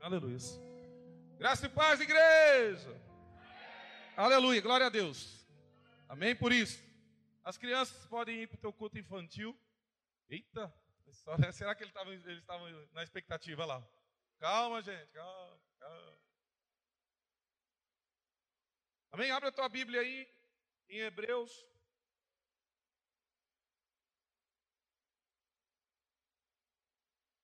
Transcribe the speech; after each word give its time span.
Aleluia. 0.00 0.38
Graça 1.36 1.66
e 1.66 1.68
paz, 1.68 2.00
igreja. 2.00 2.88
Aleluia, 4.16 4.60
glória 4.62 4.86
a 4.86 4.88
Deus. 4.88 5.46
Amém 6.08 6.34
por 6.34 6.52
isso. 6.52 6.82
As 7.44 7.58
crianças 7.58 8.06
podem 8.06 8.42
ir 8.42 8.46
para 8.46 8.56
o 8.56 8.60
teu 8.60 8.72
culto 8.72 8.96
infantil. 8.96 9.54
Eita, 10.30 10.74
será 11.52 11.74
que 11.74 11.82
eles 11.82 11.90
estavam, 11.90 12.12
eles 12.14 12.38
estavam 12.38 12.88
na 12.92 13.02
expectativa 13.02 13.66
lá? 13.66 13.86
Calma, 14.38 14.80
gente, 14.80 15.12
calma, 15.12 15.60
calma. 15.78 16.18
Amém? 19.12 19.30
Abre 19.30 19.50
a 19.50 19.52
tua 19.52 19.68
Bíblia 19.68 20.00
aí 20.00 20.26
em 20.88 21.00
Hebreus. 21.00 21.66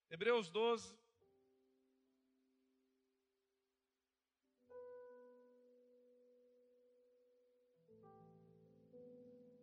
Hebreus 0.09 0.49
12. 0.49 1.06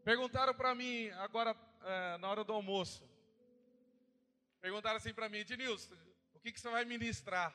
Perguntaram 0.04 0.54
para 0.54 0.76
mim 0.76 1.10
agora 1.12 1.56
é, 1.84 2.18
na 2.18 2.30
hora 2.30 2.44
do 2.44 2.54
almoço. 2.54 3.08
Perguntaram 4.60 4.98
assim 4.98 5.14
para 5.14 5.30
mim, 5.30 5.40
Ednilson, 5.40 5.94
o 6.34 6.40
que, 6.40 6.52
que 6.52 6.60
você 6.60 6.70
vai 6.70 6.86
ministrar? 6.86 7.54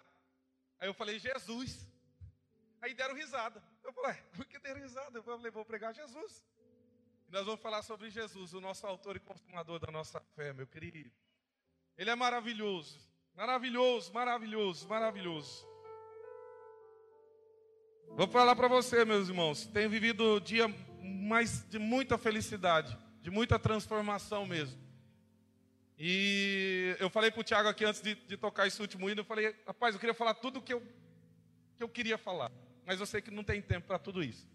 Aí 0.80 0.88
eu 0.88 0.94
falei, 0.94 1.18
Jesus. 1.18 1.86
Aí 2.80 2.94
deram 2.94 3.14
risada. 3.14 3.62
Eu 3.82 3.92
falei, 3.92 4.14
por 4.34 4.46
que 4.46 4.58
deram 4.58 4.80
risada? 4.80 5.18
Eu 5.18 5.22
falei, 5.22 5.50
vou 5.50 5.64
pregar 5.64 5.94
Jesus. 5.94 6.44
E 7.28 7.32
nós 7.32 7.44
vamos 7.44 7.60
falar 7.60 7.82
sobre 7.82 8.08
Jesus, 8.08 8.54
o 8.54 8.60
nosso 8.60 8.86
autor 8.86 9.16
e 9.16 9.20
consumador 9.20 9.78
da 9.78 9.92
nossa 9.92 10.20
fé, 10.34 10.52
meu 10.52 10.66
querido. 10.66 11.10
Ele 11.96 12.08
é 12.08 12.14
maravilhoso, 12.14 12.98
maravilhoso, 13.34 14.12
maravilhoso, 14.12 14.88
maravilhoso. 14.88 15.68
Vou 18.10 18.26
falar 18.28 18.56
para 18.56 18.68
você, 18.68 19.04
meus 19.04 19.28
irmãos, 19.28 19.66
tenho 19.66 19.90
vivido 19.90 20.40
dia 20.40 20.68
mais 21.08 21.66
de 21.68 21.78
muita 21.78 22.18
felicidade, 22.18 22.96
de 23.20 23.30
muita 23.30 23.58
transformação 23.58 24.46
mesmo. 24.46 24.78
E 25.98 26.96
eu 27.00 27.10
falei 27.10 27.30
para 27.30 27.40
o 27.40 27.44
Tiago 27.44 27.68
aqui 27.68 27.84
antes 27.84 28.00
de, 28.00 28.14
de, 28.14 28.36
tocar 28.36 28.66
esse 28.66 28.80
último 28.80 29.10
hino, 29.10 29.20
eu 29.20 29.24
falei, 29.24 29.54
rapaz, 29.66 29.94
eu 29.94 30.00
queria 30.00 30.14
falar 30.14 30.34
tudo 30.34 30.60
o 30.60 30.62
que 30.62 30.72
eu, 30.72 30.80
que 31.76 31.82
eu 31.82 31.88
queria 31.88 32.16
falar, 32.16 32.52
mas 32.86 33.00
eu 33.00 33.06
sei 33.06 33.20
que 33.20 33.32
não 33.32 33.42
tem 33.42 33.60
tempo 33.60 33.88
para 33.88 33.98
tudo 33.98 34.22
isso. 34.22 34.48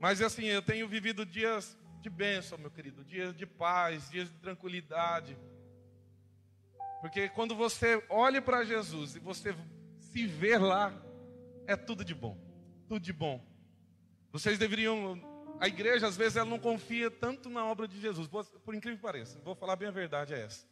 Mas 0.00 0.20
assim, 0.20 0.46
eu 0.46 0.62
tenho 0.62 0.88
vivido 0.88 1.24
dias 1.24 1.76
de 2.00 2.10
bênção, 2.10 2.58
meu 2.58 2.70
querido, 2.70 3.04
dias 3.04 3.36
de 3.36 3.46
paz, 3.46 4.10
dias 4.10 4.28
de 4.28 4.34
tranquilidade. 4.38 5.36
Porque 7.00 7.28
quando 7.28 7.54
você 7.54 8.04
olha 8.08 8.42
para 8.42 8.64
Jesus 8.64 9.16
e 9.16 9.20
você 9.20 9.54
se 10.00 10.26
vê 10.26 10.58
lá, 10.58 10.92
é 11.66 11.76
tudo 11.76 12.04
de 12.04 12.14
bom. 12.14 12.36
Tudo 12.88 13.00
de 13.00 13.12
bom. 13.12 13.44
Vocês 14.38 14.58
deveriam. 14.58 15.18
A 15.58 15.66
igreja, 15.66 16.06
às 16.06 16.16
vezes, 16.16 16.36
ela 16.36 16.48
não 16.48 16.58
confia 16.58 17.10
tanto 17.10 17.48
na 17.48 17.64
obra 17.64 17.88
de 17.88 17.98
Jesus. 17.98 18.28
Por 18.28 18.74
incrível 18.74 18.98
que 18.98 19.02
pareça. 19.02 19.38
Vou 19.40 19.54
falar 19.54 19.76
bem 19.76 19.88
a 19.88 19.90
verdade, 19.90 20.34
é 20.34 20.42
essa. 20.42 20.66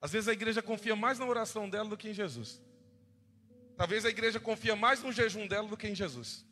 Às 0.00 0.12
vezes 0.12 0.28
a 0.28 0.32
igreja 0.32 0.62
confia 0.62 0.94
mais 0.94 1.18
na 1.18 1.26
oração 1.26 1.68
dela 1.68 1.88
do 1.88 1.96
que 1.96 2.08
em 2.08 2.14
Jesus. 2.14 2.62
Talvez 3.76 4.04
a 4.04 4.08
igreja 4.08 4.38
confia 4.38 4.76
mais 4.76 5.02
no 5.02 5.10
jejum 5.10 5.48
dela 5.48 5.66
do 5.66 5.76
que 5.76 5.88
em 5.88 5.94
Jesus. 5.94 6.46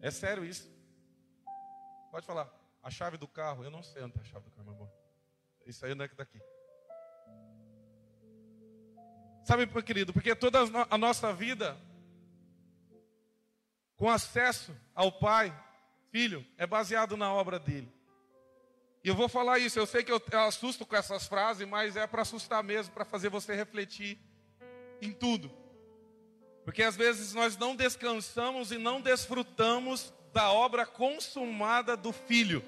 É 0.00 0.10
sério 0.12 0.44
isso? 0.44 0.70
Pode 2.12 2.24
falar. 2.24 2.48
A 2.80 2.90
chave 2.90 3.16
do 3.16 3.26
carro, 3.26 3.64
eu 3.64 3.70
não 3.70 3.82
sei 3.82 4.02
onde 4.02 4.12
está 4.12 4.20
a 4.20 4.24
chave 4.24 4.44
do 4.44 4.52
carro, 4.52 4.66
meu 4.66 4.74
amor. 4.74 4.92
Isso 5.66 5.84
aí 5.84 5.94
não 5.96 6.04
é 6.04 6.08
que 6.08 6.14
daqui. 6.14 6.40
Sabe, 9.44 9.66
querido, 9.82 10.12
porque 10.12 10.34
toda 10.36 10.60
a 10.88 10.96
nossa 10.96 11.32
vida, 11.32 11.76
com 13.98 14.08
acesso 14.08 14.74
ao 14.94 15.10
Pai, 15.10 15.54
Filho, 16.10 16.46
é 16.56 16.66
baseado 16.66 17.16
na 17.16 17.30
obra 17.30 17.58
dele. 17.58 17.92
E 19.04 19.08
eu 19.08 19.14
vou 19.14 19.28
falar 19.28 19.58
isso, 19.58 19.78
eu 19.78 19.86
sei 19.86 20.02
que 20.02 20.12
eu, 20.12 20.22
assusto 20.46 20.86
com 20.86 20.96
essas 20.96 21.26
frases, 21.26 21.66
mas 21.68 21.96
é 21.96 22.06
para 22.06 22.22
assustar 22.22 22.62
mesmo, 22.62 22.94
para 22.94 23.04
fazer 23.04 23.28
você 23.28 23.54
refletir 23.54 24.18
em 25.02 25.12
tudo. 25.12 25.50
Porque 26.64 26.82
às 26.82 26.96
vezes 26.96 27.34
nós 27.34 27.56
não 27.56 27.74
descansamos 27.74 28.70
e 28.72 28.78
não 28.78 29.00
desfrutamos 29.00 30.12
da 30.32 30.50
obra 30.52 30.86
consumada 30.86 31.96
do 31.96 32.12
Filho. 32.12 32.64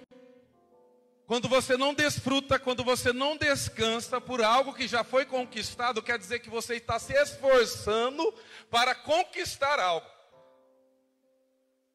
Quando 1.26 1.48
você 1.48 1.76
não 1.76 1.94
desfruta, 1.94 2.58
quando 2.58 2.82
você 2.82 3.12
não 3.12 3.36
descansa 3.36 4.20
por 4.20 4.42
algo 4.42 4.74
que 4.74 4.88
já 4.88 5.04
foi 5.04 5.24
conquistado, 5.24 6.02
quer 6.02 6.18
dizer 6.18 6.40
que 6.40 6.50
você 6.50 6.74
está 6.74 6.98
se 6.98 7.12
esforçando 7.12 8.34
para 8.68 8.96
conquistar 8.96 9.78
algo. 9.78 10.19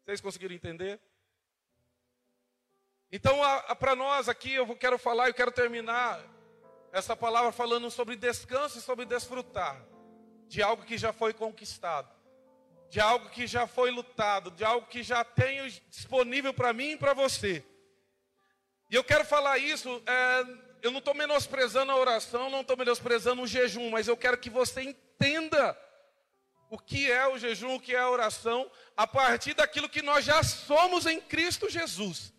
Vocês 0.05 0.21
conseguiram 0.21 0.53
entender? 0.53 0.99
Então, 3.11 3.39
para 3.79 3.95
nós 3.95 4.29
aqui, 4.29 4.53
eu 4.53 4.75
quero 4.75 4.99
falar, 4.99 5.29
eu 5.29 5.33
quero 5.33 5.51
terminar 5.51 6.21
essa 6.91 7.15
palavra 7.15 7.51
falando 7.51 7.89
sobre 7.89 8.15
descanso 8.15 8.77
e 8.77 8.81
sobre 8.81 9.05
desfrutar 9.05 9.83
de 10.47 10.61
algo 10.61 10.83
que 10.83 10.95
já 10.95 11.11
foi 11.11 11.33
conquistado, 11.33 12.07
de 12.87 12.99
algo 12.99 13.31
que 13.31 13.47
já 13.47 13.65
foi 13.65 13.89
lutado, 13.89 14.51
de 14.51 14.63
algo 14.63 14.85
que 14.85 15.01
já 15.01 15.23
tenho 15.23 15.67
disponível 15.89 16.53
para 16.53 16.71
mim 16.71 16.91
e 16.91 16.97
para 16.97 17.13
você. 17.13 17.65
E 18.91 18.95
eu 18.95 19.03
quero 19.03 19.25
falar 19.25 19.57
isso, 19.57 20.03
é, 20.05 20.45
eu 20.83 20.91
não 20.91 20.99
estou 20.99 21.15
menosprezando 21.15 21.91
a 21.91 21.97
oração, 21.97 22.51
não 22.51 22.61
estou 22.61 22.77
menosprezando 22.77 23.41
o 23.41 23.47
jejum, 23.47 23.89
mas 23.89 24.07
eu 24.07 24.15
quero 24.15 24.37
que 24.37 24.51
você 24.51 24.83
entenda 24.83 25.75
o 26.69 26.77
que 26.77 27.11
é 27.11 27.27
o 27.27 27.37
jejum, 27.37 27.75
o 27.75 27.79
que 27.79 27.95
é 27.95 27.99
a 27.99 28.09
oração, 28.09 28.69
a 28.95 29.05
partir 29.05 29.53
daquilo 29.53 29.89
que 29.89 30.01
nós 30.01 30.25
já 30.25 30.41
somos 30.43 31.05
em 31.05 31.19
Cristo 31.19 31.69
Jesus. 31.69 32.33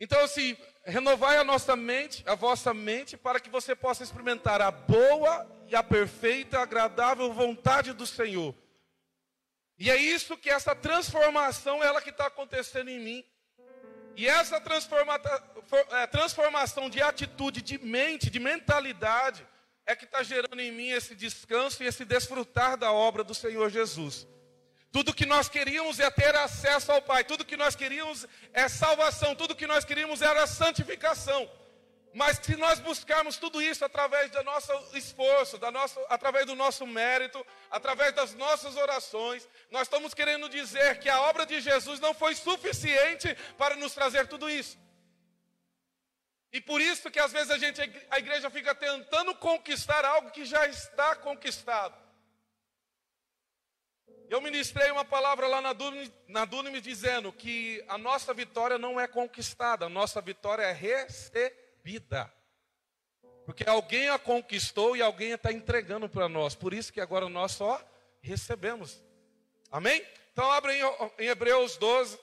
Então, 0.00 0.20
assim, 0.20 0.56
renovai 0.84 1.36
a 1.38 1.44
nossa 1.44 1.74
mente, 1.74 2.22
a 2.26 2.34
vossa 2.34 2.72
mente, 2.72 3.16
para 3.16 3.40
que 3.40 3.50
você 3.50 3.74
possa 3.74 4.02
experimentar 4.02 4.60
a 4.62 4.70
boa 4.70 5.46
e 5.66 5.74
a 5.74 5.82
perfeita, 5.82 6.60
agradável 6.60 7.32
vontade 7.32 7.92
do 7.92 8.06
Senhor. 8.06 8.54
E 9.78 9.90
é 9.90 9.96
isso 9.96 10.36
que 10.36 10.50
essa 10.50 10.74
transformação, 10.74 11.82
ela 11.82 12.00
que 12.00 12.10
está 12.10 12.26
acontecendo 12.26 12.88
em 12.88 12.98
mim. 12.98 13.24
E 14.16 14.26
essa 14.26 14.60
transforma, 14.60 15.20
é, 15.90 16.06
transformação 16.08 16.90
de 16.90 17.00
atitude, 17.00 17.62
de 17.62 17.78
mente, 17.78 18.30
de 18.30 18.40
mentalidade, 18.40 19.46
é 19.88 19.96
que 19.96 20.04
está 20.04 20.22
gerando 20.22 20.60
em 20.60 20.70
mim 20.70 20.90
esse 20.90 21.14
descanso 21.14 21.82
e 21.82 21.86
esse 21.86 22.04
desfrutar 22.04 22.76
da 22.76 22.92
obra 22.92 23.24
do 23.24 23.34
Senhor 23.34 23.70
Jesus. 23.70 24.28
Tudo 24.92 25.14
que 25.14 25.24
nós 25.24 25.48
queríamos 25.48 25.98
é 25.98 26.10
ter 26.10 26.36
acesso 26.36 26.92
ao 26.92 27.00
Pai, 27.00 27.24
tudo 27.24 27.44
que 27.44 27.56
nós 27.56 27.74
queríamos 27.74 28.26
é 28.52 28.68
salvação, 28.68 29.34
tudo 29.34 29.56
que 29.56 29.66
nós 29.66 29.86
queríamos 29.86 30.20
era 30.20 30.46
santificação. 30.46 31.50
Mas 32.12 32.38
se 32.42 32.54
nós 32.56 32.78
buscarmos 32.80 33.38
tudo 33.38 33.62
isso 33.62 33.82
através 33.82 34.30
do 34.30 34.42
nosso 34.44 34.72
esforço, 34.92 35.56
da 35.56 35.70
nossa, 35.70 35.98
através 36.10 36.44
do 36.44 36.54
nosso 36.54 36.86
mérito, 36.86 37.44
através 37.70 38.14
das 38.14 38.34
nossas 38.34 38.76
orações, 38.76 39.48
nós 39.70 39.82
estamos 39.82 40.12
querendo 40.12 40.50
dizer 40.50 40.98
que 40.98 41.08
a 41.08 41.22
obra 41.22 41.46
de 41.46 41.62
Jesus 41.62 41.98
não 41.98 42.12
foi 42.12 42.34
suficiente 42.34 43.34
para 43.56 43.74
nos 43.74 43.94
trazer 43.94 44.26
tudo 44.26 44.50
isso. 44.50 44.76
E 46.58 46.60
por 46.60 46.80
isso 46.80 47.08
que 47.08 47.20
às 47.20 47.30
vezes 47.30 47.52
a 47.52 47.56
gente, 47.56 47.80
a 48.10 48.18
igreja 48.18 48.50
fica 48.50 48.74
tentando 48.74 49.32
conquistar 49.36 50.04
algo 50.04 50.32
que 50.32 50.44
já 50.44 50.66
está 50.66 51.14
conquistado. 51.14 51.94
Eu 54.28 54.40
ministrei 54.40 54.90
uma 54.90 55.04
palavra 55.04 55.46
lá 55.46 55.60
na 55.60 55.72
Dunamis, 55.72 56.10
na 56.26 56.44
Dunamis 56.44 56.82
dizendo 56.82 57.32
que 57.32 57.80
a 57.86 57.96
nossa 57.96 58.34
vitória 58.34 58.76
não 58.76 58.98
é 58.98 59.06
conquistada, 59.06 59.86
a 59.86 59.88
nossa 59.88 60.20
vitória 60.20 60.64
é 60.64 60.72
recebida. 60.72 62.28
Porque 63.46 63.62
alguém 63.62 64.08
a 64.08 64.18
conquistou 64.18 64.96
e 64.96 65.00
alguém 65.00 65.30
está 65.30 65.52
entregando 65.52 66.08
para 66.08 66.28
nós. 66.28 66.56
Por 66.56 66.74
isso 66.74 66.92
que 66.92 67.00
agora 67.00 67.28
nós 67.28 67.52
só 67.52 67.80
recebemos. 68.20 69.00
Amém? 69.70 70.04
Então 70.32 70.50
abre 70.50 70.72
em 71.20 71.26
Hebreus 71.28 71.76
12. 71.76 72.18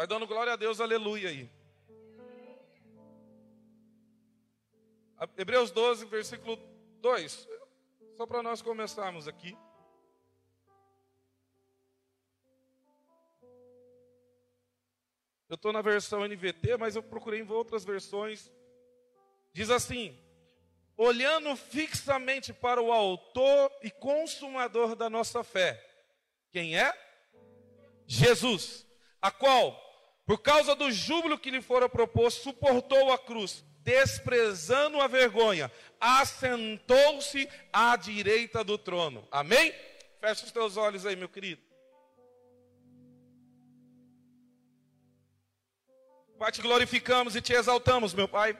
Vai 0.00 0.06
dando 0.06 0.26
glória 0.26 0.54
a 0.54 0.56
Deus, 0.56 0.80
aleluia 0.80 1.28
aí. 1.28 1.50
Hebreus 5.36 5.70
12, 5.70 6.06
versículo 6.06 6.56
2. 7.02 7.46
Só 8.16 8.24
para 8.24 8.42
nós 8.42 8.62
começarmos 8.62 9.28
aqui. 9.28 9.54
Eu 15.50 15.56
estou 15.56 15.70
na 15.70 15.82
versão 15.82 16.26
NVT, 16.26 16.78
mas 16.78 16.96
eu 16.96 17.02
procurei 17.02 17.40
em 17.40 17.50
outras 17.50 17.84
versões. 17.84 18.50
Diz 19.52 19.68
assim: 19.68 20.18
olhando 20.96 21.54
fixamente 21.56 22.54
para 22.54 22.80
o 22.80 22.90
Autor 22.90 23.70
e 23.82 23.90
Consumador 23.90 24.96
da 24.96 25.10
nossa 25.10 25.44
fé. 25.44 25.78
Quem 26.50 26.78
é? 26.78 26.90
Jesus. 28.06 28.86
A 29.20 29.30
qual, 29.30 29.89
por 30.30 30.38
causa 30.38 30.76
do 30.76 30.92
júbilo 30.92 31.36
que 31.36 31.50
lhe 31.50 31.60
fora 31.60 31.88
proposto, 31.88 32.44
suportou 32.44 33.10
a 33.12 33.18
cruz, 33.18 33.64
desprezando 33.80 35.00
a 35.00 35.08
vergonha, 35.08 35.72
assentou-se 35.98 37.48
à 37.72 37.96
direita 37.96 38.62
do 38.62 38.78
trono. 38.78 39.26
Amém? 39.28 39.74
Fecha 40.20 40.44
os 40.44 40.52
teus 40.52 40.76
olhos 40.76 41.04
aí, 41.04 41.16
meu 41.16 41.28
querido. 41.28 41.60
Pai, 46.38 46.52
te 46.52 46.62
glorificamos 46.62 47.34
e 47.34 47.42
te 47.42 47.52
exaltamos, 47.52 48.14
meu 48.14 48.28
Pai, 48.28 48.56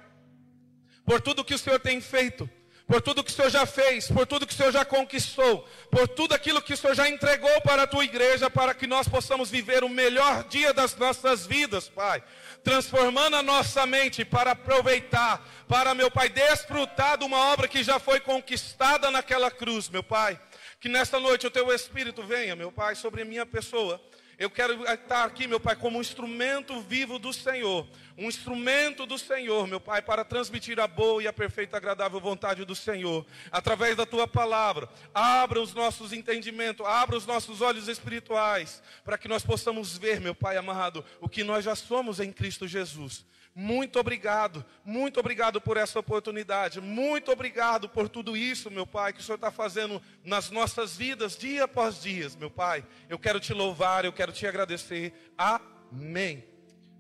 por 1.05 1.20
tudo 1.20 1.44
que 1.44 1.55
o 1.55 1.58
Senhor 1.58 1.78
tem 1.78 2.00
feito 2.00 2.50
por 2.90 3.00
tudo 3.00 3.22
que 3.22 3.31
o 3.31 3.32
Senhor 3.32 3.50
já 3.52 3.64
fez, 3.64 4.08
por 4.08 4.26
tudo 4.26 4.44
que 4.44 4.52
o 4.52 4.56
Senhor 4.56 4.72
já 4.72 4.84
conquistou, 4.84 5.64
por 5.92 6.08
tudo 6.08 6.34
aquilo 6.34 6.60
que 6.60 6.75
o 6.75 6.76
Senhor 6.76 6.92
já 6.92 7.08
entregou 7.08 7.60
para 7.60 7.84
a 7.84 7.87
tua 7.87 8.02
igreja, 8.02 8.50
para 8.50 8.75
que 8.75 8.84
nós 8.84 9.06
possamos 9.06 9.48
viver 9.48 9.84
o 9.84 9.88
melhor 9.88 10.42
dia 10.48 10.75
das 10.75 10.96
nossas 10.96 11.46
vidas, 11.46 11.88
Pai. 11.88 12.20
Transformando 12.64 13.37
a 13.37 13.44
nossa 13.44 13.87
mente 13.87 14.25
para 14.25 14.50
aproveitar, 14.50 15.40
para, 15.69 15.94
meu 15.94 16.10
Pai, 16.10 16.28
desfrutar 16.28 17.16
de 17.16 17.25
uma 17.25 17.52
obra 17.52 17.69
que 17.69 17.84
já 17.84 18.00
foi 18.00 18.19
conquistada 18.19 19.08
naquela 19.08 19.52
cruz, 19.52 19.88
meu 19.88 20.02
Pai. 20.02 20.40
Que 20.81 20.88
nesta 20.88 21.20
noite 21.20 21.46
o 21.46 21.50
teu 21.50 21.72
Espírito 21.72 22.25
venha, 22.25 22.56
meu 22.56 22.72
Pai, 22.72 22.96
sobre 22.96 23.22
a 23.22 23.25
minha 23.25 23.46
pessoa 23.46 24.00
eu 24.40 24.48
quero 24.48 24.90
estar 24.90 25.25
aqui, 25.25 25.46
meu 25.46 25.60
Pai, 25.60 25.76
como 25.76 25.98
um 25.98 26.00
instrumento 26.00 26.81
vivo 26.81 27.19
do 27.19 27.31
Senhor. 27.31 27.86
Um 28.16 28.28
instrumento 28.28 29.06
do 29.06 29.18
Senhor, 29.18 29.66
meu 29.66 29.80
Pai, 29.80 30.02
para 30.02 30.24
transmitir 30.24 30.78
a 30.78 30.86
boa 30.86 31.22
e 31.22 31.26
a 31.26 31.32
perfeita, 31.32 31.76
agradável 31.76 32.20
vontade 32.20 32.64
do 32.64 32.74
Senhor. 32.74 33.24
Através 33.50 33.96
da 33.96 34.04
tua 34.04 34.26
palavra. 34.26 34.88
Abra 35.14 35.60
os 35.60 35.74
nossos 35.74 36.12
entendimentos, 36.12 36.84
abra 36.86 37.16
os 37.16 37.26
nossos 37.26 37.60
olhos 37.60 37.88
espirituais. 37.88 38.82
Para 39.04 39.16
que 39.16 39.28
nós 39.28 39.44
possamos 39.44 39.96
ver, 39.96 40.20
meu 40.20 40.34
Pai 40.34 40.56
amado, 40.56 41.04
o 41.20 41.28
que 41.28 41.44
nós 41.44 41.64
já 41.64 41.74
somos 41.74 42.20
em 42.20 42.32
Cristo 42.32 42.66
Jesus. 42.68 43.24
Muito 43.54 43.98
obrigado, 43.98 44.64
muito 44.84 45.18
obrigado 45.18 45.60
por 45.60 45.76
essa 45.76 45.98
oportunidade, 45.98 46.80
muito 46.80 47.32
obrigado 47.32 47.88
por 47.88 48.08
tudo 48.08 48.36
isso, 48.36 48.70
meu 48.70 48.86
Pai, 48.86 49.12
que 49.12 49.20
o 49.20 49.22
Senhor 49.22 49.34
está 49.34 49.50
fazendo 49.50 50.00
nas 50.24 50.50
nossas 50.50 50.96
vidas, 50.96 51.36
dia 51.36 51.64
após 51.64 52.00
dia, 52.00 52.28
meu 52.38 52.50
Pai. 52.50 52.84
Eu 53.08 53.18
quero 53.18 53.40
te 53.40 53.52
louvar, 53.52 54.04
eu 54.04 54.12
quero 54.12 54.32
te 54.32 54.46
agradecer. 54.46 55.12
Amém. 55.36 56.44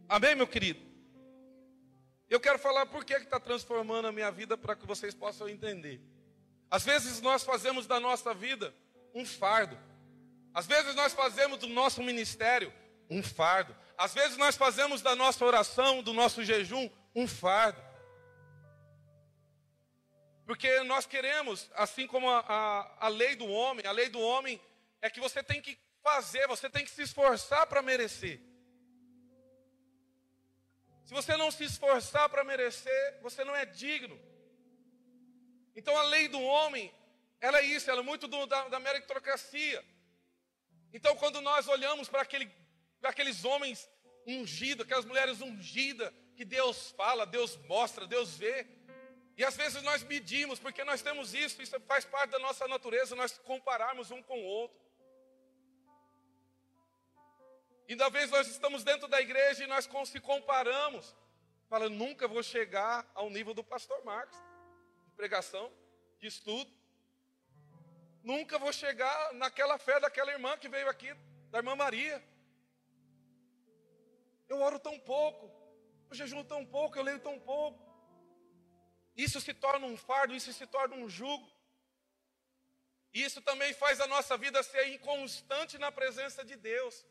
Amém, 0.08 0.34
meu 0.34 0.46
querido. 0.46 0.89
Eu 2.30 2.38
quero 2.38 2.60
falar 2.60 2.86
por 2.86 3.04
que 3.04 3.12
está 3.12 3.40
transformando 3.40 4.06
a 4.06 4.12
minha 4.12 4.30
vida 4.30 4.56
para 4.56 4.76
que 4.76 4.86
vocês 4.86 5.12
possam 5.12 5.48
entender. 5.48 6.00
Às 6.70 6.84
vezes 6.84 7.20
nós 7.20 7.42
fazemos 7.42 7.88
da 7.88 7.98
nossa 7.98 8.32
vida 8.32 8.72
um 9.12 9.26
fardo. 9.26 9.76
Às 10.54 10.64
vezes 10.64 10.94
nós 10.94 11.12
fazemos 11.12 11.58
do 11.58 11.66
nosso 11.66 12.00
ministério 12.04 12.72
um 13.10 13.20
fardo. 13.20 13.76
Às 13.98 14.14
vezes 14.14 14.36
nós 14.36 14.56
fazemos 14.56 15.02
da 15.02 15.16
nossa 15.16 15.44
oração, 15.44 16.04
do 16.04 16.12
nosso 16.12 16.44
jejum, 16.44 16.88
um 17.16 17.26
fardo. 17.26 17.82
Porque 20.46 20.84
nós 20.84 21.06
queremos, 21.06 21.68
assim 21.74 22.06
como 22.06 22.30
a, 22.30 22.44
a, 22.46 23.06
a 23.06 23.08
lei 23.08 23.34
do 23.34 23.46
homem, 23.46 23.84
a 23.86 23.92
lei 23.92 24.08
do 24.08 24.20
homem 24.20 24.60
é 25.02 25.10
que 25.10 25.18
você 25.18 25.42
tem 25.42 25.60
que 25.60 25.76
fazer, 26.00 26.46
você 26.46 26.70
tem 26.70 26.84
que 26.84 26.90
se 26.92 27.02
esforçar 27.02 27.66
para 27.66 27.82
merecer. 27.82 28.40
Se 31.10 31.14
você 31.14 31.36
não 31.36 31.50
se 31.50 31.64
esforçar 31.64 32.28
para 32.28 32.44
merecer, 32.44 33.18
você 33.20 33.42
não 33.42 33.56
é 33.56 33.66
digno. 33.66 34.16
Então 35.74 35.96
a 35.96 36.04
lei 36.04 36.28
do 36.28 36.40
homem, 36.40 36.94
ela 37.40 37.58
é 37.58 37.64
isso, 37.64 37.90
ela 37.90 37.98
é 37.98 38.04
muito 38.04 38.28
do, 38.28 38.46
da, 38.46 38.68
da 38.68 38.78
meritocracia. 38.78 39.84
Então 40.92 41.16
quando 41.16 41.40
nós 41.40 41.66
olhamos 41.66 42.08
para 42.08 42.22
aquele 42.22 42.48
aqueles 43.02 43.44
homens 43.44 43.90
ungidos, 44.24 44.86
aquelas 44.86 45.04
mulheres 45.04 45.40
ungidas, 45.40 46.12
que 46.36 46.44
Deus 46.44 46.92
fala, 46.92 47.26
Deus 47.26 47.56
mostra, 47.66 48.06
Deus 48.06 48.36
vê. 48.36 48.64
E 49.36 49.44
às 49.44 49.56
vezes 49.56 49.82
nós 49.82 50.04
medimos, 50.04 50.60
porque 50.60 50.84
nós 50.84 51.02
temos 51.02 51.34
isso, 51.34 51.60
isso 51.60 51.80
faz 51.88 52.04
parte 52.04 52.30
da 52.30 52.38
nossa 52.38 52.68
natureza, 52.68 53.16
nós 53.16 53.36
compararmos 53.36 54.12
um 54.12 54.22
com 54.22 54.38
o 54.38 54.44
outro. 54.44 54.78
E 57.90 57.96
da 57.96 58.08
vez 58.08 58.30
nós 58.30 58.46
estamos 58.46 58.84
dentro 58.84 59.08
da 59.08 59.20
igreja 59.20 59.64
e 59.64 59.66
nós 59.66 59.88
se 60.04 60.20
comparamos. 60.20 61.12
Fala, 61.68 61.88
nunca 61.88 62.28
vou 62.28 62.40
chegar 62.40 63.04
ao 63.16 63.28
nível 63.28 63.52
do 63.52 63.64
pastor 63.64 64.04
Marcos, 64.04 64.38
de 65.08 65.12
pregação, 65.16 65.72
de 66.20 66.28
estudo. 66.28 66.70
Nunca 68.22 68.60
vou 68.60 68.72
chegar 68.72 69.34
naquela 69.34 69.76
fé 69.76 69.98
daquela 69.98 70.30
irmã 70.30 70.56
que 70.56 70.68
veio 70.68 70.88
aqui, 70.88 71.12
da 71.50 71.58
irmã 71.58 71.74
Maria. 71.74 72.22
Eu 74.48 74.60
oro 74.60 74.78
tão 74.78 74.96
pouco, 75.00 75.50
eu 76.10 76.14
jejuo 76.14 76.44
tão 76.44 76.64
pouco, 76.64 76.96
eu 76.96 77.02
leio 77.02 77.18
tão 77.18 77.40
pouco. 77.40 77.84
Isso 79.16 79.40
se 79.40 79.52
torna 79.52 79.84
um 79.84 79.96
fardo, 79.96 80.32
isso 80.32 80.52
se 80.52 80.64
torna 80.64 80.94
um 80.94 81.08
jugo. 81.08 81.50
Isso 83.12 83.42
também 83.42 83.74
faz 83.74 84.00
a 84.00 84.06
nossa 84.06 84.36
vida 84.36 84.62
ser 84.62 84.86
inconstante 84.94 85.76
na 85.76 85.90
presença 85.90 86.44
de 86.44 86.54
Deus. 86.54 87.04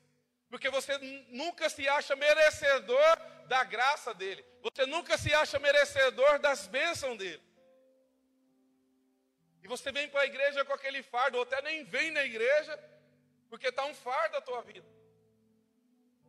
Porque 0.50 0.70
você 0.70 0.98
nunca 1.30 1.70
se 1.70 1.88
acha 1.88 2.16
merecedor 2.16 3.18
da 3.48 3.64
graça 3.64 4.14
dele. 4.14 4.44
Você 4.62 4.86
nunca 4.86 5.18
se 5.18 5.34
acha 5.34 5.60
merecedor 5.60 6.40
das 6.40 6.68
bênçãos 6.68 7.18
dele. 7.18 7.42
E 9.62 9.68
você 9.68 9.92
vem 9.92 10.08
para 10.08 10.22
a 10.22 10.26
igreja 10.26 10.66
com 10.66 10.74
aquele 10.74 11.04
fardo, 11.04 11.38
ou 11.38 11.44
até 11.44 11.62
nem 11.62 11.84
vem 11.84 12.12
na 12.12 12.24
igreja, 12.24 12.78
porque 13.50 13.68
está 13.68 13.86
um 13.86 13.94
fardo 13.94 14.38
a 14.38 14.42
tua 14.42 14.62
vida. 14.62 14.88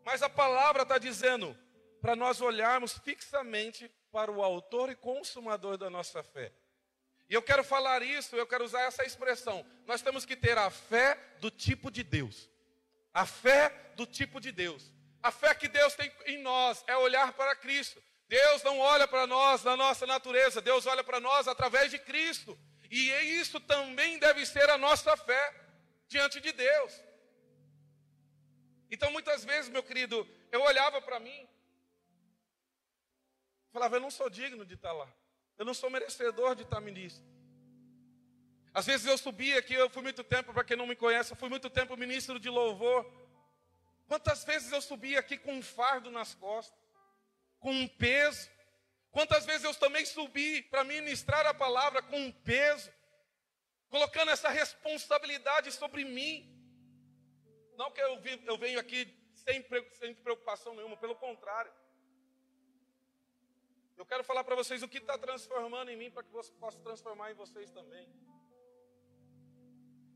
Mas 0.04 0.22
a 0.22 0.28
palavra 0.28 0.82
está 0.82 0.98
dizendo 0.98 1.56
para 2.00 2.16
nós 2.16 2.40
olharmos 2.40 2.98
fixamente 2.98 3.90
para 4.10 4.30
o 4.30 4.42
autor 4.42 4.90
e 4.90 4.96
consumador 4.96 5.78
da 5.78 5.88
nossa 5.88 6.22
fé. 6.22 6.52
E 7.28 7.34
eu 7.34 7.42
quero 7.42 7.62
falar 7.62 8.02
isso, 8.02 8.34
eu 8.34 8.46
quero 8.46 8.64
usar 8.64 8.82
essa 8.82 9.04
expressão. 9.04 9.64
Nós 9.86 10.02
temos 10.02 10.24
que 10.24 10.34
ter 10.34 10.58
a 10.58 10.68
fé 10.68 11.16
do 11.38 11.50
tipo 11.50 11.90
de 11.90 12.02
Deus. 12.02 12.49
A 13.12 13.26
fé 13.26 13.92
do 13.96 14.06
tipo 14.06 14.40
de 14.40 14.52
Deus. 14.52 14.92
A 15.22 15.30
fé 15.30 15.54
que 15.54 15.68
Deus 15.68 15.94
tem 15.94 16.10
em 16.26 16.42
nós 16.42 16.82
é 16.86 16.96
olhar 16.96 17.32
para 17.32 17.54
Cristo. 17.54 18.02
Deus 18.28 18.62
não 18.62 18.78
olha 18.78 19.08
para 19.08 19.26
nós 19.26 19.64
na 19.64 19.76
nossa 19.76 20.06
natureza, 20.06 20.60
Deus 20.60 20.86
olha 20.86 21.02
para 21.02 21.18
nós 21.18 21.48
através 21.48 21.90
de 21.90 21.98
Cristo. 21.98 22.56
E 22.90 23.10
isso 23.40 23.58
também 23.60 24.18
deve 24.18 24.46
ser 24.46 24.70
a 24.70 24.78
nossa 24.78 25.16
fé 25.16 25.54
diante 26.08 26.40
de 26.40 26.52
Deus. 26.52 26.92
Então, 28.90 29.10
muitas 29.12 29.44
vezes, 29.44 29.70
meu 29.70 29.82
querido, 29.82 30.28
eu 30.50 30.62
olhava 30.62 31.00
para 31.00 31.20
mim, 31.20 31.48
falava, 33.72 33.96
eu 33.96 34.00
não 34.00 34.10
sou 34.10 34.28
digno 34.28 34.64
de 34.64 34.74
estar 34.74 34.92
lá. 34.92 35.08
Eu 35.56 35.64
não 35.64 35.74
sou 35.74 35.90
merecedor 35.90 36.54
de 36.54 36.62
estar 36.62 36.80
ministro. 36.80 37.24
Às 38.72 38.86
vezes 38.86 39.06
eu 39.06 39.18
subia 39.18 39.58
aqui, 39.58 39.74
eu 39.74 39.90
fui 39.90 40.02
muito 40.02 40.22
tempo, 40.22 40.52
para 40.52 40.62
quem 40.62 40.76
não 40.76 40.86
me 40.86 40.94
conhece, 40.94 41.32
eu 41.32 41.36
fui 41.36 41.48
muito 41.48 41.68
tempo 41.68 41.96
ministro 41.96 42.38
de 42.38 42.48
louvor. 42.48 43.04
Quantas 44.06 44.44
vezes 44.44 44.70
eu 44.72 44.80
subia 44.80 45.18
aqui 45.18 45.36
com 45.36 45.54
um 45.54 45.62
fardo 45.62 46.10
nas 46.10 46.34
costas, 46.34 46.78
com 47.58 47.72
um 47.72 47.88
peso. 47.88 48.48
Quantas 49.10 49.44
vezes 49.44 49.64
eu 49.64 49.74
também 49.74 50.04
subi 50.06 50.62
para 50.62 50.84
ministrar 50.84 51.44
a 51.46 51.54
palavra 51.54 52.00
com 52.00 52.18
um 52.18 52.32
peso, 52.32 52.92
colocando 53.88 54.30
essa 54.30 54.48
responsabilidade 54.48 55.72
sobre 55.72 56.04
mim. 56.04 56.48
Não 57.76 57.90
que 57.90 58.00
eu, 58.00 58.20
eu 58.46 58.56
venho 58.56 58.78
aqui 58.78 59.12
sem, 59.34 59.64
sem 59.98 60.14
preocupação 60.14 60.74
nenhuma, 60.74 60.96
pelo 60.96 61.16
contrário. 61.16 61.72
Eu 63.96 64.06
quero 64.06 64.24
falar 64.24 64.44
para 64.44 64.54
vocês 64.54 64.82
o 64.82 64.88
que 64.88 64.98
está 64.98 65.18
transformando 65.18 65.90
em 65.90 65.96
mim 65.96 66.10
para 66.10 66.22
que 66.22 66.30
você 66.30 66.52
possa 66.52 66.78
transformar 66.80 67.32
em 67.32 67.34
vocês 67.34 67.70
também. 67.70 68.08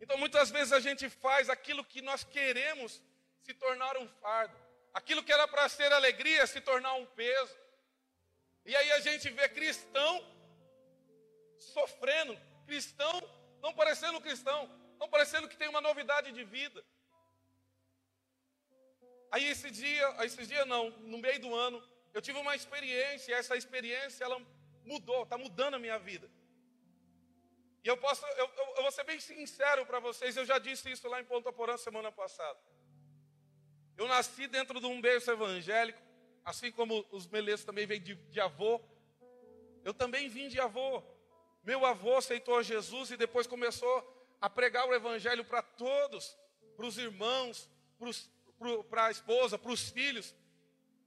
Então 0.04 0.18
muitas 0.18 0.50
vezes 0.50 0.70
a 0.70 0.80
gente 0.80 1.08
faz 1.08 1.48
aquilo 1.48 1.82
que 1.82 2.02
nós 2.02 2.22
queremos 2.24 3.02
se 3.42 3.54
tornar 3.54 3.96
um 3.96 4.06
fardo. 4.20 4.54
Aquilo 4.92 5.22
que 5.22 5.32
era 5.32 5.48
para 5.48 5.66
ser 5.66 5.90
alegria 5.90 6.46
se 6.46 6.60
tornar 6.60 6.92
um 7.02 7.06
peso. 7.06 7.56
E 8.66 8.76
aí 8.76 8.92
a 8.92 9.00
gente 9.00 9.30
vê 9.30 9.48
cristão 9.48 10.12
sofrendo, 11.58 12.38
cristão 12.66 13.16
não 13.62 13.72
parecendo 13.72 14.20
cristão, 14.20 14.60
não 15.00 15.08
parecendo 15.08 15.48
que 15.48 15.56
tem 15.56 15.68
uma 15.68 15.80
novidade 15.80 16.30
de 16.32 16.44
vida. 16.44 16.84
Aí 19.32 19.46
esse 19.46 19.70
dia, 19.70 20.06
esse 20.26 20.46
dia 20.46 20.66
não, 20.66 20.90
no 21.12 21.16
meio 21.16 21.40
do 21.40 21.54
ano, 21.54 21.82
eu 22.12 22.20
tive 22.20 22.38
uma 22.38 22.54
experiência, 22.54 23.32
e 23.32 23.34
essa 23.34 23.56
experiência 23.56 24.22
ela 24.22 24.38
mudou, 24.84 25.22
está 25.22 25.38
mudando 25.38 25.76
a 25.76 25.78
minha 25.78 25.98
vida. 25.98 26.30
E 27.84 27.88
eu 27.88 27.98
posso, 27.98 28.24
eu, 28.26 28.50
eu, 28.56 28.74
eu 28.76 28.82
vou 28.82 28.90
ser 28.90 29.04
bem 29.04 29.20
sincero 29.20 29.84
para 29.84 30.00
vocês, 30.00 30.34
eu 30.36 30.46
já 30.46 30.58
disse 30.58 30.90
isso 30.90 31.06
lá 31.06 31.20
em 31.20 31.24
Ponta 31.24 31.52
Porã 31.52 31.76
semana 31.76 32.10
passada. 32.10 32.58
Eu 33.94 34.08
nasci 34.08 34.46
dentro 34.46 34.80
de 34.80 34.86
um 34.86 35.02
berço 35.02 35.30
evangélico, 35.30 36.00
assim 36.42 36.72
como 36.72 37.06
os 37.10 37.26
meleços 37.26 37.66
também 37.66 37.86
vêm 37.86 38.00
de, 38.00 38.14
de 38.14 38.40
avô. 38.40 38.80
Eu 39.84 39.92
também 39.92 40.30
vim 40.30 40.48
de 40.48 40.58
avô. 40.58 41.02
Meu 41.62 41.84
avô 41.84 42.16
aceitou 42.16 42.62
Jesus 42.62 43.10
e 43.10 43.18
depois 43.18 43.46
começou 43.46 43.96
a 44.40 44.48
pregar 44.48 44.88
o 44.88 44.94
evangelho 44.94 45.44
para 45.44 45.62
todos, 45.62 46.36
para 46.76 46.86
os 46.86 46.96
irmãos, 46.96 47.70
para 48.88 49.06
a 49.06 49.10
esposa, 49.10 49.58
para 49.58 49.72
os 49.72 49.90
filhos, 49.90 50.34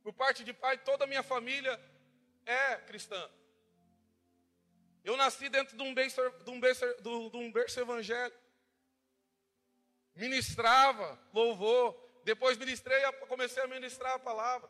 Por 0.04 0.14
parte 0.14 0.44
de 0.44 0.54
pai, 0.54 0.78
toda 0.78 1.04
a 1.04 1.08
minha 1.08 1.24
família 1.24 1.78
é 2.46 2.76
cristã. 2.78 3.30
Eu 5.04 5.16
nasci 5.16 5.50
dentro 5.50 5.78
de 5.78 5.84
um 5.84 5.94
berço, 5.94 6.22
de 6.44 6.50
um 6.50 6.60
berço, 6.60 6.86
de 7.02 7.38
um 7.38 7.52
berço 7.52 7.80
evangélico. 7.80 8.38
Ministrava 10.16 11.20
louvor. 11.34 11.96
Depois 12.24 12.58
ministrei, 12.58 13.02
comecei 13.28 13.64
a 13.64 13.68
ministrar 13.68 14.16
a 14.16 14.20
palavra. 14.20 14.70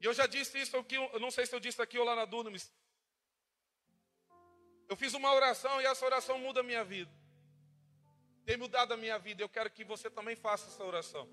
E 0.00 0.04
eu 0.04 0.12
já 0.12 0.26
disse 0.26 0.60
isso 0.60 0.76
aqui, 0.76 0.96
eu 0.96 1.18
não 1.18 1.30
sei 1.30 1.46
se 1.46 1.54
eu 1.54 1.60
disse 1.60 1.80
aqui 1.80 1.98
ou 1.98 2.04
lá 2.04 2.14
na 2.14 2.26
Dunamis. 2.26 2.70
Eu 4.86 4.96
fiz 4.96 5.14
uma 5.14 5.32
oração 5.32 5.80
e 5.80 5.86
essa 5.86 6.04
oração 6.04 6.38
muda 6.38 6.60
a 6.60 6.62
minha 6.62 6.84
vida. 6.84 7.10
Tem 8.44 8.56
mudado 8.56 8.92
a 8.92 8.96
minha 8.96 9.18
vida. 9.18 9.42
Eu 9.42 9.48
quero 9.48 9.70
que 9.70 9.82
você 9.82 10.10
também 10.10 10.36
faça 10.36 10.66
essa 10.66 10.84
oração. 10.84 11.26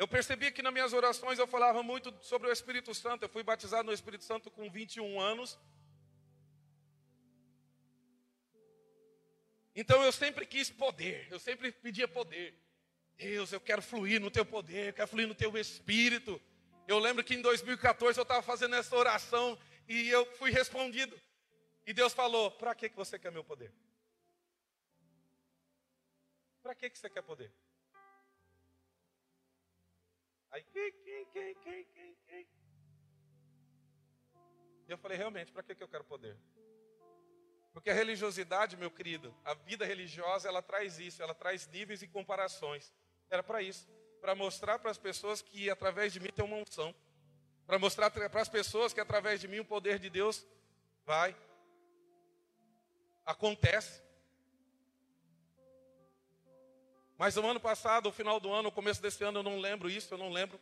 Eu 0.00 0.08
percebi 0.08 0.50
que 0.50 0.62
nas 0.62 0.72
minhas 0.72 0.94
orações 0.94 1.38
eu 1.38 1.46
falava 1.46 1.82
muito 1.82 2.10
sobre 2.22 2.48
o 2.48 2.52
Espírito 2.52 2.94
Santo. 2.94 3.24
Eu 3.24 3.28
fui 3.28 3.42
batizado 3.42 3.84
no 3.84 3.92
Espírito 3.92 4.24
Santo 4.24 4.50
com 4.50 4.70
21 4.70 5.20
anos. 5.20 5.58
Então 9.74 10.02
eu 10.02 10.10
sempre 10.10 10.46
quis 10.46 10.70
poder, 10.70 11.28
eu 11.30 11.38
sempre 11.38 11.70
pedia 11.70 12.08
poder. 12.08 12.58
Deus, 13.18 13.52
eu 13.52 13.60
quero 13.60 13.82
fluir 13.82 14.18
no 14.18 14.30
teu 14.30 14.46
poder, 14.46 14.88
eu 14.88 14.92
quero 14.94 15.06
fluir 15.06 15.28
no 15.28 15.34
teu 15.34 15.54
espírito. 15.58 16.40
Eu 16.88 16.98
lembro 16.98 17.22
que 17.22 17.34
em 17.34 17.42
2014 17.42 18.18
eu 18.18 18.22
estava 18.22 18.40
fazendo 18.40 18.76
essa 18.76 18.96
oração 18.96 19.58
e 19.86 20.08
eu 20.08 20.24
fui 20.36 20.50
respondido. 20.50 21.14
E 21.86 21.92
Deus 21.92 22.14
falou: 22.14 22.50
Para 22.52 22.74
que 22.74 22.88
você 22.88 23.18
quer 23.18 23.30
meu 23.30 23.44
poder? 23.44 23.70
Para 26.62 26.74
que 26.74 26.88
você 26.88 27.10
quer 27.10 27.22
poder? 27.22 27.52
Aí, 30.50 30.62
quem, 30.64 30.92
quem, 30.92 31.24
quem, 31.26 31.54
quem, 31.54 31.84
quem, 31.84 32.16
quem? 32.26 32.48
E 34.88 34.92
eu 34.92 34.98
falei, 34.98 35.16
realmente, 35.16 35.52
para 35.52 35.62
que, 35.62 35.74
que 35.74 35.82
eu 35.82 35.88
quero 35.88 36.04
poder? 36.04 36.36
Porque 37.72 37.90
a 37.90 37.94
religiosidade, 37.94 38.76
meu 38.76 38.90
querido, 38.90 39.34
a 39.44 39.54
vida 39.54 39.84
religiosa, 39.84 40.48
ela 40.48 40.60
traz 40.60 40.98
isso, 40.98 41.22
ela 41.22 41.34
traz 41.34 41.68
níveis 41.68 42.02
e 42.02 42.08
comparações. 42.08 42.92
Era 43.30 43.42
para 43.42 43.62
isso, 43.62 43.88
para 44.20 44.34
mostrar 44.34 44.80
para 44.80 44.90
as 44.90 44.98
pessoas 44.98 45.40
que 45.40 45.70
através 45.70 46.12
de 46.12 46.18
mim 46.18 46.30
tem 46.34 46.44
uma 46.44 46.56
unção. 46.56 46.92
Para 47.66 47.78
mostrar 47.78 48.10
para 48.10 48.40
as 48.40 48.48
pessoas 48.48 48.92
que 48.92 49.00
através 49.00 49.40
de 49.40 49.46
mim 49.46 49.60
o 49.60 49.64
poder 49.64 50.00
de 50.00 50.10
Deus 50.10 50.44
vai, 51.06 51.36
acontece. 53.24 54.02
Mas 57.20 57.36
no 57.36 57.46
ano 57.46 57.60
passado, 57.60 58.06
no 58.06 58.12
final 58.12 58.40
do 58.40 58.50
ano, 58.50 58.62
no 58.62 58.72
começo 58.72 59.02
desse 59.02 59.22
ano, 59.22 59.40
eu 59.40 59.42
não 59.42 59.58
lembro 59.58 59.90
isso, 59.90 60.14
eu 60.14 60.16
não 60.16 60.30
lembro. 60.30 60.58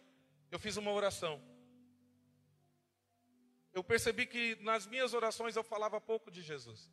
Eu 0.51 0.59
fiz 0.59 0.77
uma 0.77 0.91
oração. 0.91 1.41
Eu 3.73 3.85
percebi 3.85 4.27
que 4.27 4.57
nas 4.57 4.85
minhas 4.85 5.15
orações 5.15 5.55
eu 5.55 5.63
falava 5.63 6.01
pouco 6.01 6.33
de 6.33 6.43
Jesus. 6.43 6.91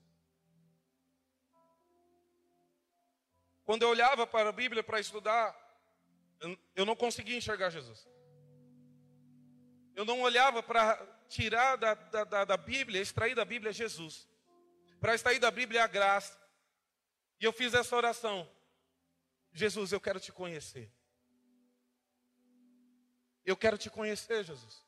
Quando 3.63 3.81
eu 3.81 3.89
olhava 3.89 4.27
para 4.27 4.49
a 4.49 4.51
Bíblia 4.51 4.83
para 4.83 4.99
estudar, 4.99 5.57
eu 6.75 6.85
não 6.85 6.95
conseguia 6.95 7.35
enxergar 7.35 7.71
Jesus. 7.71 8.07
Eu 9.95 10.05
não 10.05 10.21
olhava 10.21 10.61
para 10.61 10.95
tirar 11.27 11.75
da, 11.75 11.95
da, 11.95 12.45
da, 12.45 12.57
Bíblia, 12.57 13.01
extrair 13.01 13.33
da 13.33 13.43
Bíblia 13.43 13.73
Jesus. 13.73 14.27
Para 14.99 15.15
extrair 15.15 15.39
da 15.39 15.49
Bíblia 15.49 15.85
a 15.85 15.87
graça. 15.87 16.39
E 17.41 17.45
eu 17.45 17.51
fiz 17.51 17.73
essa 17.73 17.95
oração. 17.95 18.47
Jesus, 19.55 19.91
eu 19.91 20.01
quero 20.01 20.19
te 20.19 20.31
conhecer. 20.31 20.91
Eu 23.45 23.55
quero 23.55 23.77
te 23.77 23.89
conhecer, 23.89 24.43
Jesus. 24.43 24.83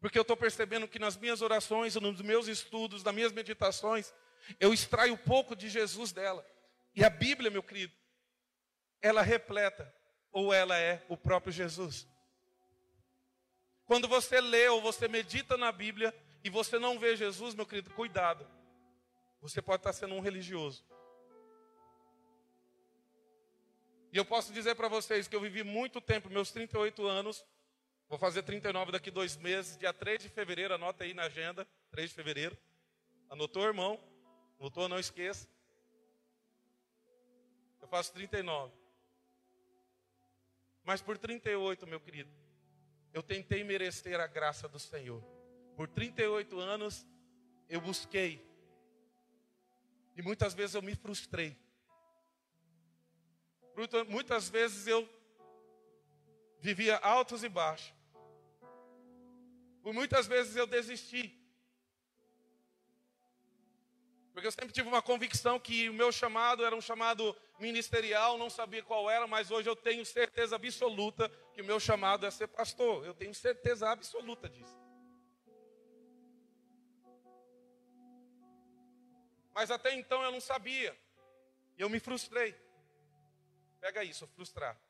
Porque 0.00 0.18
eu 0.18 0.22
estou 0.22 0.36
percebendo 0.36 0.88
que 0.88 0.98
nas 0.98 1.16
minhas 1.16 1.40
orações, 1.40 1.94
nos 1.94 2.20
meus 2.20 2.48
estudos, 2.48 3.04
nas 3.04 3.14
minhas 3.14 3.32
meditações, 3.32 4.12
eu 4.58 4.74
extraio 4.74 5.16
pouco 5.16 5.54
de 5.54 5.68
Jesus 5.68 6.10
dela. 6.10 6.44
E 6.94 7.04
a 7.04 7.08
Bíblia, 7.08 7.50
meu 7.50 7.62
querido, 7.62 7.94
ela 9.00 9.22
repleta, 9.22 9.94
ou 10.32 10.52
ela 10.52 10.76
é 10.76 11.04
o 11.08 11.16
próprio 11.16 11.52
Jesus. 11.52 12.08
Quando 13.84 14.08
você 14.08 14.40
lê 14.40 14.68
ou 14.68 14.80
você 14.80 15.06
medita 15.06 15.56
na 15.56 15.70
Bíblia 15.70 16.12
e 16.42 16.50
você 16.50 16.78
não 16.78 16.98
vê 16.98 17.14
Jesus, 17.14 17.54
meu 17.54 17.66
querido, 17.66 17.90
cuidado. 17.90 18.44
Você 19.40 19.62
pode 19.62 19.80
estar 19.80 19.92
sendo 19.92 20.14
um 20.14 20.20
religioso. 20.20 20.84
E 24.12 24.18
eu 24.18 24.26
posso 24.26 24.52
dizer 24.52 24.74
para 24.74 24.88
vocês 24.88 25.26
que 25.26 25.34
eu 25.34 25.40
vivi 25.40 25.64
muito 25.64 25.98
tempo, 25.98 26.28
meus 26.28 26.50
38 26.50 27.06
anos, 27.06 27.42
vou 28.10 28.18
fazer 28.18 28.42
39 28.42 28.92
daqui 28.92 29.10
dois 29.10 29.38
meses, 29.38 29.78
dia 29.78 29.90
3 29.90 30.24
de 30.24 30.28
fevereiro, 30.28 30.74
anota 30.74 31.04
aí 31.04 31.14
na 31.14 31.22
agenda, 31.22 31.66
3 31.90 32.10
de 32.10 32.14
fevereiro. 32.14 32.58
Anotou, 33.30 33.64
irmão? 33.64 33.98
Anotou, 34.60 34.86
não 34.86 34.98
esqueça. 34.98 35.48
Eu 37.80 37.88
faço 37.88 38.12
39. 38.12 38.70
Mas 40.84 41.00
por 41.00 41.16
38, 41.16 41.86
meu 41.86 41.98
querido, 41.98 42.30
eu 43.14 43.22
tentei 43.22 43.64
merecer 43.64 44.20
a 44.20 44.26
graça 44.26 44.68
do 44.68 44.78
Senhor. 44.78 45.22
Por 45.74 45.88
38 45.88 46.60
anos, 46.60 47.06
eu 47.66 47.80
busquei. 47.80 48.46
E 50.14 50.20
muitas 50.20 50.52
vezes 50.52 50.74
eu 50.74 50.82
me 50.82 50.94
frustrei. 50.94 51.56
Muitas 54.08 54.48
vezes 54.48 54.86
eu 54.86 55.08
vivia 56.60 56.96
altos 56.98 57.42
e 57.42 57.48
baixos. 57.48 57.92
Por 59.82 59.92
muitas 59.92 60.26
vezes 60.26 60.54
eu 60.54 60.66
desisti. 60.66 61.38
Porque 64.32 64.46
eu 64.46 64.52
sempre 64.52 64.72
tive 64.72 64.88
uma 64.88 65.02
convicção 65.02 65.58
que 65.58 65.90
o 65.90 65.94
meu 65.94 66.10
chamado 66.10 66.64
era 66.64 66.74
um 66.74 66.80
chamado 66.80 67.36
ministerial, 67.58 68.38
não 68.38 68.48
sabia 68.48 68.82
qual 68.82 69.10
era, 69.10 69.26
mas 69.26 69.50
hoje 69.50 69.68
eu 69.68 69.76
tenho 69.76 70.04
certeza 70.06 70.56
absoluta 70.56 71.28
que 71.52 71.60
o 71.60 71.64
meu 71.64 71.78
chamado 71.78 72.24
é 72.24 72.30
ser 72.30 72.48
pastor. 72.48 73.04
Eu 73.04 73.14
tenho 73.14 73.34
certeza 73.34 73.90
absoluta 73.90 74.48
disso. 74.48 74.80
Mas 79.54 79.70
até 79.70 79.94
então 79.94 80.22
eu 80.22 80.32
não 80.32 80.40
sabia. 80.40 80.96
E 81.76 81.82
eu 81.82 81.90
me 81.90 82.00
frustrei. 82.00 82.54
Pega 83.82 84.04
isso, 84.04 84.28
frustrar. 84.28 84.80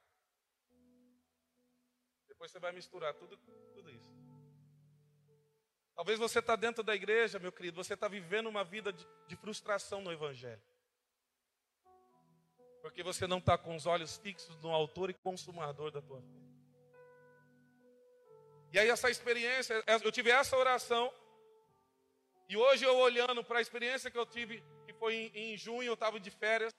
Depois 2.29 2.51
você 2.51 2.59
vai 2.59 2.73
misturar 2.73 3.15
tudo, 3.15 3.39
tudo 3.73 3.91
isso. 3.91 4.13
Talvez 5.95 6.19
você 6.19 6.41
está 6.41 6.57
dentro 6.57 6.83
da 6.83 6.95
igreja, 6.95 7.39
meu 7.39 7.51
querido, 7.51 7.83
você 7.83 7.95
está 7.95 8.07
vivendo 8.07 8.51
uma 8.51 8.63
vida 8.63 8.93
de, 8.93 9.09
de 9.27 9.35
frustração 9.35 10.03
no 10.03 10.13
Evangelho. 10.13 10.61
Porque 12.83 13.03
você 13.03 13.27
não 13.27 13.39
está 13.39 13.57
com 13.57 13.75
os 13.75 13.87
olhos 13.87 14.19
fixos 14.19 14.59
no 14.59 14.71
autor 14.71 15.09
e 15.09 15.15
consumador 15.15 15.91
da 15.91 16.03
tua 16.03 16.21
fé. 16.21 16.43
E 18.73 18.79
aí 18.79 18.91
essa 18.91 19.09
experiência, 19.09 19.83
eu 20.05 20.13
tive 20.13 20.31
essa 20.31 20.55
oração, 20.55 21.11
e 22.47 22.59
hoje 22.59 22.85
eu 22.85 22.99
olhando 22.99 23.43
para 23.43 23.59
a 23.59 23.63
experiência 23.63 24.11
que 24.11 24.19
eu 24.19 24.27
tive, 24.27 24.63
que 24.85 24.93
foi 24.93 25.15
em, 25.15 25.53
em 25.53 25.57
junho, 25.57 25.89
eu 25.89 25.95
estava 25.95 26.21
de 26.21 26.31
férias, 26.31 26.75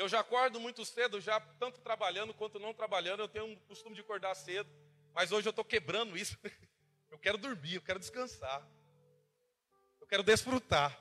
eu 0.00 0.08
já 0.08 0.20
acordo 0.20 0.58
muito 0.58 0.82
cedo, 0.82 1.20
já 1.20 1.38
tanto 1.58 1.78
trabalhando 1.82 2.32
quanto 2.32 2.58
não 2.58 2.72
trabalhando. 2.72 3.20
Eu 3.20 3.28
tenho 3.28 3.44
um 3.44 3.56
costume 3.68 3.94
de 3.94 4.00
acordar 4.00 4.34
cedo, 4.34 4.70
mas 5.12 5.30
hoje 5.30 5.46
eu 5.46 5.50
estou 5.50 5.64
quebrando 5.64 6.16
isso. 6.16 6.38
Eu 7.10 7.18
quero 7.18 7.36
dormir, 7.36 7.74
eu 7.74 7.82
quero 7.82 7.98
descansar, 7.98 8.64
eu 10.00 10.06
quero 10.06 10.22
desfrutar. 10.22 10.96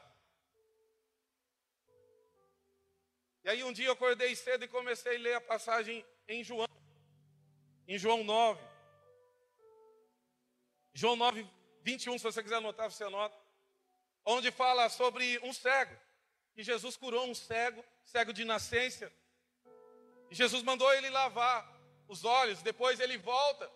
E 3.43 3.49
aí 3.49 3.63
um 3.63 3.71
dia 3.71 3.85
eu 3.85 3.93
acordei 3.93 4.35
cedo 4.35 4.65
e 4.65 4.67
comecei 4.67 5.17
a 5.17 5.19
ler 5.19 5.33
a 5.35 5.41
passagem 5.41 6.03
em 6.27 6.43
João, 6.43 6.67
em 7.87 7.95
João 7.95 8.23
9. 8.23 8.59
João 10.95 11.15
9, 11.15 11.47
21, 11.83 12.17
se 12.17 12.23
você 12.23 12.41
quiser 12.41 12.55
anotar, 12.55 12.89
você 12.89 13.03
anota. 13.03 13.39
Onde 14.25 14.49
fala 14.49 14.89
sobre 14.89 15.37
um 15.43 15.53
cego. 15.53 15.95
Que 16.53 16.63
Jesus 16.63 16.95
curou 16.97 17.25
um 17.25 17.35
cego 17.35 17.83
cego 18.03 18.33
de 18.33 18.43
nascença. 18.43 19.11
E 20.31 20.35
Jesus 20.35 20.63
mandou 20.63 20.91
ele 20.93 21.09
lavar 21.09 21.59
os 22.07 22.25
olhos, 22.25 22.61
depois 22.61 22.99
ele 22.99 23.17
volta. 23.17 23.69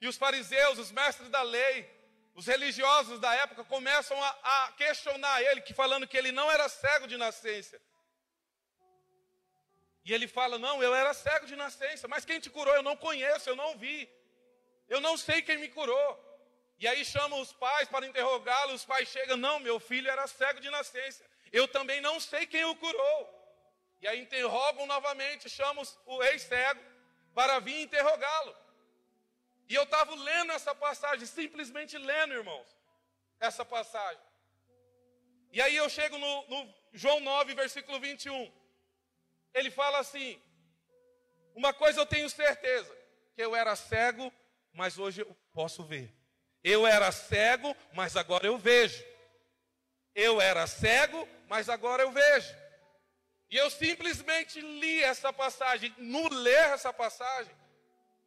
E 0.00 0.08
os 0.08 0.16
fariseus, 0.16 0.78
os 0.78 0.90
mestres 0.90 1.28
da 1.28 1.42
lei, 1.42 1.88
os 2.34 2.46
religiosos 2.46 3.20
da 3.20 3.32
época 3.34 3.64
começam 3.64 4.20
a, 4.22 4.30
a 4.64 4.72
questionar 4.72 5.42
ele, 5.42 5.60
que 5.60 5.74
falando 5.74 6.08
que 6.08 6.16
ele 6.16 6.32
não 6.32 6.50
era 6.50 6.68
cego 6.68 7.06
de 7.06 7.16
nascença. 7.16 7.80
E 10.04 10.12
ele 10.12 10.26
fala: 10.26 10.58
Não, 10.58 10.82
eu 10.82 10.94
era 10.94 11.14
cego 11.14 11.46
de 11.46 11.54
nascença, 11.54 12.08
mas 12.08 12.24
quem 12.24 12.40
te 12.40 12.50
curou 12.50 12.74
eu 12.74 12.82
não 12.82 12.96
conheço, 12.96 13.48
eu 13.48 13.56
não 13.56 13.76
vi. 13.78 14.08
Eu 14.88 15.00
não 15.00 15.16
sei 15.16 15.40
quem 15.42 15.58
me 15.58 15.68
curou. 15.68 16.31
E 16.78 16.86
aí 16.86 17.04
chamam 17.04 17.40
os 17.40 17.52
pais 17.52 17.88
para 17.88 18.06
interrogá-lo, 18.06 18.74
os 18.74 18.84
pais 18.84 19.08
chegam: 19.08 19.36
Não, 19.36 19.60
meu 19.60 19.78
filho 19.78 20.10
era 20.10 20.26
cego 20.26 20.60
de 20.60 20.70
nascença. 20.70 21.24
Eu 21.52 21.68
também 21.68 22.00
não 22.00 22.18
sei 22.18 22.46
quem 22.46 22.64
o 22.64 22.76
curou. 22.76 23.42
E 24.00 24.08
aí 24.08 24.20
interrogam 24.20 24.86
novamente, 24.86 25.48
chamam 25.48 25.84
o 26.06 26.22
ex-cego 26.24 26.80
para 27.34 27.60
vir 27.60 27.82
interrogá-lo. 27.82 28.56
E 29.68 29.74
eu 29.74 29.84
estava 29.84 30.14
lendo 30.14 30.52
essa 30.52 30.74
passagem, 30.74 31.24
simplesmente 31.24 31.96
lendo, 31.96 32.34
irmãos, 32.34 32.66
essa 33.38 33.64
passagem. 33.64 34.22
E 35.52 35.60
aí 35.60 35.76
eu 35.76 35.88
chego 35.88 36.18
no, 36.18 36.48
no 36.48 36.74
João 36.92 37.20
9, 37.20 37.54
versículo 37.54 38.00
21. 38.00 38.52
Ele 39.54 39.70
fala 39.70 39.98
assim: 39.98 40.42
Uma 41.54 41.72
coisa 41.72 42.00
eu 42.00 42.06
tenho 42.06 42.28
certeza, 42.28 42.94
que 43.34 43.42
eu 43.42 43.54
era 43.54 43.76
cego, 43.76 44.32
mas 44.72 44.98
hoje 44.98 45.22
eu 45.22 45.36
posso 45.52 45.84
ver. 45.84 46.12
Eu 46.62 46.86
era 46.86 47.10
cego, 47.10 47.76
mas 47.92 48.16
agora 48.16 48.46
eu 48.46 48.56
vejo. 48.56 49.04
Eu 50.14 50.40
era 50.40 50.66
cego, 50.66 51.28
mas 51.48 51.68
agora 51.68 52.02
eu 52.02 52.12
vejo. 52.12 52.54
E 53.50 53.56
eu 53.56 53.68
simplesmente 53.70 54.60
li 54.60 55.02
essa 55.02 55.32
passagem. 55.32 55.94
No 55.98 56.28
ler 56.28 56.70
essa 56.70 56.92
passagem, 56.92 57.54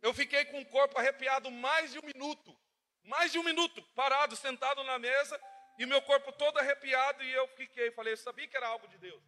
eu 0.01 0.13
fiquei 0.13 0.45
com 0.45 0.61
o 0.61 0.65
corpo 0.65 0.99
arrepiado 0.99 1.49
mais 1.49 1.91
de 1.91 1.99
um 1.99 2.05
minuto. 2.05 2.55
Mais 3.03 3.31
de 3.31 3.37
um 3.37 3.43
minuto, 3.43 3.83
parado, 3.95 4.35
sentado 4.35 4.83
na 4.83 4.97
mesa, 4.97 5.39
e 5.77 5.85
meu 5.85 6.01
corpo 6.01 6.31
todo 6.31 6.57
arrepiado, 6.57 7.23
e 7.23 7.31
eu 7.31 7.47
fiquei, 7.49 7.91
falei, 7.91 8.13
eu 8.13 8.17
sabia 8.17 8.47
que 8.47 8.57
era 8.57 8.67
algo 8.67 8.87
de 8.87 8.97
Deus. 8.97 9.21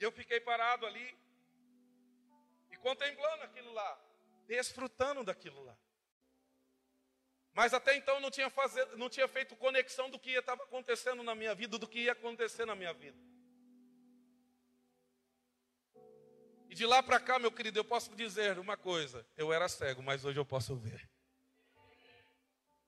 E 0.00 0.02
eu 0.02 0.10
fiquei 0.10 0.40
parado 0.40 0.84
ali, 0.84 1.16
e 2.72 2.76
contemplando 2.78 3.44
aquilo 3.44 3.72
lá, 3.72 4.00
desfrutando 4.48 5.22
daquilo 5.22 5.62
lá. 5.62 5.76
Mas 7.54 7.72
até 7.72 7.96
então 7.96 8.16
eu 8.16 8.20
não 8.20 8.32
tinha, 8.32 8.50
fazer, 8.50 8.84
não 8.96 9.08
tinha 9.08 9.28
feito 9.28 9.54
conexão 9.54 10.10
do 10.10 10.18
que 10.18 10.30
estava 10.30 10.64
acontecendo 10.64 11.22
na 11.22 11.36
minha 11.36 11.54
vida, 11.54 11.78
do 11.78 11.86
que 11.86 12.00
ia 12.00 12.12
acontecer 12.12 12.66
na 12.66 12.74
minha 12.74 12.92
vida. 12.92 13.16
E 16.68 16.74
de 16.74 16.84
lá 16.84 17.00
para 17.00 17.20
cá, 17.20 17.38
meu 17.38 17.52
querido, 17.52 17.78
eu 17.78 17.84
posso 17.84 18.12
dizer 18.16 18.58
uma 18.58 18.76
coisa: 18.76 19.24
eu 19.36 19.52
era 19.52 19.68
cego, 19.68 20.02
mas 20.02 20.24
hoje 20.24 20.40
eu 20.40 20.44
posso 20.44 20.74
ver. 20.74 21.08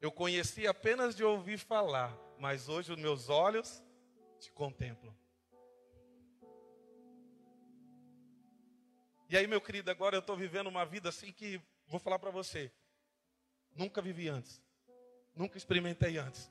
Eu 0.00 0.10
conheci 0.10 0.66
apenas 0.66 1.14
de 1.14 1.22
ouvir 1.22 1.58
falar, 1.58 2.12
mas 2.36 2.68
hoje 2.68 2.92
os 2.92 2.98
meus 2.98 3.28
olhos 3.28 3.80
te 4.40 4.50
contemplam. 4.50 5.16
E 9.28 9.36
aí, 9.36 9.46
meu 9.46 9.60
querido, 9.60 9.90
agora 9.90 10.16
eu 10.16 10.20
estou 10.20 10.36
vivendo 10.36 10.66
uma 10.66 10.84
vida 10.84 11.08
assim 11.08 11.32
que, 11.32 11.60
vou 11.86 12.00
falar 12.00 12.18
para 12.18 12.30
você, 12.30 12.72
nunca 13.76 14.00
vivi 14.02 14.28
antes, 14.28 14.60
nunca 15.34 15.58
experimentei 15.58 16.18
antes. 16.18 16.50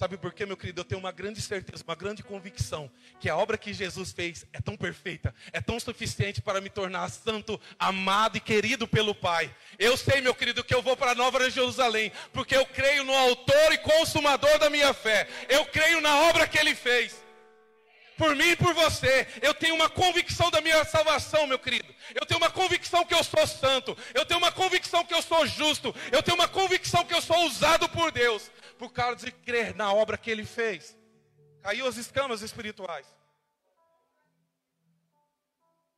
Sabe 0.00 0.16
por 0.16 0.32
quê, 0.32 0.46
meu 0.46 0.56
querido? 0.56 0.80
Eu 0.80 0.84
tenho 0.86 0.98
uma 0.98 1.12
grande 1.12 1.42
certeza, 1.42 1.84
uma 1.84 1.94
grande 1.94 2.22
convicção 2.22 2.90
que 3.18 3.28
a 3.28 3.36
obra 3.36 3.58
que 3.58 3.70
Jesus 3.70 4.12
fez 4.12 4.46
é 4.50 4.58
tão 4.58 4.74
perfeita, 4.74 5.34
é 5.52 5.60
tão 5.60 5.78
suficiente 5.78 6.40
para 6.40 6.58
me 6.58 6.70
tornar 6.70 7.06
santo, 7.10 7.60
amado 7.78 8.38
e 8.38 8.40
querido 8.40 8.88
pelo 8.88 9.14
Pai. 9.14 9.54
Eu 9.78 9.98
sei, 9.98 10.22
meu 10.22 10.34
querido, 10.34 10.64
que 10.64 10.74
eu 10.74 10.80
vou 10.80 10.96
para 10.96 11.14
Nova 11.14 11.50
Jerusalém, 11.50 12.10
porque 12.32 12.56
eu 12.56 12.64
creio 12.64 13.04
no 13.04 13.12
autor 13.12 13.72
e 13.74 13.78
consumador 13.78 14.58
da 14.58 14.70
minha 14.70 14.94
fé. 14.94 15.28
Eu 15.50 15.66
creio 15.66 16.00
na 16.00 16.18
obra 16.30 16.48
que 16.48 16.58
ele 16.58 16.74
fez 16.74 17.22
por 18.20 18.36
mim 18.36 18.50
e 18.50 18.56
por 18.56 18.74
você. 18.74 19.26
Eu 19.40 19.54
tenho 19.54 19.74
uma 19.74 19.88
convicção 19.88 20.50
da 20.50 20.60
minha 20.60 20.84
salvação, 20.84 21.46
meu 21.46 21.58
querido. 21.58 21.90
Eu 22.14 22.26
tenho 22.26 22.36
uma 22.38 22.50
convicção 22.50 23.02
que 23.02 23.14
eu 23.14 23.24
sou 23.24 23.46
santo. 23.46 23.96
Eu 24.12 24.26
tenho 24.26 24.38
uma 24.38 24.52
convicção 24.52 25.06
que 25.06 25.14
eu 25.14 25.22
sou 25.22 25.46
justo. 25.46 25.94
Eu 26.12 26.22
tenho 26.22 26.36
uma 26.36 26.46
convicção 26.46 27.02
que 27.02 27.14
eu 27.14 27.22
sou 27.22 27.46
usado 27.46 27.88
por 27.88 28.12
Deus. 28.12 28.50
Por 28.78 28.92
causa 28.92 29.24
de 29.24 29.32
crer 29.32 29.74
na 29.74 29.90
obra 29.90 30.18
que 30.18 30.30
Ele 30.30 30.44
fez. 30.44 30.94
Caiu 31.62 31.86
as 31.86 31.96
escamas 31.96 32.42
espirituais. 32.42 33.06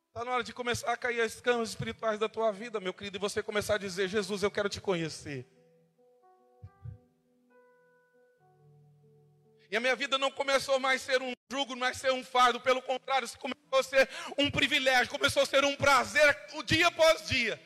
Está 0.07 0.23
na 0.23 0.31
hora 0.31 0.43
de 0.43 0.53
começar 0.53 0.93
a 0.93 0.95
cair 0.95 1.19
as 1.19 1.33
escamas 1.33 1.69
espirituais 1.69 2.19
da 2.19 2.29
tua 2.29 2.53
vida, 2.53 2.79
meu 2.79 2.93
querido, 2.93 3.17
e 3.17 3.19
você 3.19 3.43
começar 3.43 3.75
a 3.75 3.79
dizer: 3.79 4.07
Jesus, 4.07 4.43
eu 4.43 4.51
quero 4.51 4.69
te 4.69 4.79
conhecer. 4.79 5.45
E 9.69 9.75
a 9.75 9.79
minha 9.79 9.95
vida 9.95 10.17
não 10.17 10.31
começou 10.31 10.79
mais 10.79 11.01
a 11.01 11.05
ser 11.05 11.21
um 11.21 11.32
jugo, 11.51 11.75
mais 11.75 11.97
a 11.97 11.99
ser 11.99 12.11
um 12.11 12.23
fardo, 12.23 12.59
pelo 12.59 12.81
contrário, 12.81 13.29
começou 13.37 13.79
a 13.79 13.83
ser 13.83 14.09
um 14.37 14.49
privilégio, 14.49 15.11
começou 15.11 15.43
a 15.43 15.45
ser 15.45 15.63
um 15.63 15.75
prazer 15.75 16.37
o 16.53 16.63
dia 16.63 16.87
após 16.87 17.27
dia. 17.27 17.61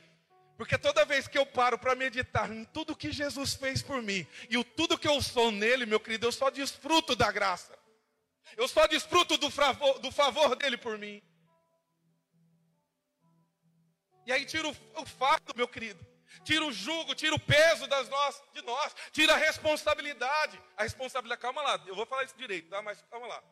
Porque 0.58 0.78
toda 0.78 1.06
vez 1.06 1.28
que 1.28 1.38
eu 1.38 1.46
paro 1.46 1.78
para 1.78 1.96
meditar 1.96 2.52
em 2.52 2.66
tudo 2.66 2.96
que 2.96 3.12
Jesus 3.12 3.54
fez 3.54 3.82
por 3.84 4.02
mim 4.02 4.26
e 4.50 4.58
o 4.58 4.64
tudo 4.64 4.98
que 4.98 5.08
eu 5.08 5.22
sou 5.22 5.52
nele, 5.52 5.86
meu 5.86 6.00
querido, 6.00 6.28
eu 6.28 6.32
só 6.32 6.50
desfruto 6.50 7.16
da 7.16 7.32
graça. 7.32 7.78
Eu 8.56 8.68
só 8.68 8.88
desfruto 8.88 9.38
do 9.38 9.52
favor, 9.52 10.00
do 10.00 10.12
favor 10.12 10.56
dele 10.56 10.78
por 10.78 10.98
mim. 10.98 11.22
E 14.26 14.32
aí 14.32 14.46
tira 14.46 14.68
o, 14.68 14.76
o 14.96 15.06
fardo, 15.06 15.54
meu 15.56 15.68
querido 15.68 16.06
tira 16.44 16.66
o 16.66 16.72
jugo, 16.72 17.16
tira 17.16 17.36
o 17.36 17.40
peso 17.40 17.88
das 17.88 18.08
nós, 18.10 18.42
de 18.54 18.62
nós, 18.62 18.96
tira 19.12 19.34
a 19.34 19.38
responsabilidade. 19.38 20.62
A 20.76 20.84
responsabilidade, 20.84 21.42
calma 21.42 21.62
lá, 21.62 21.82
eu 21.86 21.96
vou 21.96 22.06
falar 22.06 22.24
isso 22.24 22.38
direito, 22.38 22.70
tá? 22.70 22.82
Mas 22.82 23.04
calma 23.10 23.28
lá. 23.28 23.44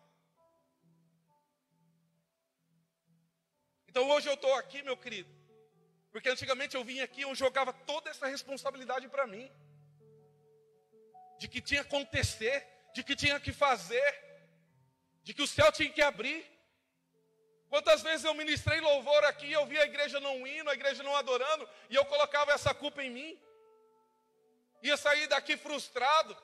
Então 3.96 4.10
hoje 4.10 4.28
eu 4.28 4.34
estou 4.34 4.54
aqui, 4.56 4.82
meu 4.82 4.98
querido, 4.98 5.30
porque 6.12 6.28
antigamente 6.28 6.76
eu 6.76 6.84
vinha 6.84 7.06
aqui 7.06 7.22
e 7.22 7.24
eu 7.24 7.34
jogava 7.34 7.72
toda 7.72 8.10
essa 8.10 8.28
responsabilidade 8.28 9.08
para 9.08 9.26
mim, 9.26 9.50
de 11.40 11.48
que 11.48 11.62
tinha 11.62 11.82
que 11.82 11.88
acontecer, 11.88 12.68
de 12.94 13.02
que 13.06 13.16
tinha 13.16 13.40
que 13.40 13.54
fazer, 13.54 14.10
de 15.24 15.34
que 15.34 15.42
o 15.42 15.48
céu 15.48 15.72
tinha 15.72 15.90
que 15.90 16.02
abrir. 16.02 16.46
Quantas 17.70 18.02
vezes 18.02 18.26
eu 18.26 18.34
ministrei 18.34 18.82
louvor 18.82 19.24
aqui, 19.24 19.50
eu 19.50 19.66
vi 19.66 19.78
a 19.80 19.86
igreja 19.86 20.20
não 20.20 20.46
indo, 20.46 20.70
a 20.70 20.74
igreja 20.74 21.02
não 21.02 21.16
adorando, 21.16 21.66
e 21.90 21.96
eu 21.96 22.04
colocava 22.04 22.52
essa 22.52 22.74
culpa 22.74 23.02
em 23.02 23.10
mim. 23.10 23.40
Ia 24.84 24.98
sair 24.98 25.28
daqui 25.28 25.56
frustrado, 25.56 26.36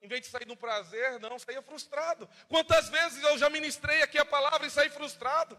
em 0.00 0.06
vez 0.06 0.20
de 0.20 0.28
sair 0.28 0.46
no 0.46 0.56
prazer, 0.56 1.18
não, 1.18 1.40
saía 1.40 1.60
frustrado. 1.60 2.28
Quantas 2.48 2.88
vezes 2.88 3.20
eu 3.24 3.36
já 3.36 3.50
ministrei 3.50 4.00
aqui 4.00 4.16
a 4.16 4.24
palavra 4.24 4.64
e 4.64 4.70
saí 4.70 4.90
frustrado? 4.90 5.58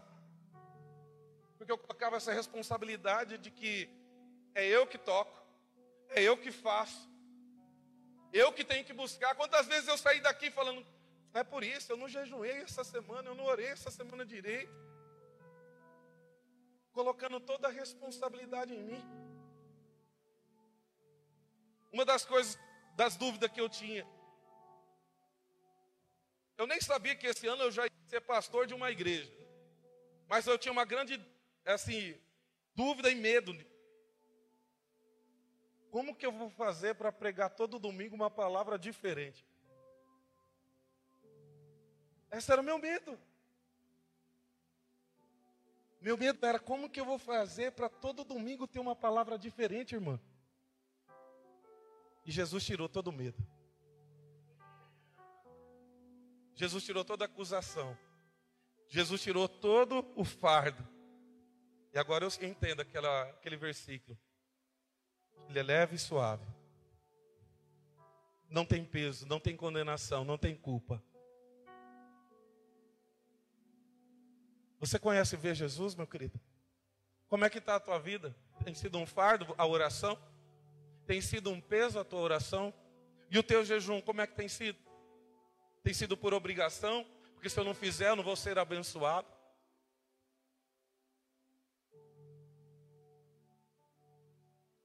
Porque 1.62 1.70
eu 1.70 1.78
colocava 1.78 2.16
essa 2.16 2.32
responsabilidade 2.32 3.38
de 3.38 3.48
que 3.48 3.88
é 4.52 4.66
eu 4.66 4.84
que 4.84 4.98
toco, 4.98 5.40
é 6.08 6.20
eu 6.20 6.36
que 6.36 6.50
faço, 6.50 7.08
eu 8.32 8.52
que 8.52 8.64
tenho 8.64 8.84
que 8.84 8.92
buscar. 8.92 9.36
Quantas 9.36 9.68
vezes 9.68 9.86
eu 9.86 9.96
saí 9.96 10.20
daqui 10.20 10.50
falando, 10.50 10.84
é 11.32 11.44
por 11.44 11.62
isso, 11.62 11.92
eu 11.92 11.96
não 11.96 12.08
jejuei 12.08 12.62
essa 12.62 12.82
semana, 12.82 13.30
eu 13.30 13.36
não 13.36 13.44
orei 13.44 13.68
essa 13.68 13.92
semana 13.92 14.26
direito 14.26 14.74
colocando 16.92 17.38
toda 17.38 17.68
a 17.68 17.70
responsabilidade 17.70 18.74
em 18.74 18.82
mim. 18.82 19.04
Uma 21.92 22.04
das 22.04 22.24
coisas, 22.24 22.58
das 22.96 23.16
dúvidas 23.16 23.52
que 23.52 23.60
eu 23.60 23.68
tinha, 23.68 24.04
eu 26.58 26.66
nem 26.66 26.80
sabia 26.80 27.14
que 27.14 27.28
esse 27.28 27.46
ano 27.46 27.62
eu 27.62 27.70
já 27.70 27.84
ia 27.84 28.08
ser 28.08 28.20
pastor 28.20 28.66
de 28.66 28.74
uma 28.74 28.90
igreja, 28.90 29.32
mas 30.26 30.44
eu 30.48 30.58
tinha 30.58 30.72
uma 30.72 30.84
grande, 30.84 31.24
assim, 31.70 32.20
dúvida 32.74 33.10
e 33.10 33.14
medo. 33.14 33.54
Como 35.90 36.14
que 36.14 36.24
eu 36.24 36.32
vou 36.32 36.50
fazer 36.50 36.94
para 36.94 37.12
pregar 37.12 37.50
todo 37.50 37.78
domingo 37.78 38.14
uma 38.14 38.30
palavra 38.30 38.78
diferente? 38.78 39.46
Esse 42.30 42.50
era 42.50 42.60
o 42.60 42.64
meu 42.64 42.78
medo. 42.78 43.18
Meu 46.00 46.16
medo 46.16 46.44
era 46.44 46.58
como 46.58 46.90
que 46.90 46.98
eu 46.98 47.04
vou 47.04 47.18
fazer 47.18 47.72
para 47.72 47.88
todo 47.88 48.24
domingo 48.24 48.66
ter 48.66 48.80
uma 48.80 48.96
palavra 48.96 49.38
diferente, 49.38 49.94
irmã? 49.94 50.18
E 52.24 52.32
Jesus 52.32 52.64
tirou 52.64 52.88
todo 52.88 53.08
o 53.08 53.12
medo. 53.12 53.46
Jesus 56.54 56.84
tirou 56.84 57.04
toda 57.04 57.24
a 57.24 57.26
acusação. 57.26 57.96
Jesus 58.88 59.22
tirou 59.22 59.48
todo 59.48 60.10
o 60.16 60.24
fardo. 60.24 60.91
E 61.92 61.98
agora 61.98 62.24
eu 62.24 62.30
entendo 62.46 62.80
aquela, 62.80 63.22
aquele 63.30 63.56
versículo. 63.56 64.18
Ele 65.48 65.58
é 65.58 65.62
leve 65.62 65.96
e 65.96 65.98
suave. 65.98 66.46
Não 68.48 68.64
tem 68.64 68.84
peso, 68.84 69.26
não 69.26 69.38
tem 69.38 69.56
condenação, 69.56 70.24
não 70.24 70.38
tem 70.38 70.56
culpa. 70.56 71.02
Você 74.78 74.98
conhece 74.98 75.36
ver 75.36 75.54
Jesus, 75.54 75.94
meu 75.94 76.06
querido? 76.06 76.40
Como 77.28 77.44
é 77.44 77.50
que 77.50 77.58
está 77.58 77.76
a 77.76 77.80
tua 77.80 77.98
vida? 77.98 78.34
Tem 78.64 78.74
sido 78.74 78.98
um 78.98 79.06
fardo 79.06 79.54
a 79.56 79.66
oração? 79.66 80.18
Tem 81.06 81.20
sido 81.20 81.50
um 81.50 81.60
peso 81.60 81.98
a 81.98 82.04
tua 82.04 82.20
oração? 82.20 82.74
E 83.30 83.38
o 83.38 83.42
teu 83.42 83.64
jejum, 83.64 84.00
como 84.00 84.20
é 84.20 84.26
que 84.26 84.34
tem 84.34 84.48
sido? 84.48 84.78
Tem 85.82 85.94
sido 85.94 86.16
por 86.16 86.34
obrigação? 86.34 87.06
Porque 87.34 87.48
se 87.48 87.58
eu 87.58 87.64
não 87.64 87.74
fizer, 87.74 88.10
eu 88.10 88.16
não 88.16 88.24
vou 88.24 88.36
ser 88.36 88.58
abençoado? 88.58 89.26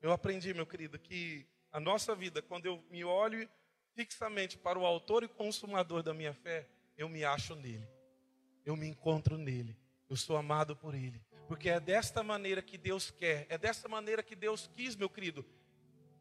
Eu 0.01 0.11
aprendi, 0.11 0.53
meu 0.53 0.65
querido, 0.65 0.99
que 0.99 1.45
a 1.71 1.79
nossa 1.79 2.15
vida, 2.15 2.41
quando 2.41 2.65
eu 2.65 2.83
me 2.89 3.03
olho 3.03 3.49
fixamente 3.95 4.57
para 4.57 4.77
o 4.77 4.85
autor 4.85 5.23
e 5.23 5.27
consumador 5.27 6.03
da 6.03 6.13
minha 6.13 6.33
fé, 6.33 6.67
eu 6.97 7.09
me 7.09 7.23
acho 7.23 7.55
nele. 7.55 7.87
Eu 8.65 8.75
me 8.75 8.87
encontro 8.87 9.37
nele. 9.37 9.75
Eu 10.09 10.15
sou 10.15 10.37
amado 10.37 10.75
por 10.75 10.93
Ele. 10.93 11.21
Porque 11.47 11.69
é 11.69 11.79
desta 11.79 12.21
maneira 12.23 12.61
que 12.61 12.77
Deus 12.77 13.09
quer, 13.09 13.45
é 13.49 13.57
desta 13.57 13.87
maneira 13.87 14.21
que 14.21 14.35
Deus 14.35 14.69
quis, 14.75 14.95
meu 14.95 15.09
querido, 15.09 15.45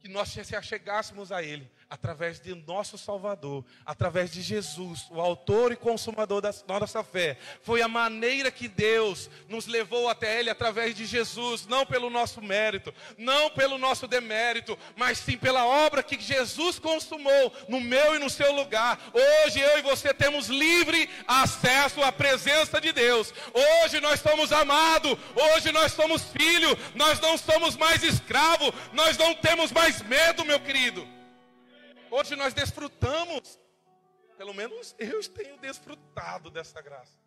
que 0.07 0.13
nós 0.13 0.29
se 0.29 0.55
achegássemos 0.55 1.33
a 1.33 1.43
Ele 1.43 1.69
através 1.89 2.41
de 2.41 2.55
nosso 2.55 2.99
Salvador, 2.99 3.65
através 3.85 4.31
de 4.31 4.43
Jesus, 4.43 5.07
o 5.11 5.21
autor 5.21 5.73
e 5.73 5.77
consumador 5.77 6.41
da 6.41 6.53
nossa 6.67 7.03
fé. 7.05 7.37
Foi 7.63 7.81
a 7.81 7.89
maneira 7.89 8.51
que 8.51 8.67
Deus 8.67 9.31
nos 9.49 9.67
levou 9.67 10.09
até 10.09 10.39
Ele 10.39 10.51
através 10.51 10.95
de 10.95 11.07
Jesus, 11.07 11.67
não 11.67 11.87
pelo 11.87 12.11
nosso 12.11 12.43
mérito, 12.43 12.93
não 13.17 13.51
pelo 13.51 13.79
nosso 13.79 14.09
demérito, 14.09 14.77
mas 14.97 15.19
sim 15.19 15.37
pela 15.37 15.65
obra 15.65 16.03
que 16.03 16.21
Jesus 16.21 16.79
consumou 16.79 17.53
no 17.69 17.81
meu 17.81 18.17
e 18.17 18.19
no 18.19 18.31
seu 18.31 18.53
lugar. 18.53 19.01
Hoje 19.13 19.61
eu 19.61 19.79
e 19.79 19.83
você 19.83 20.13
temos 20.13 20.49
livre 20.49 21.09
acesso 21.27 22.03
à 22.03 22.11
presença 22.11 22.81
de 22.81 22.93
Deus. 22.93 23.33
Hoje 23.85 24.01
nós 24.01 24.21
somos 24.21 24.53
amados, 24.53 25.17
hoje 25.35 25.71
nós 25.71 25.93
somos 25.93 26.25
filhos, 26.25 26.77
nós 26.95 27.21
não 27.21 27.39
somos 27.39 27.77
mais 27.77 28.03
escravos, 28.03 28.73
nós 28.93 29.17
não 29.17 29.35
temos 29.35 29.71
mais 29.71 29.96
medo, 30.03 30.45
meu 30.45 30.61
querido. 30.61 31.07
Hoje 32.11 32.37
nós 32.37 32.55
desfrutamos, 32.55 33.59
pelo 34.37 34.55
menos 34.55 34.95
eu 34.99 35.23
tenho 35.29 35.59
desfrutado 35.59 36.51
dessa 36.51 36.81
graça. 36.81 37.19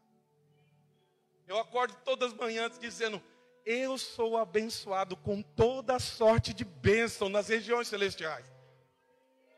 Eu 1.48 1.58
acordo 1.58 1.96
todas 2.06 2.32
as 2.32 2.38
manhãs 2.38 2.78
dizendo: 2.78 3.22
Eu 3.66 3.98
sou 3.98 4.38
abençoado 4.38 5.18
com 5.18 5.42
toda 5.42 6.00
sorte 6.00 6.54
de 6.54 6.64
bênção 6.64 7.28
nas 7.28 7.48
regiões 7.48 7.88
celestiais. 7.88 8.46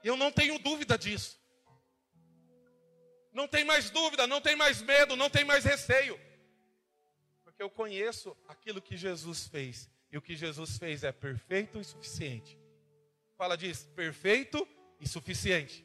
Eu 0.04 0.16
não 0.16 0.32
tenho 0.32 0.58
dúvida 0.58 0.98
disso. 0.98 1.40
Não 3.34 3.48
tem 3.48 3.64
mais 3.64 3.90
dúvida, 3.90 4.28
não 4.28 4.42
tem 4.42 4.56
mais 4.56 4.82
medo, 4.82 5.16
não 5.16 5.30
tem 5.30 5.44
mais 5.44 5.64
receio. 5.64 6.20
Porque 7.44 7.62
eu 7.62 7.70
conheço 7.70 8.36
aquilo 8.48 8.82
que 8.82 8.98
Jesus 8.98 9.48
fez. 9.48 9.90
E 10.12 10.18
o 10.18 10.22
que 10.22 10.36
Jesus 10.36 10.78
fez 10.78 11.04
é 11.04 11.12
perfeito 11.12 11.80
e 11.80 11.84
suficiente. 11.84 12.61
Fala 13.42 13.58
disso, 13.58 13.90
perfeito 13.96 14.68
e 15.00 15.10
suficiente. 15.10 15.84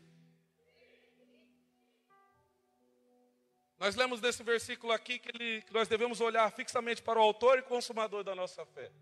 Nós 3.79 3.97
lemos 3.97 4.21
desse 4.21 4.43
versículo 4.43 4.93
aqui 4.93 5.19
que, 5.19 5.31
ele, 5.31 5.63
que 5.63 5.73
nós 5.73 5.89
devemos 5.89 6.21
olhar 6.21 6.53
fixamente 6.53 7.03
para 7.03 7.19
o 7.19 7.23
autor 7.23 7.59
e 7.59 7.63
consumador 7.63 8.23
da 8.23 8.35
nossa 8.35 8.67
fé. 8.67 8.93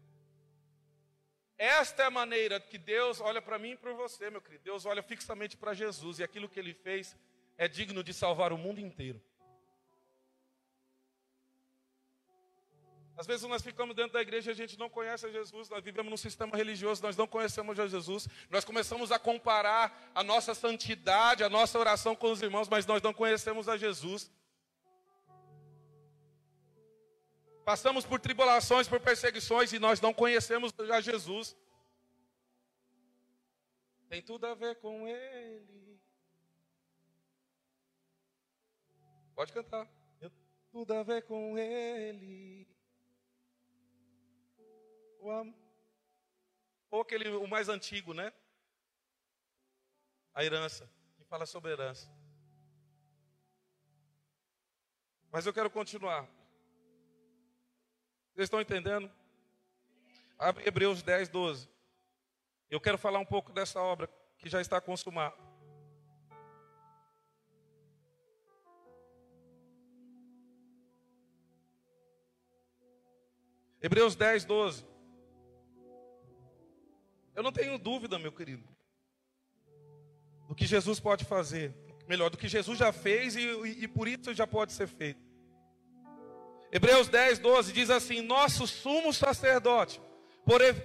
Esta 1.58 2.04
é 2.04 2.06
a 2.06 2.10
maneira 2.12 2.60
que 2.60 2.78
Deus 2.78 3.20
olha 3.20 3.42
para 3.42 3.58
mim 3.58 3.72
e 3.72 3.76
para 3.76 3.92
você, 3.92 4.30
meu 4.30 4.40
querido. 4.40 4.62
Deus 4.62 4.86
olha 4.86 5.02
fixamente 5.02 5.56
para 5.56 5.74
Jesus 5.74 6.20
e 6.20 6.22
aquilo 6.22 6.48
que 6.48 6.60
ele 6.60 6.74
fez 6.74 7.16
é 7.58 7.66
digno 7.66 8.04
de 8.04 8.14
salvar 8.14 8.52
o 8.52 8.56
mundo 8.56 8.78
inteiro. 8.78 9.20
Às 13.16 13.26
vezes 13.26 13.46
nós 13.48 13.62
ficamos 13.62 13.94
dentro 13.94 14.12
da 14.12 14.20
igreja 14.20 14.50
e 14.50 14.52
a 14.52 14.56
gente 14.56 14.76
não 14.78 14.90
conhece 14.90 15.26
a 15.26 15.30
Jesus, 15.30 15.68
nós 15.68 15.84
vivemos 15.84 16.10
num 16.10 16.16
sistema 16.16 16.56
religioso, 16.56 17.00
nós 17.00 17.16
não 17.16 17.28
conhecemos 17.28 17.78
a 17.78 17.86
Jesus, 17.86 18.28
nós 18.50 18.64
começamos 18.64 19.12
a 19.12 19.18
comparar 19.18 20.10
a 20.12 20.24
nossa 20.24 20.52
santidade, 20.52 21.44
a 21.44 21.48
nossa 21.48 21.78
oração 21.78 22.16
com 22.16 22.32
os 22.32 22.42
irmãos, 22.42 22.68
mas 22.68 22.86
nós 22.86 23.00
não 23.00 23.14
conhecemos 23.14 23.68
a 23.68 23.76
Jesus. 23.76 24.30
Passamos 27.64 28.04
por 28.04 28.20
tribulações, 28.20 28.88
por 28.88 29.00
perseguições 29.00 29.72
e 29.72 29.78
nós 29.78 30.00
não 30.00 30.12
conhecemos 30.12 30.74
a 30.78 31.00
Jesus. 31.00 31.56
Tem 34.08 34.20
tudo 34.20 34.46
a 34.46 34.54
ver 34.54 34.76
com 34.80 35.08
Ele. 35.08 35.98
Pode 39.34 39.52
cantar. 39.52 39.88
Tudo 40.70 40.92
a 40.92 41.02
ver 41.02 41.22
com 41.22 41.56
Ele. 41.56 42.68
Ou 46.90 47.00
aquele, 47.00 47.30
o 47.30 47.46
mais 47.46 47.68
antigo, 47.68 48.12
né? 48.12 48.32
A 50.34 50.44
herança, 50.44 50.90
que 51.16 51.24
fala 51.24 51.46
sobre 51.46 51.72
herança. 51.72 52.10
Mas 55.32 55.46
eu 55.46 55.52
quero 55.52 55.70
continuar. 55.70 56.28
Vocês 58.34 58.44
estão 58.44 58.60
entendendo? 58.60 59.10
Abre 60.38 60.68
Hebreus 60.68 61.02
10, 61.02 61.28
12. 61.30 61.68
Eu 62.68 62.80
quero 62.80 62.98
falar 62.98 63.18
um 63.18 63.24
pouco 63.24 63.52
dessa 63.52 63.80
obra 63.80 64.08
que 64.36 64.48
já 64.48 64.60
está 64.60 64.80
consumada. 64.80 65.36
Hebreus 73.80 74.14
10, 74.14 74.44
12. 74.44 74.93
Eu 77.34 77.42
não 77.42 77.52
tenho 77.52 77.78
dúvida, 77.78 78.18
meu 78.18 78.32
querido, 78.32 78.64
do 80.48 80.54
que 80.54 80.66
Jesus 80.66 81.00
pode 81.00 81.24
fazer. 81.24 81.74
Melhor, 82.06 82.30
do 82.30 82.36
que 82.36 82.48
Jesus 82.48 82.78
já 82.78 82.92
fez 82.92 83.34
e, 83.34 83.40
e, 83.40 83.84
e 83.84 83.88
por 83.88 84.06
isso 84.06 84.34
já 84.34 84.46
pode 84.46 84.72
ser 84.72 84.86
feito. 84.86 85.20
Hebreus 86.70 87.08
10, 87.08 87.38
12 87.38 87.72
diz 87.72 87.88
assim: 87.88 88.20
Nosso 88.20 88.66
sumo 88.66 89.12
sacerdote, 89.12 90.00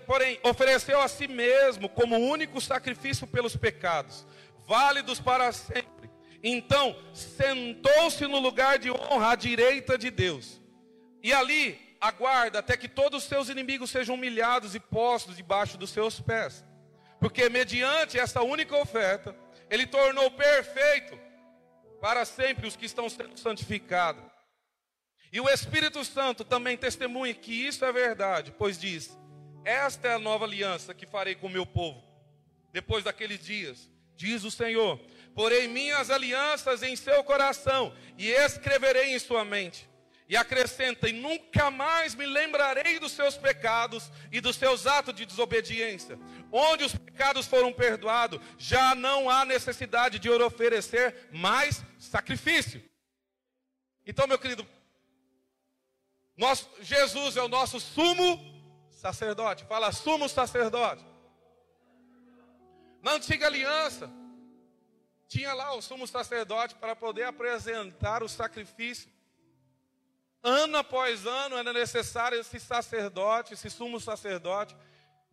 porém, 0.06 0.40
ofereceu 0.44 1.02
a 1.02 1.08
si 1.08 1.28
mesmo 1.28 1.90
como 1.90 2.18
único 2.18 2.62
sacrifício 2.62 3.28
pelos 3.28 3.56
pecados, 3.56 4.26
válidos 4.66 5.20
para 5.20 5.52
sempre. 5.52 6.10
Então, 6.42 6.96
sentou-se 7.14 8.26
no 8.28 8.40
lugar 8.40 8.80
de 8.80 8.90
honra 8.90 9.32
à 9.32 9.36
direita 9.36 9.98
de 9.98 10.10
Deus. 10.10 10.62
E 11.22 11.34
ali 11.34 11.89
aguarda 12.00 12.60
até 12.60 12.78
que 12.78 12.88
todos 12.88 13.24
os 13.24 13.30
seus 13.30 13.50
inimigos 13.50 13.90
sejam 13.90 14.16
humilhados 14.16 14.76
e 14.76 14.80
postos 14.80 15.36
debaixo 15.36 15.78
dos 15.78 15.90
seus 15.90 16.20
pés. 16.20 16.64
Porque 17.20 17.50
mediante 17.50 18.18
essa 18.18 18.42
única 18.42 18.76
oferta, 18.78 19.36
ele 19.70 19.86
tornou 19.86 20.32
perfeito 20.32 21.20
para 22.00 22.24
sempre 22.26 22.68
os 22.68 22.76
que 22.76 22.86
estão 22.86 23.10
sendo 23.10 23.38
santificados. 23.38 24.24
E 25.32 25.40
o 25.40 25.50
Espírito 25.50 26.04
Santo 26.04 26.44
também 26.44 26.78
testemunha 26.78 27.34
que 27.34 27.54
isso 27.54 27.86
é 27.86 27.92
verdade, 27.92 28.54
pois 28.58 28.80
diz: 28.80 29.16
Esta 29.64 30.08
é 30.08 30.14
a 30.14 30.20
nova 30.20 30.46
aliança 30.46 30.94
que 30.94 31.06
farei 31.06 31.36
com 31.36 31.48
o 31.48 31.52
meu 31.52 31.66
povo, 31.66 32.04
depois 32.72 33.04
daqueles 33.04 33.44
dias, 33.44 33.90
diz 34.16 34.44
o 34.44 34.50
Senhor. 34.50 35.00
Porei 35.36 35.68
minhas 35.68 36.10
alianças 36.10 36.82
em 36.82 36.96
seu 36.96 37.24
coração 37.24 37.94
e 38.18 38.28
escreverei 38.30 39.14
em 39.14 39.20
sua 39.20 39.46
mente. 39.46 39.88
E 40.30 40.38
acrescenta: 40.38 41.10
E 41.10 41.14
nunca 41.14 41.72
mais 41.72 42.14
me 42.14 42.28
lembrarei 42.28 43.00
dos 43.00 43.14
seus 43.14 43.36
pecados 43.36 44.12
e 44.32 44.40
dos 44.40 44.56
seus 44.56 44.86
atos 44.86 45.16
de 45.16 45.26
desobediência. 45.26 46.20
Onde 46.52 46.84
os 46.84 46.96
pecados 46.96 47.48
foram 47.48 47.74
perdoados, 47.74 48.40
já 48.56 48.94
não 48.94 49.28
há 49.28 49.44
necessidade 49.44 50.20
de 50.20 50.30
oferecer 50.30 51.28
mais 51.34 51.84
sacrifício. 51.98 52.80
Então, 54.06 54.28
meu 54.28 54.38
querido, 54.38 54.68
Jesus 56.80 57.36
é 57.36 57.42
o 57.42 57.48
nosso 57.48 57.80
sumo 57.80 58.40
sacerdote. 58.92 59.66
Fala, 59.66 59.92
sumo 59.92 60.30
sacerdote. 60.30 61.04
Na 63.02 63.14
antiga 63.14 63.48
aliança, 63.48 64.12
tinha 65.28 65.54
lá 65.54 65.74
o 65.74 65.82
sumo 65.82 66.06
sacerdote 66.06 66.76
para 66.76 66.96
poder 66.96 67.24
apresentar 67.24 68.22
o 68.22 68.30
sacrifício 68.30 69.10
Ano 70.42 70.78
após 70.78 71.26
ano 71.26 71.58
era 71.58 71.74
necessário 71.74 72.40
esse 72.40 72.60
sacerdote, 72.60 73.54
esse 73.54 73.70
sumo 73.70 74.00
sacerdote, 74.00 74.76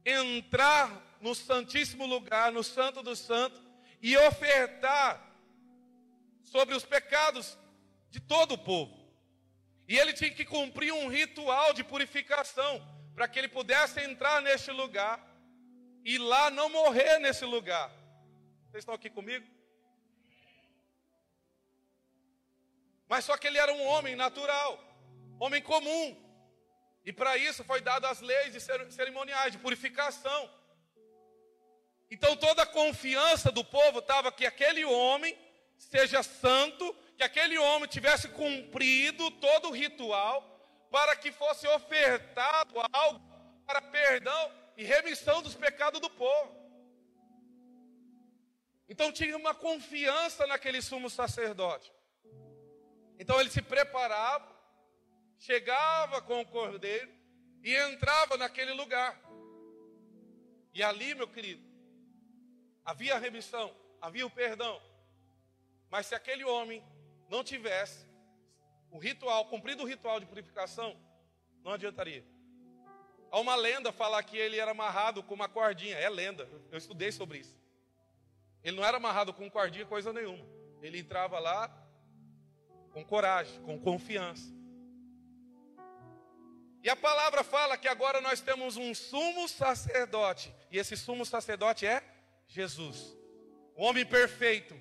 entrar 0.04 0.90
no 1.20 1.34
Santíssimo 1.34 2.06
Lugar, 2.06 2.50
no 2.50 2.64
Santo 2.64 3.02
dos 3.02 3.20
Santos, 3.20 3.62
e 4.02 4.16
ofertar 4.16 5.24
sobre 6.42 6.74
os 6.74 6.84
pecados 6.84 7.56
de 8.10 8.20
todo 8.20 8.52
o 8.52 8.58
povo. 8.58 9.06
E 9.88 9.96
ele 9.96 10.12
tinha 10.12 10.30
que 10.30 10.44
cumprir 10.44 10.92
um 10.92 11.08
ritual 11.08 11.72
de 11.72 11.84
purificação, 11.84 12.84
para 13.14 13.28
que 13.28 13.38
ele 13.38 13.48
pudesse 13.48 14.00
entrar 14.00 14.42
neste 14.42 14.70
lugar 14.70 15.24
e 16.04 16.18
lá 16.18 16.50
não 16.50 16.68
morrer 16.68 17.18
nesse 17.18 17.44
lugar. 17.44 17.90
Vocês 18.68 18.82
estão 18.82 18.94
aqui 18.94 19.08
comigo? 19.08 19.46
Mas 23.08 23.24
só 23.24 23.36
que 23.36 23.46
ele 23.46 23.58
era 23.58 23.72
um 23.72 23.86
homem 23.86 24.16
natural 24.16 24.85
homem 25.38 25.62
comum. 25.62 26.16
E 27.04 27.12
para 27.12 27.36
isso 27.36 27.62
foi 27.64 27.80
dado 27.80 28.06
as 28.06 28.20
leis 28.20 28.52
de 28.52 28.60
cerimoniais 28.92 29.52
de 29.52 29.58
purificação. 29.58 30.50
Então 32.10 32.36
toda 32.36 32.62
a 32.62 32.66
confiança 32.66 33.50
do 33.50 33.64
povo 33.64 34.00
estava 34.00 34.32
que 34.32 34.46
aquele 34.46 34.84
homem 34.84 35.36
seja 35.76 36.22
santo, 36.22 36.94
que 37.16 37.22
aquele 37.22 37.58
homem 37.58 37.88
tivesse 37.88 38.28
cumprido 38.28 39.30
todo 39.32 39.68
o 39.68 39.72
ritual 39.72 40.42
para 40.90 41.16
que 41.16 41.30
fosse 41.32 41.66
ofertado 41.68 42.74
algo 42.92 43.20
para 43.66 43.82
perdão 43.82 44.52
e 44.76 44.84
remissão 44.84 45.42
dos 45.42 45.54
pecados 45.54 46.00
do 46.00 46.08
povo. 46.10 46.54
Então 48.88 49.10
tinha 49.12 49.36
uma 49.36 49.54
confiança 49.54 50.46
naquele 50.46 50.80
sumo 50.80 51.10
sacerdote. 51.10 51.92
Então 53.18 53.40
ele 53.40 53.50
se 53.50 53.60
preparava 53.62 54.55
chegava 55.38 56.20
com 56.22 56.40
o 56.40 56.46
cordeiro 56.46 57.10
e 57.62 57.74
entrava 57.74 58.36
naquele 58.36 58.72
lugar. 58.72 59.20
E 60.72 60.82
ali, 60.82 61.14
meu 61.14 61.28
querido, 61.28 61.64
havia 62.84 63.14
a 63.14 63.18
remissão, 63.18 63.74
havia 64.00 64.26
o 64.26 64.30
perdão. 64.30 64.80
Mas 65.90 66.06
se 66.06 66.14
aquele 66.14 66.44
homem 66.44 66.82
não 67.28 67.42
tivesse 67.42 68.06
o 68.90 68.98
ritual, 68.98 69.46
cumprido 69.46 69.82
o 69.82 69.86
ritual 69.86 70.20
de 70.20 70.26
purificação, 70.26 70.96
não 71.62 71.72
adiantaria. 71.72 72.24
Há 73.30 73.40
uma 73.40 73.56
lenda 73.56 73.92
falar 73.92 74.22
que 74.22 74.36
ele 74.36 74.58
era 74.58 74.70
amarrado 74.70 75.22
com 75.22 75.34
uma 75.34 75.48
cordinha. 75.48 75.96
É 75.96 76.08
lenda, 76.08 76.48
eu 76.70 76.78
estudei 76.78 77.10
sobre 77.10 77.38
isso. 77.38 77.58
Ele 78.62 78.76
não 78.76 78.84
era 78.84 78.96
amarrado 78.96 79.32
com 79.32 79.50
cordinha, 79.50 79.84
coisa 79.86 80.12
nenhuma. 80.12 80.44
Ele 80.80 80.98
entrava 80.98 81.38
lá 81.38 81.68
com 82.92 83.04
coragem, 83.04 83.60
com 83.62 83.78
confiança. 83.78 84.54
E 86.86 86.88
a 86.88 86.94
palavra 86.94 87.42
fala 87.42 87.76
que 87.76 87.88
agora 87.88 88.20
nós 88.20 88.40
temos 88.40 88.76
um 88.76 88.94
sumo 88.94 89.48
sacerdote. 89.48 90.54
E 90.70 90.78
esse 90.78 90.96
sumo 90.96 91.26
sacerdote 91.26 91.84
é 91.84 92.00
Jesus. 92.46 93.12
O 93.74 93.82
homem 93.82 94.06
perfeito, 94.06 94.80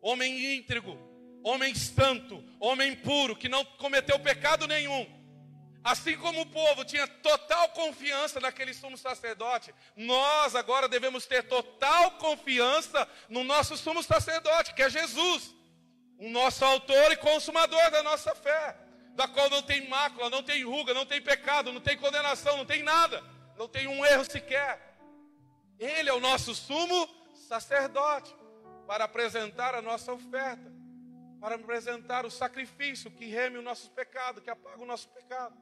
homem 0.00 0.54
íntegro, 0.54 0.96
homem 1.42 1.74
santo, 1.74 2.44
homem 2.60 2.94
puro, 2.94 3.34
que 3.34 3.48
não 3.48 3.64
cometeu 3.64 4.20
pecado 4.20 4.68
nenhum. 4.68 5.04
Assim 5.82 6.16
como 6.16 6.42
o 6.42 6.46
povo 6.46 6.84
tinha 6.84 7.08
total 7.08 7.70
confiança 7.70 8.38
naquele 8.38 8.72
sumo 8.72 8.96
sacerdote, 8.96 9.74
nós 9.96 10.54
agora 10.54 10.88
devemos 10.88 11.26
ter 11.26 11.42
total 11.48 12.12
confiança 12.18 13.08
no 13.28 13.42
nosso 13.42 13.76
sumo 13.76 14.00
sacerdote, 14.00 14.74
que 14.74 14.82
é 14.84 14.88
Jesus, 14.88 15.52
o 16.20 16.28
nosso 16.28 16.64
autor 16.64 17.10
e 17.10 17.16
consumador 17.16 17.90
da 17.90 18.00
nossa 18.04 18.32
fé 18.32 18.91
da 19.14 19.28
qual 19.28 19.48
não 19.50 19.62
tem 19.62 19.88
mácula, 19.88 20.30
não 20.30 20.42
tem 20.42 20.64
ruga, 20.64 20.94
não 20.94 21.06
tem 21.06 21.20
pecado, 21.20 21.72
não 21.72 21.80
tem 21.80 21.96
condenação, 21.96 22.56
não 22.56 22.64
tem 22.64 22.82
nada, 22.82 23.22
não 23.56 23.68
tem 23.68 23.86
um 23.86 24.04
erro 24.04 24.24
sequer. 24.24 24.96
Ele 25.78 26.08
é 26.08 26.14
o 26.14 26.20
nosso 26.20 26.54
sumo 26.54 27.08
sacerdote 27.34 28.34
para 28.86 29.04
apresentar 29.04 29.74
a 29.74 29.82
nossa 29.82 30.12
oferta, 30.12 30.72
para 31.40 31.56
apresentar 31.56 32.24
o 32.24 32.30
sacrifício 32.30 33.10
que 33.10 33.26
reme 33.26 33.58
os 33.58 33.64
nossos 33.64 33.88
pecados, 33.88 34.42
que 34.42 34.50
apaga 34.50 34.82
o 34.82 34.86
nosso 34.86 35.08
pecado. 35.08 35.56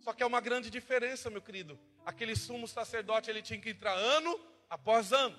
Só 0.00 0.12
que 0.12 0.22
é 0.22 0.26
uma 0.26 0.40
grande 0.40 0.70
diferença, 0.70 1.30
meu 1.30 1.42
querido. 1.42 1.78
Aquele 2.04 2.36
sumo 2.36 2.68
sacerdote 2.68 3.30
ele 3.30 3.42
tinha 3.42 3.58
que 3.58 3.70
entrar 3.70 3.94
ano 3.94 4.38
após 4.68 5.12
ano. 5.12 5.36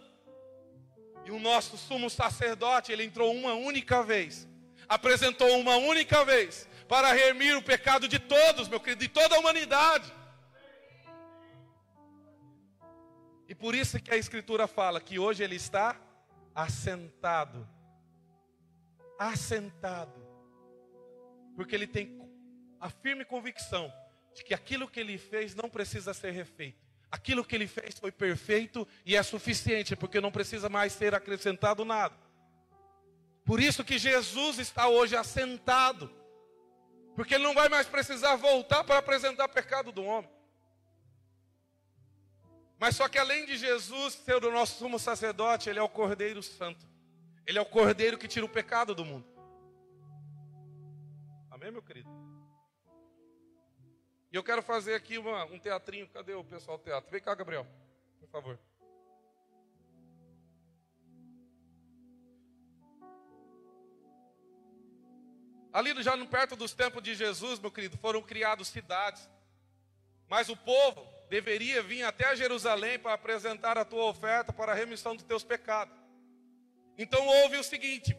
E 1.24 1.32
o 1.32 1.40
nosso 1.40 1.78
sumo 1.78 2.10
sacerdote, 2.10 2.92
ele 2.92 3.04
entrou 3.04 3.34
uma 3.34 3.54
única 3.54 4.04
vez, 4.04 4.48
apresentou 4.88 5.50
uma 5.60 5.76
única 5.76 6.24
vez, 6.24 6.68
para 6.88 7.12
remir 7.12 7.58
o 7.58 7.62
pecado 7.62 8.08
de 8.08 8.20
todos, 8.20 8.68
meu 8.68 8.80
querido, 8.80 9.02
de 9.02 9.08
toda 9.08 9.36
a 9.36 9.40
humanidade. 9.40 10.12
E 13.48 13.54
por 13.56 13.76
isso 13.76 14.00
que 14.00 14.12
a 14.12 14.18
Escritura 14.18 14.68
fala 14.68 15.00
que 15.00 15.20
hoje 15.20 15.44
ele 15.44 15.56
está 15.56 16.00
assentado. 16.54 17.68
Assentado. 19.20 20.26
Porque 21.56 21.76
ele 21.76 21.88
tem 21.88 22.20
a 22.80 22.90
firme 22.90 23.24
convicção 23.24 23.92
de 24.34 24.44
que 24.44 24.54
aquilo 24.54 24.88
que 24.88 25.00
ele 25.00 25.18
fez 25.18 25.56
não 25.56 25.70
precisa 25.70 26.14
ser 26.14 26.32
refeito. 26.32 26.84
Aquilo 27.10 27.46
que 27.46 27.56
ele 27.56 27.68
fez 27.68 27.98
foi 27.98 28.12
perfeito 28.12 28.88
e 29.06 29.16
é 29.16 29.24
suficiente, 29.24 29.96
porque 29.96 30.20
não 30.20 30.32
precisa 30.32 30.68
mais 30.68 30.92
ser 30.92 31.16
acrescentado 31.16 31.86
nada. 31.86 32.16
Por 33.46 33.60
isso 33.60 33.84
que 33.84 33.98
Jesus 33.98 34.60
está 34.60 34.88
hoje 34.88 35.16
assentado 35.16 36.12
porque 37.16 37.36
ele 37.36 37.44
não 37.44 37.54
vai 37.54 37.70
mais 37.70 37.88
precisar 37.88 38.36
voltar 38.36 38.84
para 38.84 38.98
apresentar 38.98 39.48
pecado 39.48 39.92
do 39.92 40.04
homem. 40.04 40.30
Mas 42.78 42.96
só 42.96 43.08
que 43.08 43.18
além 43.18 43.46
de 43.46 43.58
Jesus 43.58 44.14
ser 44.14 44.44
o 44.44 44.52
nosso 44.52 44.78
sumo 44.78 45.00
sacerdote, 45.00 45.70
ele 45.70 45.80
é 45.80 45.82
o 45.82 45.90
Cordeiro 45.90 46.44
Santo. 46.44 46.86
Ele 47.48 47.58
é 47.58 47.62
o 47.62 47.66
Cordeiro 47.66 48.18
que 48.18 48.28
tira 48.28 48.46
o 48.46 48.50
pecado 48.50 48.94
do 48.94 49.06
mundo. 49.06 49.26
Amém, 51.50 51.72
meu 51.72 51.82
querido? 51.82 52.10
E 54.32 54.36
eu 54.36 54.44
quero 54.44 54.62
fazer 54.62 54.96
aqui 54.96 55.18
uma, 55.18 55.46
um 55.46 55.58
teatrinho. 55.58 56.10
Cadê 56.10 56.34
o 56.34 56.44
pessoal 56.44 56.78
do 56.78 56.84
teatro? 56.84 57.10
Vem 57.10 57.22
cá, 57.22 57.34
Gabriel, 57.34 57.66
por 58.20 58.28
favor. 58.28 58.60
Ali 65.76 66.02
já 66.02 66.16
perto 66.26 66.56
dos 66.56 66.74
tempos 66.74 67.04
de 67.04 67.14
Jesus, 67.14 67.60
meu 67.60 67.70
querido, 67.70 67.98
foram 67.98 68.22
criadas 68.22 68.70
cidades. 68.70 69.30
Mas 70.26 70.48
o 70.48 70.56
povo 70.56 71.06
deveria 71.30 71.84
vir 71.84 72.02
até 72.04 72.34
Jerusalém 72.34 72.98
para 72.98 73.12
apresentar 73.12 73.78
a 73.78 73.84
tua 73.84 74.06
oferta 74.06 74.54
para 74.54 74.72
a 74.72 74.76
remissão 74.76 75.18
dos 75.18 75.26
teus 75.26 75.44
pecados. 75.44 75.94
Então 76.98 77.28
houve 77.28 77.58
o 77.58 77.64
seguinte: 77.64 78.18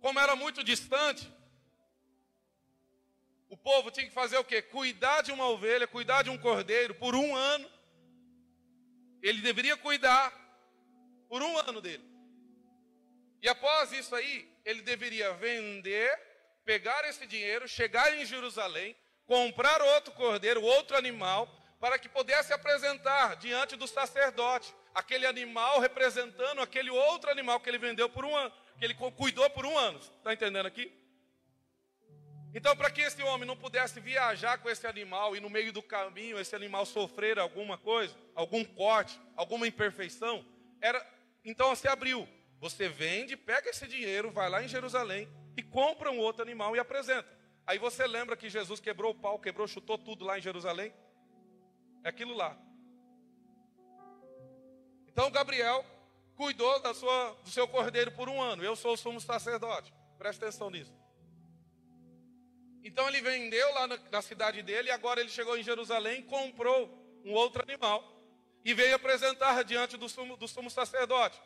como 0.00 0.18
era 0.18 0.34
muito 0.34 0.64
distante, 0.64 1.32
o 3.48 3.56
povo 3.56 3.92
tinha 3.92 4.06
que 4.06 4.12
fazer 4.12 4.36
o 4.36 4.44
quê? 4.44 4.60
Cuidar 4.60 5.22
de 5.22 5.30
uma 5.30 5.48
ovelha, 5.48 5.86
cuidar 5.86 6.22
de 6.22 6.30
um 6.30 6.36
cordeiro 6.36 6.96
por 6.96 7.14
um 7.14 7.36
ano. 7.36 7.70
Ele 9.22 9.40
deveria 9.40 9.76
cuidar 9.76 10.32
por 11.28 11.40
um 11.44 11.56
ano 11.58 11.80
dele. 11.80 12.02
E 13.40 13.48
após 13.48 13.92
isso 13.92 14.16
aí, 14.16 14.52
ele 14.64 14.82
deveria 14.82 15.32
vender 15.34 16.34
pegar 16.66 17.08
esse 17.08 17.26
dinheiro, 17.26 17.68
chegar 17.68 18.14
em 18.18 18.26
Jerusalém, 18.26 18.94
comprar 19.24 19.80
outro 19.80 20.12
cordeiro, 20.12 20.60
outro 20.60 20.96
animal, 20.96 21.48
para 21.80 21.98
que 21.98 22.08
pudesse 22.08 22.52
apresentar 22.52 23.36
diante 23.36 23.76
do 23.76 23.86
sacerdote 23.86 24.74
aquele 24.92 25.26
animal 25.26 25.78
representando 25.78 26.60
aquele 26.60 26.90
outro 26.90 27.30
animal 27.30 27.60
que 27.60 27.68
ele 27.68 27.78
vendeu 27.78 28.08
por 28.08 28.24
um 28.24 28.34
ano, 28.34 28.52
que 28.78 28.84
ele 28.84 28.94
cuidou 28.94 29.48
por 29.50 29.64
um 29.64 29.78
ano. 29.78 29.98
Está 29.98 30.32
entendendo 30.32 30.66
aqui? 30.66 30.92
Então, 32.54 32.74
para 32.74 32.90
que 32.90 33.02
esse 33.02 33.22
homem 33.22 33.46
não 33.46 33.56
pudesse 33.56 34.00
viajar 34.00 34.58
com 34.58 34.70
esse 34.70 34.86
animal 34.86 35.36
e 35.36 35.40
no 35.40 35.50
meio 35.50 35.72
do 35.72 35.82
caminho 35.82 36.40
esse 36.40 36.56
animal 36.56 36.86
sofrer 36.86 37.38
alguma 37.38 37.76
coisa, 37.76 38.16
algum 38.34 38.64
corte, 38.64 39.20
alguma 39.36 39.68
imperfeição, 39.68 40.44
era 40.80 41.06
então 41.44 41.76
se 41.76 41.86
abriu. 41.86 42.26
Você 42.58 42.88
vende, 42.88 43.36
pega 43.36 43.68
esse 43.68 43.86
dinheiro, 43.86 44.32
vai 44.32 44.48
lá 44.48 44.64
em 44.64 44.68
Jerusalém, 44.68 45.28
e 45.56 45.62
compra 45.62 46.10
um 46.10 46.18
outro 46.18 46.42
animal 46.42 46.76
e 46.76 46.78
apresenta. 46.78 47.28
Aí 47.66 47.78
você 47.78 48.06
lembra 48.06 48.36
que 48.36 48.48
Jesus 48.48 48.78
quebrou 48.78 49.12
o 49.12 49.14
pau, 49.14 49.38
quebrou, 49.38 49.66
chutou 49.66 49.98
tudo 49.98 50.24
lá 50.24 50.38
em 50.38 50.42
Jerusalém? 50.42 50.92
É 52.04 52.08
aquilo 52.08 52.34
lá. 52.34 52.56
Então 55.08 55.30
Gabriel 55.30 55.84
cuidou 56.36 56.78
da 56.80 56.92
sua, 56.92 57.32
do 57.42 57.50
seu 57.50 57.66
cordeiro 57.66 58.12
por 58.12 58.28
um 58.28 58.40
ano. 58.40 58.62
Eu 58.62 58.76
sou 58.76 58.92
o 58.92 58.96
sumo 58.96 59.20
sacerdote. 59.20 59.92
Presta 60.18 60.46
atenção 60.46 60.70
nisso. 60.70 60.94
Então 62.84 63.08
ele 63.08 63.20
vendeu 63.20 63.74
lá 63.74 63.86
na, 63.88 63.98
na 64.12 64.22
cidade 64.22 64.62
dele 64.62 64.88
e 64.88 64.92
agora 64.92 65.20
ele 65.20 65.30
chegou 65.30 65.58
em 65.58 65.62
Jerusalém, 65.62 66.22
comprou 66.22 66.88
um 67.24 67.32
outro 67.32 67.62
animal 67.62 68.04
e 68.64 68.72
veio 68.74 68.94
apresentar 68.94 69.64
diante 69.64 69.96
do 69.96 70.08
sumo, 70.08 70.36
do 70.36 70.46
sumo 70.46 70.70
sacerdote, 70.70 71.40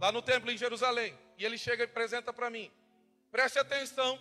lá 0.00 0.10
no 0.10 0.20
templo 0.20 0.50
em 0.50 0.56
Jerusalém. 0.56 1.16
E 1.38 1.44
ele 1.44 1.56
chega 1.56 1.84
e 1.84 1.86
apresenta 1.86 2.32
para 2.32 2.50
mim. 2.50 2.72
Preste 3.32 3.58
atenção. 3.58 4.18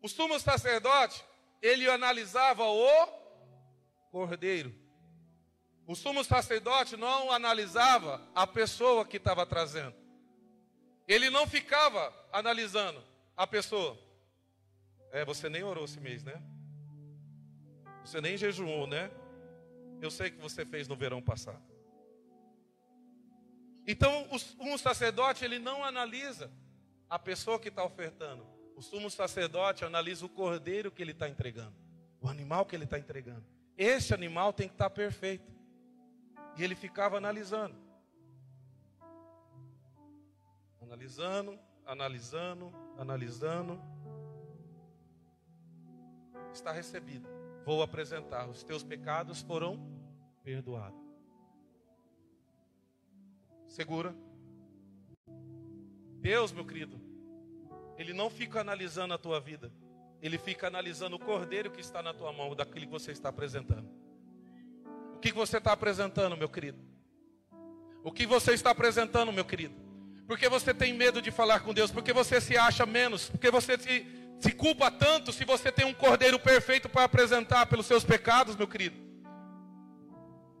O 0.00 0.08
sumo 0.08 0.40
sacerdote, 0.40 1.22
ele 1.60 1.86
analisava 1.88 2.64
o 2.64 3.06
cordeiro. 4.10 4.74
O 5.86 5.94
sumo 5.94 6.24
sacerdote 6.24 6.96
não 6.96 7.30
analisava 7.30 8.26
a 8.34 8.46
pessoa 8.46 9.04
que 9.04 9.18
estava 9.18 9.44
trazendo. 9.44 9.94
Ele 11.06 11.28
não 11.28 11.46
ficava 11.46 12.12
analisando 12.32 13.04
a 13.36 13.46
pessoa. 13.46 13.98
É, 15.12 15.26
você 15.26 15.50
nem 15.50 15.62
orou 15.62 15.84
esse 15.84 16.00
mês, 16.00 16.24
né? 16.24 16.42
Você 18.02 18.20
nem 18.20 18.36
jejuou, 18.38 18.86
né? 18.86 19.10
Eu 20.00 20.10
sei 20.10 20.30
que 20.30 20.40
você 20.40 20.64
fez 20.64 20.88
no 20.88 20.96
verão 20.96 21.20
passado. 21.20 21.75
Então, 23.86 24.26
o 24.32 24.38
sumo 24.38 24.78
sacerdote, 24.78 25.44
ele 25.44 25.58
não 25.58 25.84
analisa 25.84 26.50
a 27.08 27.18
pessoa 27.18 27.58
que 27.58 27.68
está 27.68 27.84
ofertando. 27.84 28.44
O 28.74 28.82
sumo 28.82 29.10
sacerdote 29.10 29.84
analisa 29.84 30.26
o 30.26 30.28
cordeiro 30.28 30.90
que 30.90 31.02
ele 31.02 31.12
está 31.12 31.28
entregando, 31.28 31.74
o 32.20 32.28
animal 32.28 32.66
que 32.66 32.74
ele 32.74 32.84
está 32.84 32.98
entregando. 32.98 33.44
Esse 33.78 34.12
animal 34.12 34.52
tem 34.52 34.68
que 34.68 34.74
estar 34.74 34.90
tá 34.90 34.94
perfeito. 34.94 35.54
E 36.56 36.64
ele 36.64 36.74
ficava 36.74 37.16
analisando. 37.16 37.76
Analisando, 40.80 41.58
analisando, 41.84 42.72
analisando. 42.98 43.80
Está 46.52 46.72
recebido. 46.72 47.28
Vou 47.64 47.82
apresentar. 47.82 48.48
Os 48.48 48.62
teus 48.62 48.82
pecados 48.82 49.42
foram 49.42 49.78
perdoados. 50.42 51.05
Segura. 53.76 54.16
Deus, 56.22 56.50
meu 56.50 56.64
querido, 56.64 56.98
ele 57.98 58.14
não 58.14 58.30
fica 58.30 58.58
analisando 58.58 59.12
a 59.12 59.18
tua 59.18 59.38
vida, 59.38 59.70
ele 60.22 60.38
fica 60.38 60.66
analisando 60.66 61.16
o 61.16 61.18
cordeiro 61.18 61.70
que 61.70 61.82
está 61.82 62.02
na 62.02 62.14
tua 62.14 62.32
mão, 62.32 62.56
daquilo 62.56 62.86
que 62.86 62.90
você 62.90 63.12
está 63.12 63.28
apresentando. 63.28 63.86
O 65.14 65.18
que 65.18 65.30
você 65.30 65.58
está 65.58 65.72
apresentando, 65.72 66.38
meu 66.38 66.48
querido? 66.48 66.78
O 68.02 68.10
que 68.10 68.24
você 68.24 68.54
está 68.54 68.70
apresentando, 68.70 69.30
meu 69.30 69.44
querido? 69.44 69.74
Porque 70.26 70.48
você 70.48 70.72
tem 70.72 70.94
medo 70.94 71.20
de 71.20 71.30
falar 71.30 71.60
com 71.60 71.74
Deus, 71.74 71.90
porque 71.90 72.14
você 72.14 72.40
se 72.40 72.56
acha 72.56 72.86
menos, 72.86 73.28
porque 73.28 73.50
você 73.50 73.76
se, 73.76 74.06
se 74.40 74.52
culpa 74.52 74.90
tanto 74.90 75.34
se 75.34 75.44
você 75.44 75.70
tem 75.70 75.84
um 75.84 75.92
cordeiro 75.92 76.38
perfeito 76.38 76.88
para 76.88 77.04
apresentar 77.04 77.66
pelos 77.66 77.84
seus 77.84 78.04
pecados, 78.04 78.56
meu 78.56 78.66
querido. 78.66 78.96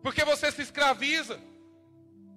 Porque 0.02 0.22
você 0.22 0.52
se 0.52 0.60
escraviza. 0.60 1.40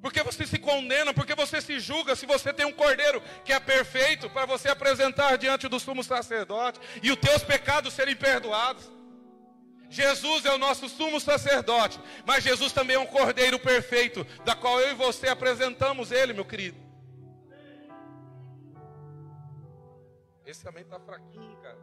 Porque 0.01 0.23
você 0.23 0.45
se 0.45 0.57
condena, 0.57 1.13
porque 1.13 1.35
você 1.35 1.61
se 1.61 1.79
julga 1.79 2.15
se 2.15 2.25
você 2.25 2.53
tem 2.53 2.65
um 2.65 2.71
cordeiro 2.71 3.21
que 3.43 3.51
é 3.51 3.59
perfeito 3.59 4.29
para 4.29 4.45
você 4.45 4.69
apresentar 4.69 5.37
diante 5.37 5.67
do 5.67 5.79
sumo 5.79 6.03
sacerdote 6.03 6.79
e 7.03 7.11
os 7.11 7.17
teus 7.17 7.43
pecados 7.43 7.93
serem 7.93 8.15
perdoados. 8.15 8.89
Jesus 9.89 10.45
é 10.45 10.53
o 10.53 10.57
nosso 10.57 10.87
sumo 10.87 11.19
sacerdote, 11.19 11.99
mas 12.25 12.43
Jesus 12.43 12.71
também 12.71 12.95
é 12.95 12.99
um 12.99 13.07
cordeiro 13.07 13.59
perfeito, 13.59 14.23
da 14.45 14.55
qual 14.55 14.79
eu 14.79 14.91
e 14.91 14.93
você 14.93 15.27
apresentamos 15.27 16.11
ele, 16.11 16.31
meu 16.31 16.45
querido. 16.45 16.77
Esse 20.45 20.63
também 20.63 20.83
está 20.83 20.99
fraquinho, 20.99 21.57
cara. 21.57 21.77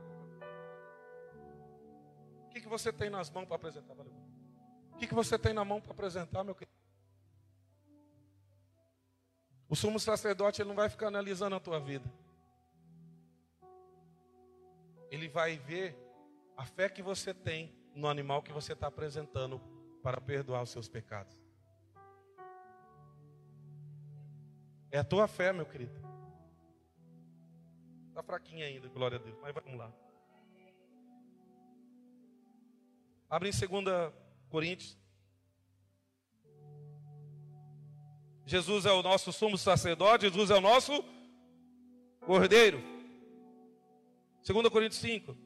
O 2.46 2.48
que, 2.50 2.60
que 2.60 2.68
você 2.68 2.92
tem 2.92 3.10
nas 3.10 3.28
mãos 3.28 3.46
para 3.46 3.56
apresentar? 3.56 3.92
O 3.92 4.96
que, 4.96 5.06
que 5.06 5.14
você 5.14 5.38
tem 5.38 5.52
na 5.52 5.64
mão 5.64 5.80
para 5.80 5.92
apresentar, 5.92 6.42
meu 6.42 6.54
querido? 6.54 6.85
O 9.68 9.74
sumo 9.74 9.98
sacerdote 9.98 10.62
ele 10.62 10.68
não 10.68 10.76
vai 10.76 10.88
ficar 10.88 11.08
analisando 11.08 11.56
a 11.56 11.60
tua 11.60 11.80
vida. 11.80 12.10
Ele 15.10 15.28
vai 15.28 15.56
ver 15.56 15.96
a 16.56 16.64
fé 16.64 16.88
que 16.88 17.02
você 17.02 17.34
tem 17.34 17.74
no 17.94 18.08
animal 18.08 18.42
que 18.42 18.52
você 18.52 18.72
está 18.72 18.86
apresentando 18.86 19.60
para 20.02 20.20
perdoar 20.20 20.62
os 20.62 20.70
seus 20.70 20.88
pecados. 20.88 21.36
É 24.90 24.98
a 24.98 25.04
tua 25.04 25.26
fé, 25.26 25.52
meu 25.52 25.66
querido. 25.66 25.94
Está 28.08 28.22
fraquinha 28.22 28.66
ainda, 28.66 28.88
glória 28.88 29.18
a 29.18 29.20
Deus, 29.20 29.36
mas 29.42 29.52
vamos 29.52 29.76
lá. 29.78 29.92
Abre 33.28 33.50
em 33.50 33.82
2 33.82 34.14
Coríntios 34.48 34.96
Jesus 38.48 38.86
é 38.86 38.92
o 38.92 39.02
nosso 39.02 39.32
sumo 39.32 39.58
sacerdote, 39.58 40.26
Jesus 40.26 40.50
é 40.50 40.54
o 40.54 40.60
nosso 40.60 41.04
cordeiro. 42.20 42.80
2 44.46 44.68
Coríntios 44.68 45.00
5. 45.00 45.36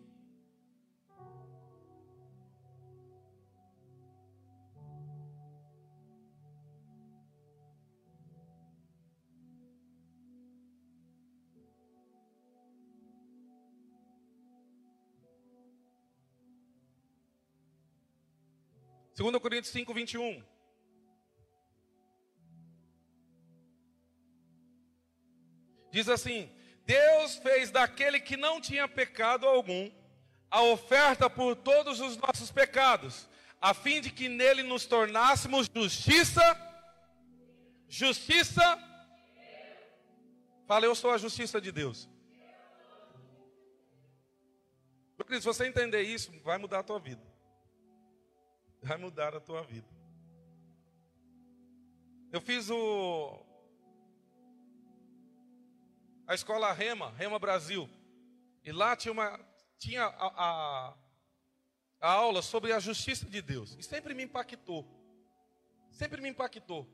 Segundo 19.15 19.41
Coríntios 19.41 19.73
5, 19.73 19.95
21. 19.95 20.60
Diz 25.91 26.09
assim: 26.09 26.51
Deus 26.85 27.37
fez 27.37 27.71
daquele 27.71 28.21
que 28.21 28.37
não 28.37 28.61
tinha 28.61 28.89
pecado 28.89 29.47
algum 29.47 29.91
a 30.51 30.63
oferta 30.63 31.31
por 31.31 31.55
todos 31.55 32.01
os 32.01 32.17
nossos 32.17 32.51
pecados, 32.51 33.29
a 33.61 33.73
fim 33.73 34.01
de 34.01 34.11
que 34.11 34.29
nele 34.29 34.63
nos 34.63 34.87
tornássemos 34.87 35.69
justiça. 35.75 36.43
Justiça. 37.89 38.63
Fala, 40.67 40.87
eu 40.87 40.95
sou 40.95 41.11
a 41.11 41.19
justiça 41.19 41.61
de 41.61 41.73
Deus. 41.73 42.09
Se 45.29 45.41
você 45.41 45.67
entender 45.67 46.03
isso, 46.03 46.33
vai 46.43 46.59
mudar 46.59 46.81
a 46.81 46.83
tua 46.83 46.99
vida. 46.99 47.23
Vai 48.83 48.97
mudar 48.97 49.35
a 49.35 49.41
tua 49.41 49.63
vida. 49.63 49.87
Eu 52.33 52.41
fiz 52.41 52.71
o, 52.71 53.45
a 56.31 56.35
escola 56.37 56.73
Rema, 56.73 57.11
Rema 57.11 57.41
Brasil. 57.41 57.91
E 58.63 58.71
lá 58.71 58.95
tinha, 58.95 59.11
uma, 59.11 59.41
tinha 59.77 60.05
a, 60.05 60.27
a, 60.29 60.97
a 62.01 62.13
aula 62.13 62.41
sobre 62.41 62.73
a 62.73 62.79
justiça 62.79 63.27
de 63.27 63.43
Deus. 63.43 63.77
E 63.77 63.83
sempre 63.83 64.15
me 64.15 64.23
impactou. 64.23 64.87
Sempre 65.91 66.21
me 66.21 66.29
impactou. 66.29 66.89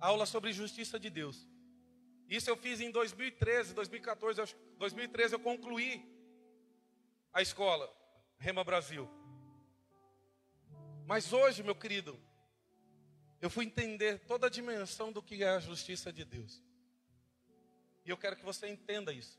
A 0.00 0.06
aula 0.06 0.24
sobre 0.24 0.54
justiça 0.54 0.98
de 0.98 1.10
Deus. 1.10 1.46
Isso 2.26 2.48
eu 2.48 2.56
fiz 2.56 2.80
em 2.80 2.90
2013, 2.90 3.74
2014, 3.74 4.56
2013 4.78 5.34
eu 5.34 5.40
concluí 5.40 6.02
a 7.30 7.42
escola 7.42 7.94
Rema 8.38 8.64
Brasil. 8.64 9.06
Mas 11.04 11.30
hoje, 11.30 11.62
meu 11.62 11.74
querido, 11.74 12.18
eu 13.42 13.50
fui 13.50 13.66
entender 13.66 14.20
toda 14.20 14.46
a 14.46 14.50
dimensão 14.50 15.12
do 15.12 15.22
que 15.22 15.44
é 15.44 15.50
a 15.50 15.60
justiça 15.60 16.10
de 16.10 16.24
Deus. 16.24 16.64
E 18.04 18.10
eu 18.10 18.16
quero 18.16 18.36
que 18.36 18.44
você 18.44 18.68
entenda 18.68 19.12
isso. 19.12 19.38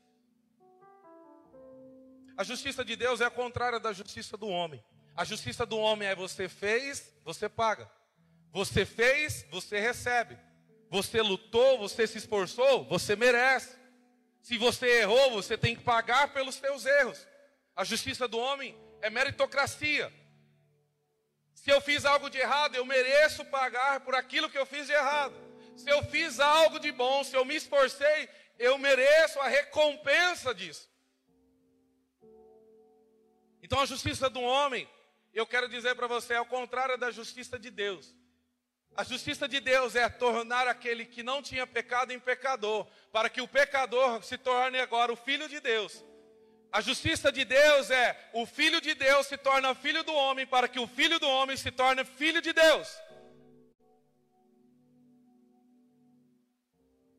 A 2.36 2.44
justiça 2.44 2.84
de 2.84 2.96
Deus 2.96 3.20
é 3.20 3.24
a 3.24 3.30
contrária 3.30 3.80
da 3.80 3.92
justiça 3.92 4.36
do 4.36 4.48
homem. 4.48 4.84
A 5.16 5.24
justiça 5.24 5.64
do 5.64 5.78
homem 5.78 6.06
é 6.06 6.14
você 6.14 6.48
fez, 6.48 7.14
você 7.24 7.48
paga. 7.48 7.90
Você 8.52 8.84
fez, 8.84 9.46
você 9.50 9.80
recebe. 9.80 10.38
Você 10.90 11.22
lutou, 11.22 11.78
você 11.78 12.06
se 12.06 12.18
esforçou, 12.18 12.84
você 12.84 13.16
merece. 13.16 13.76
Se 14.42 14.58
você 14.58 15.00
errou, 15.00 15.30
você 15.30 15.56
tem 15.56 15.74
que 15.74 15.82
pagar 15.82 16.32
pelos 16.32 16.56
seus 16.56 16.84
erros. 16.84 17.26
A 17.74 17.84
justiça 17.84 18.28
do 18.28 18.38
homem 18.38 18.76
é 19.00 19.10
meritocracia. 19.10 20.12
Se 21.54 21.70
eu 21.70 21.80
fiz 21.80 22.04
algo 22.04 22.28
de 22.28 22.38
errado, 22.38 22.76
eu 22.76 22.84
mereço 22.84 23.44
pagar 23.46 24.00
por 24.00 24.14
aquilo 24.14 24.48
que 24.48 24.58
eu 24.58 24.66
fiz 24.66 24.86
de 24.86 24.92
errado. 24.92 25.34
Se 25.76 25.90
eu 25.90 26.02
fiz 26.04 26.38
algo 26.38 26.78
de 26.78 26.92
bom, 26.92 27.24
se 27.24 27.34
eu 27.34 27.44
me 27.44 27.56
esforcei, 27.56 28.28
eu 28.58 28.78
mereço 28.78 29.40
a 29.40 29.48
recompensa 29.48 30.54
disso. 30.54 30.88
Então 33.62 33.80
a 33.80 33.86
justiça 33.86 34.30
do 34.30 34.40
homem, 34.40 34.88
eu 35.34 35.46
quero 35.46 35.68
dizer 35.68 35.94
para 35.94 36.06
você, 36.06 36.34
é 36.34 36.36
ao 36.36 36.46
contrário 36.46 36.96
da 36.96 37.10
justiça 37.10 37.58
de 37.58 37.70
Deus. 37.70 38.14
A 38.96 39.04
justiça 39.04 39.46
de 39.46 39.60
Deus 39.60 39.94
é 39.94 40.08
tornar 40.08 40.66
aquele 40.66 41.04
que 41.04 41.22
não 41.22 41.42
tinha 41.42 41.66
pecado 41.66 42.12
em 42.12 42.18
pecador, 42.18 42.86
para 43.12 43.28
que 43.28 43.42
o 43.42 43.48
pecador 43.48 44.22
se 44.22 44.38
torne 44.38 44.78
agora 44.78 45.12
o 45.12 45.16
filho 45.16 45.48
de 45.48 45.60
Deus. 45.60 46.02
A 46.72 46.80
justiça 46.80 47.30
de 47.30 47.44
Deus 47.44 47.90
é 47.90 48.30
o 48.32 48.46
filho 48.46 48.80
de 48.80 48.94
Deus 48.94 49.26
se 49.26 49.36
torna 49.36 49.74
filho 49.74 50.02
do 50.02 50.14
homem, 50.14 50.46
para 50.46 50.68
que 50.68 50.78
o 50.78 50.86
filho 50.86 51.18
do 51.18 51.28
homem 51.28 51.56
se 51.56 51.70
torne 51.70 52.04
filho 52.04 52.40
de 52.40 52.52
Deus. 52.52 52.88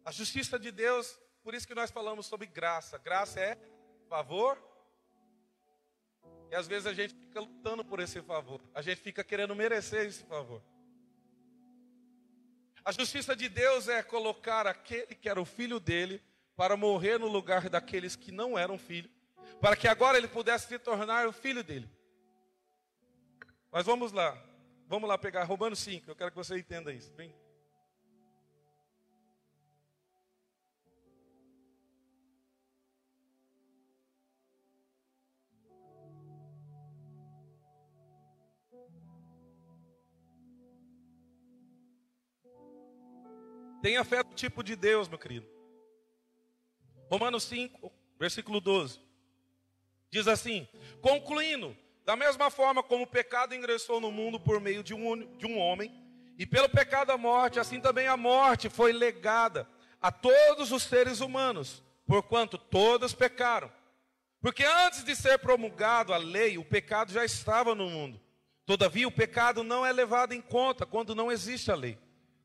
A 0.04 0.12
justiça 0.12 0.58
de 0.58 0.72
Deus 0.72 1.16
por 1.48 1.56
isso 1.56 1.66
que 1.66 1.74
nós 1.74 1.90
falamos 1.90 2.26
sobre 2.26 2.46
graça. 2.46 2.98
Graça 2.98 3.40
é 3.40 3.58
favor. 4.10 4.62
E 6.52 6.56
às 6.56 6.68
vezes 6.68 6.86
a 6.86 6.94
gente 6.94 7.16
fica 7.16 7.40
lutando 7.40 7.86
por 7.86 8.02
esse 8.02 8.22
favor. 8.22 8.60
A 8.76 8.82
gente 8.82 9.00
fica 9.00 9.24
querendo 9.24 9.56
merecer 9.56 10.08
esse 10.08 10.26
favor. 10.26 10.62
A 12.84 12.92
justiça 12.92 13.34
de 13.34 13.48
Deus 13.48 13.88
é 13.88 14.04
colocar 14.04 14.68
aquele 14.68 15.16
que 15.16 15.30
era 15.30 15.42
o 15.42 15.46
filho 15.46 15.80
dele 15.80 16.22
para 16.54 16.76
morrer 16.76 17.18
no 17.18 17.30
lugar 17.30 17.70
daqueles 17.70 18.18
que 18.18 18.30
não 18.30 18.60
eram 18.60 18.78
filho, 18.78 19.10
para 19.62 19.78
que 19.78 19.88
agora 19.88 20.18
ele 20.18 20.28
pudesse 20.28 20.68
se 20.68 20.78
tornar 20.78 21.30
o 21.30 21.32
filho 21.32 21.64
dele. 21.64 21.90
Mas 23.72 23.86
vamos 23.86 24.12
lá. 24.12 24.38
Vamos 24.86 25.08
lá 25.08 25.18
pegar 25.18 25.46
Romanos 25.46 25.80
5. 25.80 26.12
Eu 26.12 26.16
quero 26.18 26.30
que 26.30 26.38
você 26.38 26.58
entenda 26.58 26.92
isso. 26.92 27.14
Vem. 27.16 27.34
Tenha 43.88 44.04
fé 44.04 44.18
no 44.18 44.34
tipo 44.34 44.62
de 44.62 44.76
Deus, 44.76 45.08
meu 45.08 45.18
querido. 45.18 45.48
Romanos 47.10 47.46
5, 47.46 47.90
versículo 48.20 48.60
12. 48.60 49.00
Diz 50.12 50.28
assim: 50.28 50.68
Concluindo, 51.00 51.74
da 52.04 52.14
mesma 52.14 52.52
forma 52.52 52.84
como 52.84 53.06
o 53.06 53.08
pecado 53.08 53.56
ingressou 53.56 54.02
no 54.02 54.12
mundo 54.12 54.42
por 54.42 54.60
meio 54.60 54.84
de 54.84 54.94
um, 54.94 55.38
de 55.38 55.46
um 55.46 55.58
homem, 55.58 55.90
e 56.38 56.46
pelo 56.46 56.68
pecado 56.68 57.12
a 57.12 57.18
morte, 57.18 57.62
assim 57.62 57.80
também 57.80 58.08
a 58.08 58.18
morte 58.18 58.70
foi 58.70 58.92
legada 58.92 59.66
a 60.02 60.12
todos 60.12 60.74
os 60.74 60.84
seres 60.84 61.22
humanos, 61.22 61.82
porquanto 62.06 62.58
todos 62.58 63.14
pecaram. 63.14 63.72
Porque 64.42 64.66
antes 64.66 65.06
de 65.06 65.16
ser 65.16 65.40
promulgado 65.40 66.14
a 66.14 66.18
lei, 66.18 66.58
o 66.58 66.66
pecado 66.66 67.14
já 67.14 67.24
estava 67.24 67.74
no 67.74 67.90
mundo. 67.90 68.20
Todavia, 68.66 69.08
o 69.08 69.12
pecado 69.12 69.64
não 69.64 69.86
é 69.86 69.94
levado 69.94 70.34
em 70.34 70.42
conta 70.42 70.86
quando 70.86 71.16
não 71.16 71.32
existe 71.32 71.72
a 71.72 71.76
lei. 71.76 71.98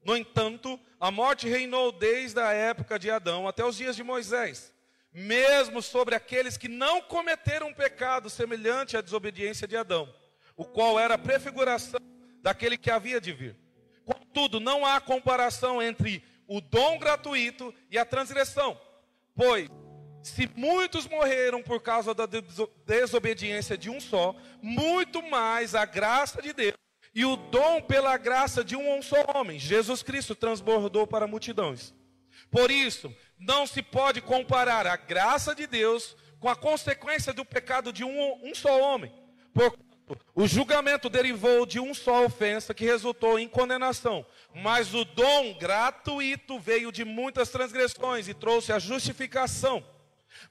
No 0.04 0.16
entanto, 0.16 0.78
a 0.98 1.10
morte 1.10 1.48
reinou 1.48 1.92
desde 1.92 2.40
a 2.40 2.52
época 2.52 2.98
de 2.98 3.10
Adão 3.10 3.46
até 3.46 3.64
os 3.64 3.76
dias 3.76 3.94
de 3.94 4.02
Moisés, 4.02 4.72
mesmo 5.12 5.80
sobre 5.80 6.14
aqueles 6.14 6.56
que 6.56 6.68
não 6.68 7.00
cometeram 7.00 7.68
um 7.68 7.74
pecado 7.74 8.28
semelhante 8.28 8.96
à 8.96 9.00
desobediência 9.00 9.66
de 9.68 9.76
Adão, 9.76 10.12
o 10.56 10.64
qual 10.64 10.98
era 10.98 11.14
a 11.14 11.18
prefiguração 11.18 12.00
daquele 12.42 12.76
que 12.76 12.90
havia 12.90 13.20
de 13.20 13.32
vir. 13.32 13.56
Contudo, 14.04 14.58
não 14.58 14.84
há 14.84 15.00
comparação 15.00 15.80
entre 15.80 16.24
o 16.48 16.60
dom 16.60 16.98
gratuito 16.98 17.72
e 17.88 17.96
a 17.96 18.04
transgressão, 18.04 18.80
pois 19.36 19.68
se 20.22 20.48
muitos 20.54 21.06
morreram 21.08 21.62
por 21.62 21.80
causa 21.80 22.14
da 22.14 22.26
desobediência 22.86 23.76
de 23.76 23.90
um 23.90 24.00
só, 24.00 24.34
muito 24.60 25.22
mais 25.22 25.74
a 25.74 25.84
graça 25.84 26.40
de 26.40 26.52
Deus 26.52 26.81
e 27.14 27.24
o 27.24 27.36
dom 27.36 27.80
pela 27.80 28.16
graça 28.16 28.64
de 28.64 28.76
um 28.76 29.02
só 29.02 29.24
homem, 29.34 29.58
Jesus 29.58 30.02
Cristo, 30.02 30.34
transbordou 30.34 31.06
para 31.06 31.26
multidões. 31.26 31.94
Por 32.50 32.70
isso, 32.70 33.14
não 33.38 33.66
se 33.66 33.82
pode 33.82 34.20
comparar 34.20 34.86
a 34.86 34.96
graça 34.96 35.54
de 35.54 35.66
Deus 35.66 36.16
com 36.40 36.48
a 36.48 36.56
consequência 36.56 37.32
do 37.32 37.44
pecado 37.44 37.92
de 37.92 38.04
um, 38.04 38.40
um 38.42 38.54
só 38.54 38.80
homem. 38.80 39.12
Porquanto, 39.52 39.92
o 40.34 40.46
julgamento 40.46 41.08
derivou 41.08 41.64
de 41.64 41.78
um 41.78 41.94
só 41.94 42.24
ofensa 42.24 42.74
que 42.74 42.84
resultou 42.84 43.38
em 43.38 43.48
condenação. 43.48 44.26
Mas 44.54 44.94
o 44.94 45.04
dom 45.04 45.56
gratuito 45.58 46.58
veio 46.58 46.90
de 46.90 47.04
muitas 47.04 47.48
transgressões 47.50 48.28
e 48.28 48.34
trouxe 48.34 48.72
a 48.72 48.78
justificação. 48.78 49.84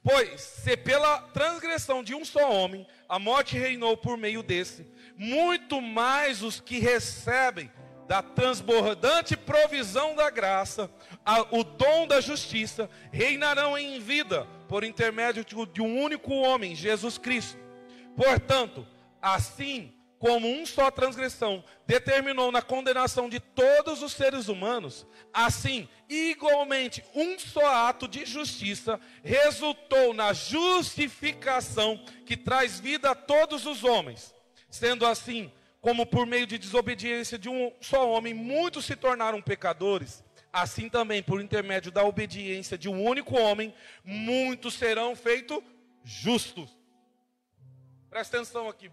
Pois, 0.03 0.41
se 0.41 0.75
pela 0.75 1.19
transgressão 1.29 2.03
de 2.03 2.15
um 2.15 2.25
só 2.25 2.51
homem 2.51 2.87
a 3.07 3.19
morte 3.19 3.57
reinou 3.57 3.95
por 3.95 4.17
meio 4.17 4.41
desse, 4.41 4.87
muito 5.15 5.81
mais 5.81 6.41
os 6.41 6.59
que 6.59 6.79
recebem 6.79 7.71
da 8.07 8.21
transbordante 8.21 9.37
provisão 9.37 10.15
da 10.15 10.29
graça, 10.29 10.91
a, 11.25 11.41
o 11.55 11.63
dom 11.63 12.07
da 12.07 12.19
justiça, 12.19 12.89
reinarão 13.11 13.77
em 13.77 13.99
vida 13.99 14.45
por 14.67 14.83
intermédio 14.83 15.45
de 15.45 15.81
um 15.81 16.01
único 16.01 16.33
homem, 16.33 16.75
Jesus 16.75 17.17
Cristo. 17.17 17.57
Portanto, 18.15 18.85
assim 19.21 19.93
como 20.21 20.47
um 20.47 20.67
só 20.67 20.91
transgressão 20.91 21.63
determinou 21.87 22.51
na 22.51 22.61
condenação 22.61 23.27
de 23.27 23.39
todos 23.39 24.03
os 24.03 24.13
seres 24.13 24.47
humanos, 24.47 25.03
assim, 25.33 25.89
igualmente, 26.07 27.03
um 27.15 27.39
só 27.39 27.87
ato 27.87 28.07
de 28.07 28.23
justiça 28.23 29.01
resultou 29.23 30.13
na 30.13 30.31
justificação 30.31 32.05
que 32.23 32.37
traz 32.37 32.79
vida 32.79 33.09
a 33.09 33.15
todos 33.15 33.65
os 33.65 33.83
homens. 33.83 34.31
Sendo 34.69 35.07
assim, 35.07 35.51
como 35.81 36.05
por 36.05 36.27
meio 36.27 36.45
de 36.45 36.59
desobediência 36.59 37.39
de 37.39 37.49
um 37.49 37.73
só 37.81 38.07
homem 38.07 38.31
muitos 38.31 38.85
se 38.85 38.95
tornaram 38.95 39.41
pecadores, 39.41 40.23
assim 40.53 40.87
também 40.87 41.23
por 41.23 41.41
intermédio 41.41 41.91
da 41.91 42.03
obediência 42.03 42.77
de 42.77 42.87
um 42.87 43.03
único 43.03 43.35
homem, 43.35 43.73
muitos 44.03 44.75
serão 44.75 45.15
feitos 45.15 45.63
justos. 46.03 46.77
Presta 48.07 48.37
atenção 48.37 48.69
aqui. 48.69 48.91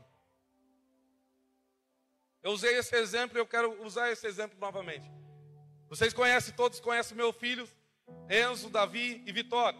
Eu 2.48 2.52
usei 2.52 2.78
esse 2.78 2.96
exemplo 2.96 3.36
e 3.36 3.40
eu 3.40 3.46
quero 3.46 3.84
usar 3.84 4.10
esse 4.10 4.26
exemplo 4.26 4.58
novamente. 4.58 5.06
Vocês 5.86 6.14
conhecem, 6.14 6.54
todos 6.54 6.80
conhecem 6.80 7.14
meus 7.14 7.36
filhos, 7.36 7.68
Enzo, 8.30 8.70
Davi 8.70 9.22
e 9.26 9.32
Vitória. 9.32 9.78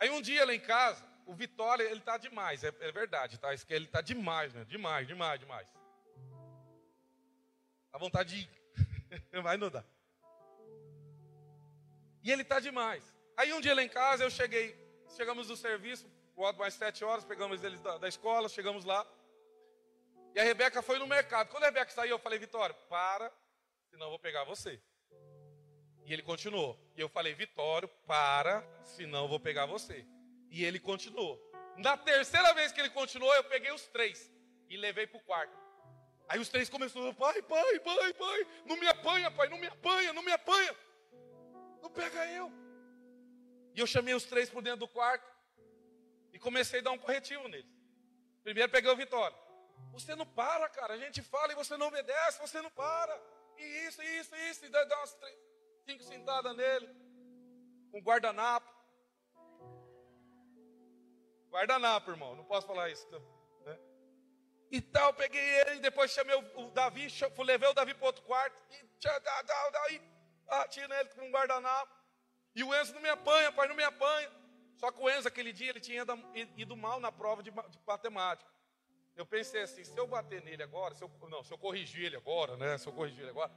Aí 0.00 0.10
um 0.10 0.20
dia 0.20 0.44
lá 0.44 0.52
em 0.52 0.58
casa, 0.58 1.00
o 1.26 1.32
Vitória, 1.32 1.84
ele 1.84 2.00
tá 2.00 2.16
demais, 2.18 2.64
é, 2.64 2.74
é 2.80 2.90
verdade, 2.90 3.38
tá? 3.38 3.50
Ele 3.68 3.86
tá 3.86 4.00
demais, 4.00 4.52
né? 4.52 4.64
Demais, 4.64 5.06
demais, 5.06 5.38
demais. 5.38 5.68
A 7.92 7.98
vontade 7.98 8.42
de 8.42 8.50
vai 9.42 9.56
não 9.56 9.70
dá. 9.70 9.84
E 12.20 12.32
ele 12.32 12.42
tá 12.42 12.58
demais. 12.58 13.04
Aí 13.36 13.52
um 13.52 13.60
dia 13.60 13.76
lá 13.76 13.82
em 13.84 13.88
casa 13.88 14.24
eu 14.24 14.30
cheguei, 14.30 14.74
chegamos 15.16 15.46
do 15.46 15.56
serviço, 15.56 16.04
mais 16.58 16.74
sete 16.74 17.04
horas, 17.04 17.24
pegamos 17.24 17.62
eles 17.62 17.80
da, 17.80 17.96
da 17.96 18.08
escola, 18.08 18.48
chegamos 18.48 18.84
lá. 18.84 19.06
E 20.34 20.40
a 20.40 20.44
Rebeca 20.44 20.80
foi 20.82 20.98
no 20.98 21.06
mercado. 21.06 21.48
Quando 21.48 21.64
a 21.64 21.66
Rebeca 21.66 21.90
saiu, 21.90 22.12
eu 22.12 22.18
falei, 22.18 22.38
Vitória, 22.38 22.74
para, 22.88 23.32
senão 23.90 24.06
eu 24.06 24.10
vou 24.10 24.18
pegar 24.18 24.44
você. 24.44 24.80
E 26.04 26.12
ele 26.12 26.22
continuou. 26.22 26.78
E 26.96 27.00
eu 27.00 27.08
falei, 27.08 27.34
Vitório, 27.34 27.88
para, 28.06 28.66
senão 28.82 29.24
eu 29.24 29.28
vou 29.28 29.38
pegar 29.40 29.66
você. 29.66 30.06
E 30.50 30.64
ele 30.64 30.80
continuou. 30.80 31.40
Na 31.76 31.96
terceira 31.96 32.52
vez 32.54 32.72
que 32.72 32.80
ele 32.80 32.90
continuou, 32.90 33.34
eu 33.34 33.44
peguei 33.44 33.72
os 33.72 33.86
três 33.88 34.32
e 34.68 34.76
levei 34.76 35.06
para 35.06 35.18
o 35.18 35.22
quarto. 35.22 35.56
Aí 36.28 36.38
os 36.38 36.48
três 36.48 36.68
começaram, 36.68 37.14
pai, 37.14 37.42
pai, 37.42 37.78
pai, 37.80 38.12
pai, 38.14 38.46
não 38.64 38.76
me 38.76 38.86
apanha, 38.86 39.30
pai, 39.30 39.48
não 39.48 39.58
me 39.58 39.66
apanha, 39.66 40.12
não 40.12 40.22
me 40.22 40.32
apanha. 40.32 40.74
Não 41.82 41.90
pega 41.90 42.26
eu. 42.30 42.50
E 43.74 43.80
eu 43.80 43.86
chamei 43.86 44.14
os 44.14 44.24
três 44.24 44.48
por 44.48 44.62
dentro 44.62 44.80
do 44.80 44.88
quarto 44.88 45.30
e 46.32 46.38
comecei 46.38 46.80
a 46.80 46.82
dar 46.82 46.90
um 46.92 46.98
corretivo 46.98 47.48
neles. 47.48 47.70
Primeiro 48.42 48.70
peguei 48.70 48.90
o 48.90 48.96
Vitório. 48.96 49.36
Você 49.92 50.14
não 50.16 50.26
para, 50.26 50.68
cara. 50.68 50.94
A 50.94 50.98
gente 50.98 51.22
fala 51.22 51.52
e 51.52 51.54
você 51.54 51.76
não 51.76 51.88
obedece, 51.88 52.40
você 52.40 52.60
não 52.60 52.70
para. 52.70 53.14
E 53.58 53.64
isso, 53.86 54.02
isso, 54.02 54.34
isso. 54.34 54.64
E 54.64 54.68
dá 54.68 54.84
umas 54.98 55.14
três, 55.14 55.38
cinco 55.84 56.02
sentadas 56.02 56.56
nele. 56.56 56.88
Com 57.90 57.98
um 57.98 58.02
guardanapo. 58.02 58.72
Guardanapo, 61.50 62.10
irmão. 62.10 62.34
Não 62.34 62.44
posso 62.44 62.66
falar 62.66 62.88
isso. 62.88 63.06
Né? 63.66 63.78
E 64.70 64.80
tal, 64.80 65.12
peguei 65.12 65.44
ele, 65.60 65.80
depois 65.80 66.10
chamei 66.10 66.34
o, 66.34 66.70
Davi, 66.70 67.08
levei 67.44 67.68
o 67.68 67.74
Davi 67.74 67.92
para 67.92 68.06
outro 68.06 68.24
quarto. 68.24 68.56
E 68.70 69.70
daí 69.72 70.00
bati 70.46 70.86
nele 70.88 71.10
com 71.10 71.26
um 71.28 71.30
guardanapo. 71.30 71.92
E 72.54 72.64
o 72.64 72.74
Enzo 72.74 72.94
não 72.94 73.02
me 73.02 73.10
apanha, 73.10 73.52
pai, 73.52 73.68
não 73.68 73.74
me 73.74 73.84
apanha. 73.84 74.30
Só 74.76 74.90
que 74.90 75.00
o 75.00 75.10
Enzo, 75.10 75.28
aquele 75.28 75.52
dia, 75.52 75.70
ele 75.70 75.80
tinha 75.80 76.04
ido 76.56 76.76
mal 76.76 76.98
na 76.98 77.12
prova 77.12 77.42
de 77.42 77.52
matemática. 77.86 78.50
Eu 79.14 79.26
pensei 79.26 79.62
assim, 79.62 79.84
se 79.84 79.96
eu 79.98 80.06
bater 80.06 80.42
nele 80.42 80.62
agora, 80.62 80.94
se 80.94 81.02
eu, 81.04 81.10
não, 81.28 81.44
se 81.44 81.52
eu 81.52 81.58
corrigir 81.58 82.06
ele 82.06 82.16
agora, 82.16 82.56
né? 82.56 82.78
Se 82.78 82.86
eu 82.86 82.92
corrigir 82.92 83.20
ele 83.20 83.30
agora, 83.30 83.52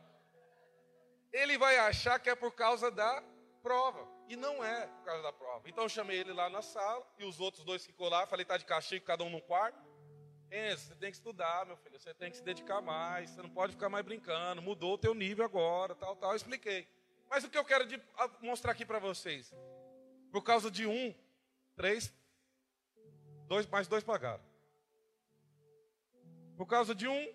ele 1.32 1.58
vai 1.58 1.78
achar 1.78 2.20
que 2.20 2.30
é 2.30 2.36
por 2.36 2.52
causa 2.52 2.92
da 2.92 3.24
prova. 3.62 4.08
E 4.28 4.36
não 4.36 4.64
é 4.64 4.88
por 4.88 5.04
causa 5.06 5.24
da 5.24 5.34
prova. 5.34 5.68
Então 5.70 5.86
eu 5.86 5.90
chamei 5.90 6.20
ele 6.20 6.34
lá 6.34 6.50
na 6.50 6.62
sala 6.62 7.06
e 7.18 7.26
os 7.26 7.40
outros 7.40 7.64
dois 7.64 7.86
ficou 7.86 8.10
lá, 8.10 8.26
falei, 8.26 8.46
tá 8.46 8.58
de 8.58 8.66
castigo, 8.66 9.06
cada 9.06 9.24
um 9.24 9.30
no 9.30 9.42
quarto. 9.42 9.80
Enzo, 10.52 10.88
você 10.88 10.96
tem 10.96 11.10
que 11.10 11.18
estudar, 11.18 11.66
meu 11.66 11.76
filho, 11.78 12.00
você 12.00 12.14
tem 12.14 12.30
que 12.30 12.38
se 12.38 12.44
dedicar 12.44 12.82
mais, 12.82 13.32
você 13.32 13.42
não 13.42 13.50
pode 13.50 13.74
ficar 13.74 13.90
mais 13.90 14.06
brincando, 14.06 14.62
mudou 14.62 14.94
o 14.94 14.98
teu 14.98 15.14
nível 15.14 15.44
agora, 15.44 15.96
tal, 15.96 16.16
tal, 16.16 16.32
eu 16.32 16.36
expliquei. 16.36 16.88
Mas 17.30 17.44
o 17.44 17.50
que 17.50 17.58
eu 17.58 17.66
quero 17.66 17.86
de, 17.86 18.02
mostrar 18.42 18.72
aqui 18.72 18.86
para 18.86 19.00
vocês, 19.00 19.54
por 20.32 20.44
causa 20.44 20.70
de 20.70 20.86
um, 20.86 21.14
três, 21.76 22.14
dois, 23.48 23.66
mais 23.68 23.88
dois 23.88 24.04
pagaram. 24.04 24.44
Por 26.56 26.66
causa 26.66 26.96
de 26.96 27.08
um, 27.08 27.34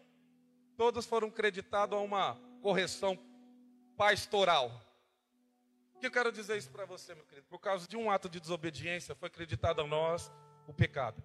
todos 0.76 1.04
foram 1.04 1.30
creditados 1.30 1.96
a 1.96 2.00
uma 2.00 2.38
correção 2.62 3.18
pastoral. 3.96 4.70
O 5.94 6.00
que 6.00 6.06
eu 6.06 6.10
quero 6.10 6.32
dizer 6.32 6.56
isso 6.56 6.70
para 6.70 6.86
você, 6.86 7.14
meu 7.14 7.24
querido? 7.24 7.46
Por 7.48 7.58
causa 7.58 7.86
de 7.86 7.96
um 7.96 8.10
ato 8.10 8.28
de 8.28 8.40
desobediência, 8.40 9.14
foi 9.14 9.28
acreditado 9.28 9.82
a 9.82 9.86
nós 9.86 10.32
o 10.66 10.72
pecado. 10.72 11.22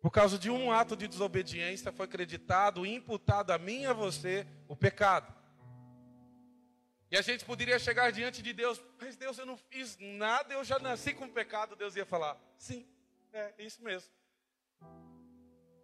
Por 0.00 0.10
causa 0.10 0.38
de 0.38 0.50
um 0.50 0.70
ato 0.70 0.94
de 0.96 1.08
desobediência, 1.08 1.90
foi 1.90 2.04
acreditado 2.04 2.84
e 2.86 2.94
imputado 2.94 3.50
a 3.50 3.58
mim 3.58 3.80
e 3.80 3.86
a 3.86 3.92
você 3.92 4.46
o 4.68 4.76
pecado. 4.76 5.34
E 7.10 7.16
a 7.16 7.22
gente 7.22 7.44
poderia 7.44 7.78
chegar 7.78 8.12
diante 8.12 8.42
de 8.42 8.52
Deus, 8.52 8.82
mas 9.00 9.16
Deus, 9.16 9.38
eu 9.38 9.46
não 9.46 9.56
fiz 9.56 9.96
nada, 9.98 10.54
eu 10.54 10.62
já 10.62 10.78
nasci 10.78 11.14
com 11.14 11.28
pecado. 11.28 11.74
Deus 11.74 11.96
ia 11.96 12.04
falar, 12.04 12.38
sim, 12.58 12.86
é 13.32 13.54
isso 13.58 13.82
mesmo. 13.82 14.10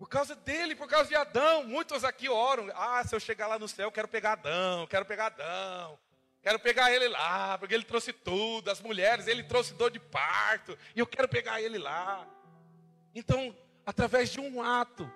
Por 0.01 0.09
causa 0.09 0.35
dele, 0.35 0.75
por 0.75 0.89
causa 0.89 1.11
de 1.11 1.15
Adão. 1.15 1.63
Muitos 1.65 2.05
aqui 2.05 2.27
oram. 2.27 2.71
Ah, 2.75 3.05
se 3.05 3.15
eu 3.15 3.21
chegar 3.21 3.47
lá 3.47 3.59
no 3.59 3.69
céu, 3.69 3.89
eu 3.89 3.93
quero 3.93 4.09
pegar 4.09 4.33
Adão, 4.33 4.87
quero 4.87 5.05
pegar 5.05 5.27
Adão. 5.27 5.99
Quero 6.41 6.59
pegar 6.59 6.91
ele 6.91 7.07
lá, 7.07 7.59
porque 7.59 7.75
ele 7.75 7.85
trouxe 7.85 8.11
tudo. 8.11 8.71
As 8.71 8.81
mulheres, 8.81 9.27
ele 9.27 9.43
trouxe 9.43 9.75
dor 9.75 9.91
de 9.91 10.01
parto. 10.01 10.77
E 10.97 11.01
eu 11.01 11.07
quero 11.07 11.29
pegar 11.29 11.61
ele 11.61 11.77
lá. 11.77 12.27
Então, 13.15 13.55
através 13.85 14.31
de 14.31 14.41
um 14.41 14.63
ato 14.63 15.13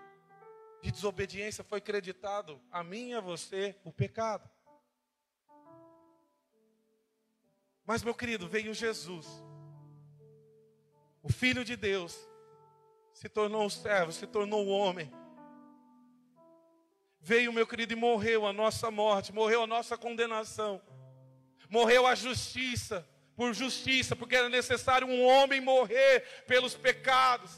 de 0.82 0.92
desobediência, 0.92 1.64
foi 1.64 1.78
acreditado 1.78 2.60
a 2.70 2.84
mim 2.84 3.12
e 3.12 3.14
a 3.14 3.22
você 3.22 3.74
o 3.84 3.90
pecado. 3.90 4.50
Mas, 7.86 8.02
meu 8.02 8.14
querido, 8.14 8.46
veio 8.46 8.74
Jesus, 8.74 9.26
o 11.22 11.32
Filho 11.32 11.64
de 11.64 11.74
Deus, 11.74 12.28
se 13.14 13.28
tornou 13.28 13.64
um 13.64 13.70
servo, 13.70 14.12
se 14.12 14.26
tornou 14.26 14.66
um 14.66 14.70
homem. 14.70 15.10
Veio, 17.20 17.52
meu 17.52 17.66
querido, 17.66 17.94
e 17.94 17.96
morreu 17.96 18.44
a 18.44 18.52
nossa 18.52 18.90
morte, 18.90 19.32
morreu 19.32 19.62
a 19.62 19.66
nossa 19.66 19.96
condenação, 19.96 20.82
morreu 21.70 22.06
a 22.06 22.14
justiça, 22.14 23.08
por 23.36 23.54
justiça, 23.54 24.14
porque 24.14 24.36
era 24.36 24.48
necessário 24.48 25.06
um 25.06 25.24
homem 25.24 25.60
morrer 25.60 26.44
pelos 26.46 26.74
pecados. 26.74 27.50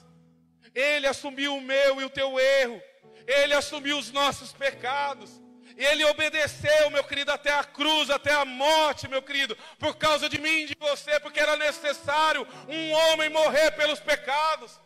Ele 0.75 1.07
assumiu 1.07 1.57
o 1.57 1.61
meu 1.61 2.01
e 2.01 2.05
o 2.05 2.11
teu 2.11 2.39
erro. 2.39 2.81
Ele 3.27 3.55
assumiu 3.55 3.99
os 3.99 4.13
nossos 4.13 4.53
pecados. 4.53 5.41
Ele 5.77 6.05
obedeceu, 6.05 6.91
meu 6.91 7.05
querido, 7.05 7.33
até 7.33 7.53
a 7.53 7.65
cruz, 7.65 8.09
até 8.09 8.33
a 8.33 8.45
morte, 8.45 9.09
meu 9.09 9.23
querido, 9.23 9.57
por 9.79 9.97
causa 9.97 10.29
de 10.29 10.39
mim 10.39 10.63
e 10.63 10.67
de 10.67 10.77
você, 10.79 11.19
porque 11.21 11.41
era 11.41 11.57
necessário 11.57 12.47
um 12.69 12.93
homem 12.93 13.29
morrer 13.31 13.73
pelos 13.73 14.01
pecados. 14.01 14.81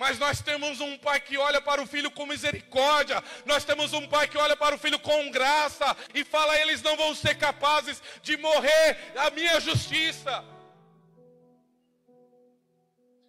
Mas 0.00 0.18
nós 0.18 0.40
temos 0.40 0.80
um 0.80 0.96
pai 0.96 1.20
que 1.20 1.36
olha 1.36 1.60
para 1.60 1.82
o 1.82 1.86
filho 1.86 2.10
com 2.10 2.24
misericórdia. 2.24 3.22
Nós 3.44 3.66
temos 3.66 3.92
um 3.92 4.08
pai 4.08 4.26
que 4.26 4.38
olha 4.38 4.56
para 4.56 4.74
o 4.74 4.78
filho 4.78 4.98
com 4.98 5.30
graça 5.30 5.94
e 6.14 6.24
fala: 6.24 6.58
eles 6.58 6.80
não 6.80 6.96
vão 6.96 7.14
ser 7.14 7.34
capazes 7.34 8.02
de 8.22 8.34
morrer 8.38 9.12
a 9.14 9.28
minha 9.28 9.60
justiça. 9.60 10.42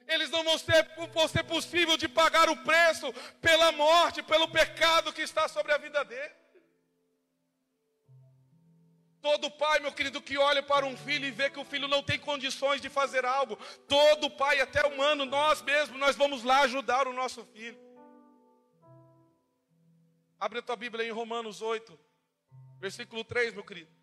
Eles 0.08 0.30
não 0.30 0.46
vão 0.46 0.58
ser, 0.58 0.90
vão 1.14 1.28
ser 1.28 1.44
possível 1.44 1.98
de 1.98 2.08
pagar 2.08 2.48
o 2.48 2.56
preço 2.56 3.14
pela 3.42 3.74
morte, 3.74 4.24
pelo 4.24 4.48
pecado 4.48 5.12
que 5.12 5.22
está 5.22 5.50
sobre 5.50 5.74
a 5.74 5.78
vida 5.78 6.06
dele. 6.06 6.41
Todo 9.22 9.52
pai, 9.52 9.80
meu 9.80 9.92
querido, 9.92 10.22
que 10.22 10.38
olha 10.38 10.64
para 10.64 10.86
um 10.86 10.98
filho 10.98 11.26
e 11.26 11.32
vê 11.32 11.50
que 11.50 11.60
o 11.60 11.66
filho 11.66 11.88
não 11.88 12.02
tem 12.02 12.18
condições 12.18 12.82
de 12.82 12.90
fazer 12.90 13.24
algo, 13.24 13.56
todo 13.88 14.32
pai, 14.32 14.60
até 14.60 14.86
humano, 14.86 15.26
nós 15.26 15.62
mesmos, 15.62 16.00
nós 16.00 16.16
vamos 16.16 16.44
lá 16.44 16.62
ajudar 16.62 17.08
o 17.08 17.14
nosso 17.14 17.46
filho. 17.46 17.80
Abre 20.40 20.58
a 20.58 20.62
tua 20.64 20.76
Bíblia 20.76 21.06
em 21.06 21.12
Romanos 21.12 21.62
8, 21.62 22.00
versículo 22.80 23.24
3, 23.24 23.54
meu 23.54 23.64
querido. 23.64 24.01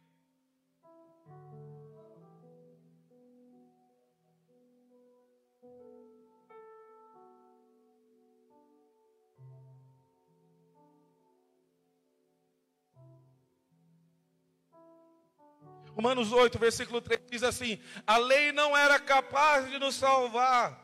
Romanos 15.98 16.32
8, 16.32 16.60
versículo 16.60 17.00
3 17.00 17.20
diz 17.28 17.42
assim: 17.42 17.80
A 18.06 18.18
lei 18.18 18.52
não 18.52 18.76
era 18.76 19.00
capaz 19.00 19.68
de 19.68 19.80
nos 19.80 19.96
salvar 19.96 20.78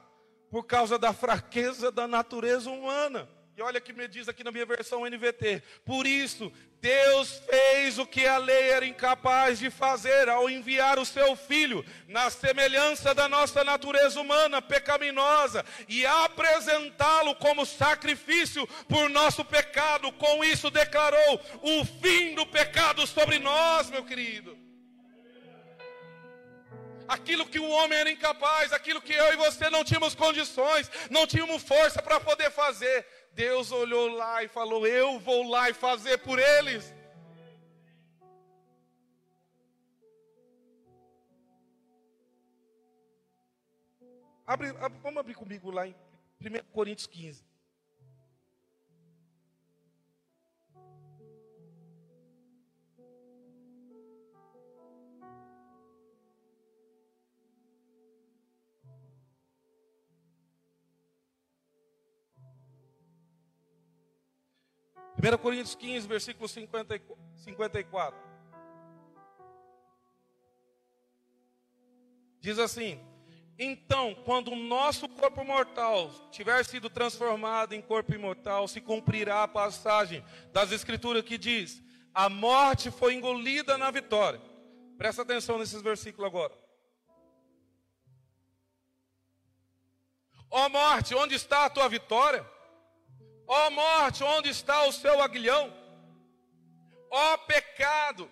por 0.51 0.65
causa 0.65 0.99
da 0.99 1.13
fraqueza 1.13 1.93
da 1.93 2.09
natureza 2.09 2.69
humana. 2.69 3.29
E 3.57 3.63
olha 3.63 3.81
que 3.81 3.93
me 3.93 4.09
diz 4.09 4.29
aqui 4.29 4.43
na 4.43 4.51
minha 4.51 4.67
versão 4.67 5.07
NVT. 5.07 5.63
Por 5.85 6.05
isso, 6.05 6.53
Deus 6.81 7.41
fez 7.49 7.97
o 7.97 8.05
que 8.05 8.27
a 8.27 8.39
lei 8.39 8.71
era 8.71 8.85
incapaz 8.85 9.61
de 9.61 9.71
fazer 9.71 10.29
ao 10.29 10.51
enviar 10.51 10.99
o 10.99 11.07
seu 11.07 11.37
filho 11.37 11.85
na 12.09 12.29
semelhança 12.29 13.15
da 13.15 13.29
nossa 13.29 13.63
natureza 13.63 14.21
humana 14.21 14.61
pecaminosa 14.61 15.65
e 15.89 16.05
apresentá-lo 16.05 17.37
como 17.37 17.65
sacrifício 17.65 18.67
por 18.89 19.09
nosso 19.09 19.45
pecado. 19.45 20.11
Com 20.11 20.43
isso 20.43 20.73
declarou 20.73 21.41
o 21.63 21.85
fim 21.85 22.35
do 22.35 22.45
pecado 22.45 23.07
sobre 23.07 23.39
nós, 23.39 23.89
meu 23.89 24.05
querido 24.05 24.64
aquilo 27.09 27.47
que 27.47 27.59
o 27.59 27.69
homem 27.69 27.99
era 27.99 28.11
incapaz, 28.11 28.73
aquilo 28.73 29.01
que 29.01 29.13
eu 29.13 29.33
e 29.33 29.37
você 29.37 29.71
não 29.71 29.85
tínhamos 29.85 30.15
condições, 30.15 30.91
não 31.11 31.27
tínhamos 31.27 31.63
força 31.63 32.03
para 32.03 32.21
poder 32.21 32.51
fazer. 32.51 33.07
Deus 33.33 33.73
olhou 33.73 34.09
lá 34.09 34.43
e 34.43 34.49
falou: 34.49 34.87
Eu 34.87 35.19
vou 35.19 35.49
lá 35.49 35.71
e 35.71 35.75
fazer 35.75 36.19
por 36.19 36.39
eles. 36.39 36.93
Abre, 44.47 44.69
abre, 44.69 44.99
vamos 45.03 45.19
abrir 45.19 45.35
comigo 45.35 45.71
lá 45.71 45.87
em 45.87 45.95
1 46.41 46.65
Coríntios 46.73 47.07
15. 47.07 47.43
1 65.25 65.39
Coríntios 65.39 65.75
15, 65.75 66.07
versículo 66.07 66.47
54. 66.47 68.21
Diz 72.41 72.59
assim: 72.59 73.01
Então, 73.59 74.15
quando 74.27 74.49
o 74.53 74.57
nosso 74.57 75.09
corpo 75.09 75.43
mortal 75.43 76.11
tiver 76.31 76.63
sido 76.67 76.91
transformado 76.91 77.73
em 77.73 77.81
corpo 77.81 78.15
imortal, 78.15 78.69
se 78.69 78.83
cumprirá 78.83 79.45
a 79.45 79.49
passagem 79.49 80.23
das 80.53 80.71
Escrituras 80.73 81.23
que 81.23 81.39
diz: 81.39 81.83
A 82.13 82.29
morte 82.29 82.91
foi 82.91 83.15
engolida 83.15 83.79
na 83.79 83.91
vitória. 83.91 84.43
Presta 84.99 85.23
atenção 85.23 85.59
nesses 85.59 85.81
versículos 85.81 86.29
agora. 86.29 86.53
Ó 90.51 90.67
oh 90.67 90.69
morte, 90.69 91.15
onde 91.15 91.35
está 91.35 91.65
a 91.65 91.71
tua 91.71 91.89
vitória? 91.89 92.54
Ó 93.47 93.67
oh 93.67 93.71
morte, 93.71 94.25
onde 94.25 94.49
está 94.49 94.87
o 94.87 94.93
seu 94.93 95.23
aguilhão? 95.23 95.73
Ó 97.11 97.35
oh 97.35 97.39
pecado, 97.39 98.31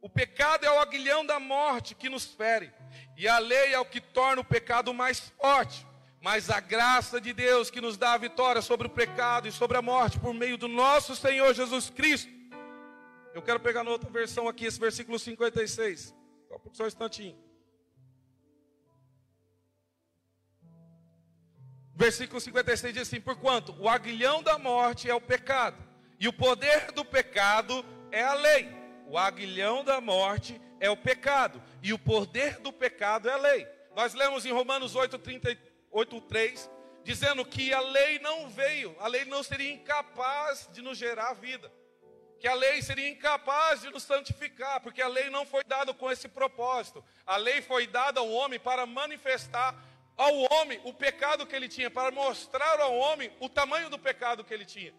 o 0.00 0.08
pecado 0.08 0.64
é 0.64 0.70
o 0.70 0.78
aguilhão 0.78 1.24
da 1.24 1.38
morte 1.38 1.94
que 1.94 2.08
nos 2.08 2.24
fere, 2.24 2.72
e 3.16 3.28
a 3.28 3.38
lei 3.38 3.72
é 3.72 3.78
o 3.78 3.84
que 3.84 4.00
torna 4.00 4.42
o 4.42 4.44
pecado 4.44 4.92
mais 4.92 5.32
forte. 5.40 5.86
Mas 6.20 6.48
a 6.48 6.58
graça 6.58 7.20
de 7.20 7.34
Deus 7.34 7.70
que 7.70 7.82
nos 7.82 7.98
dá 7.98 8.14
a 8.14 8.18
vitória 8.18 8.62
sobre 8.62 8.86
o 8.86 8.90
pecado 8.90 9.46
e 9.46 9.52
sobre 9.52 9.76
a 9.76 9.82
morte 9.82 10.18
por 10.18 10.32
meio 10.32 10.56
do 10.56 10.66
nosso 10.66 11.14
Senhor 11.14 11.52
Jesus 11.52 11.90
Cristo. 11.90 12.32
Eu 13.34 13.42
quero 13.42 13.60
pegar 13.60 13.84
na 13.84 13.90
outra 13.90 14.08
versão 14.08 14.48
aqui, 14.48 14.64
esse 14.64 14.80
versículo 14.80 15.18
56. 15.18 16.14
Só 16.72 16.84
um 16.84 16.86
instantinho. 16.86 17.43
Versículo 21.94 22.40
56 22.40 22.92
diz 22.92 23.02
assim: 23.02 23.20
Porquanto 23.20 23.74
o 23.78 23.88
aguilhão 23.88 24.42
da 24.42 24.58
morte 24.58 25.08
é 25.08 25.14
o 25.14 25.20
pecado, 25.20 25.76
e 26.18 26.26
o 26.26 26.32
poder 26.32 26.90
do 26.92 27.04
pecado 27.04 27.84
é 28.10 28.22
a 28.22 28.34
lei. 28.34 28.68
O 29.06 29.16
aguilhão 29.16 29.84
da 29.84 30.00
morte 30.00 30.60
é 30.80 30.90
o 30.90 30.96
pecado, 30.96 31.62
e 31.82 31.92
o 31.92 31.98
poder 31.98 32.58
do 32.58 32.72
pecado 32.72 33.28
é 33.28 33.32
a 33.32 33.36
lei. 33.36 33.66
Nós 33.94 34.12
lemos 34.12 34.44
em 34.44 34.52
Romanos 34.52 34.96
8, 34.96 35.18
38, 35.18 36.20
3, 36.22 36.70
dizendo 37.04 37.44
que 37.44 37.72
a 37.72 37.80
lei 37.80 38.18
não 38.18 38.48
veio, 38.48 38.96
a 38.98 39.06
lei 39.06 39.24
não 39.24 39.42
seria 39.42 39.70
incapaz 39.70 40.68
de 40.72 40.82
nos 40.82 40.98
gerar 40.98 41.34
vida, 41.34 41.70
que 42.40 42.48
a 42.48 42.54
lei 42.54 42.82
seria 42.82 43.08
incapaz 43.08 43.82
de 43.82 43.90
nos 43.90 44.02
santificar, 44.02 44.80
porque 44.80 45.00
a 45.00 45.06
lei 45.06 45.30
não 45.30 45.46
foi 45.46 45.62
dada 45.62 45.94
com 45.94 46.10
esse 46.10 46.26
propósito, 46.26 47.04
a 47.24 47.36
lei 47.36 47.62
foi 47.62 47.86
dada 47.86 48.18
ao 48.18 48.28
homem 48.28 48.58
para 48.58 48.84
manifestar 48.84 49.80
ao 50.16 50.34
homem 50.52 50.80
o 50.84 50.92
pecado 50.92 51.46
que 51.46 51.54
ele 51.54 51.68
tinha, 51.68 51.90
para 51.90 52.10
mostrar 52.10 52.80
ao 52.80 52.94
homem 52.96 53.30
o 53.40 53.48
tamanho 53.48 53.90
do 53.90 53.98
pecado 53.98 54.44
que 54.44 54.54
ele 54.54 54.64
tinha. 54.64 54.94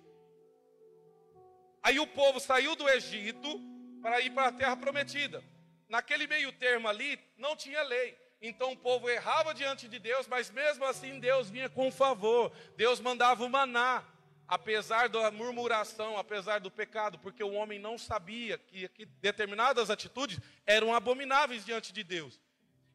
Aí 1.82 2.00
o 2.00 2.08
povo 2.08 2.40
saiu 2.40 2.76
do 2.76 2.90
Egito 2.90 3.62
para 4.02 4.20
ir 4.20 4.32
para 4.32 4.48
a 4.48 4.52
terra 4.52 4.76
prometida. 4.76 5.44
Naquele 5.88 6.28
meio 6.28 6.52
termo 6.52 6.88
ali, 6.88 7.20
não 7.38 7.56
tinha 7.56 7.82
lei. 7.84 8.18
Então 8.42 8.74
o 8.74 8.78
povo 8.78 9.10
errava 9.10 9.54
diante 9.54 9.88
de 9.88 10.00
Deus, 10.00 10.28
mas 10.28 10.52
mesmo 10.52 10.84
assim 10.86 11.20
Deus 11.20 11.50
vinha 11.50 11.70
com 11.70 11.92
favor. 11.92 12.52
Deus 12.76 13.00
mandava 13.00 13.44
o 13.44 13.50
maná, 13.50 14.04
apesar 14.48 15.10
da 15.10 15.32
murmuração, 15.32 16.18
apesar 16.18 16.60
do 16.60 16.70
pecado, 16.70 17.18
porque 17.20 17.44
o 17.44 17.54
homem 17.54 17.80
não 17.80 17.98
sabia 17.98 18.58
que, 18.58 18.88
que 18.90 19.06
determinadas 19.06 19.90
atitudes 19.90 20.40
eram 20.66 20.94
abomináveis 20.94 21.66
diante 21.66 21.94
de 21.94 22.04
Deus. 22.04 22.40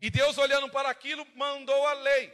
E 0.01 0.09
Deus, 0.09 0.39
olhando 0.39 0.69
para 0.69 0.89
aquilo, 0.89 1.27
mandou 1.35 1.87
a 1.87 1.93
lei 1.93 2.33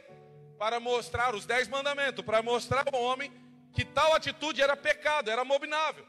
para 0.57 0.79
mostrar 0.79 1.35
os 1.35 1.45
dez 1.45 1.67
mandamentos, 1.67 2.23
para 2.23 2.41
mostrar 2.41 2.85
ao 2.91 3.01
homem 3.01 3.31
que 3.73 3.83
tal 3.83 4.13
atitude 4.13 4.61
era 4.61 4.75
pecado, 4.75 5.29
era 5.29 5.41
abominável. 5.41 6.05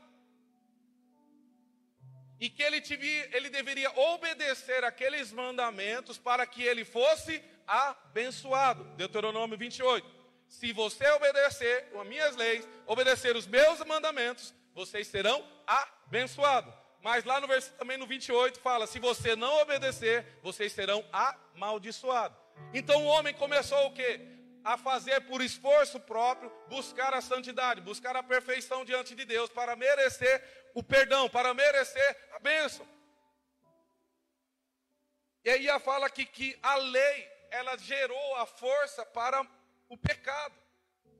E 2.40 2.48
que 2.48 2.62
ele, 2.62 2.80
tivia, 2.80 3.36
ele 3.36 3.50
deveria 3.50 3.90
obedecer 3.98 4.84
aqueles 4.84 5.32
mandamentos 5.32 6.16
para 6.16 6.46
que 6.46 6.62
ele 6.62 6.84
fosse 6.84 7.42
abençoado. 7.66 8.84
Deuteronômio 8.96 9.58
28. 9.58 10.08
Se 10.46 10.72
você 10.72 11.10
obedecer 11.10 11.90
as 11.94 12.06
minhas 12.06 12.36
leis, 12.36 12.66
obedecer 12.86 13.36
os 13.36 13.46
meus 13.46 13.84
mandamentos, 13.84 14.54
vocês 14.72 15.08
serão 15.08 15.44
abençoados. 15.66 16.72
Mas 17.00 17.24
lá 17.24 17.40
no 17.40 17.46
versículo 17.46 17.78
também 17.78 17.96
no 17.96 18.06
28 18.06 18.60
fala: 18.60 18.86
se 18.86 18.98
você 18.98 19.36
não 19.36 19.60
obedecer, 19.60 20.26
vocês 20.42 20.72
serão 20.72 21.04
amaldiçoados. 21.12 22.36
Então 22.74 23.04
o 23.04 23.06
homem 23.06 23.32
começou 23.34 23.86
o 23.86 23.92
quê? 23.92 24.20
A 24.64 24.76
fazer 24.76 25.20
por 25.22 25.40
esforço 25.40 26.00
próprio, 26.00 26.52
buscar 26.68 27.14
a 27.14 27.20
santidade, 27.20 27.80
buscar 27.80 28.16
a 28.16 28.22
perfeição 28.22 28.84
diante 28.84 29.14
de 29.14 29.24
Deus, 29.24 29.48
para 29.48 29.76
merecer 29.76 30.70
o 30.74 30.82
perdão, 30.82 31.28
para 31.28 31.54
merecer 31.54 32.16
a 32.32 32.38
bênção. 32.38 32.86
E 35.44 35.50
aí 35.50 35.70
a 35.70 35.78
fala 35.78 36.06
aqui 36.06 36.26
que 36.26 36.58
a 36.62 36.74
lei, 36.74 37.28
ela 37.50 37.78
gerou 37.78 38.34
a 38.36 38.44
força 38.44 39.06
para 39.06 39.46
o 39.88 39.96
pecado. 39.96 40.54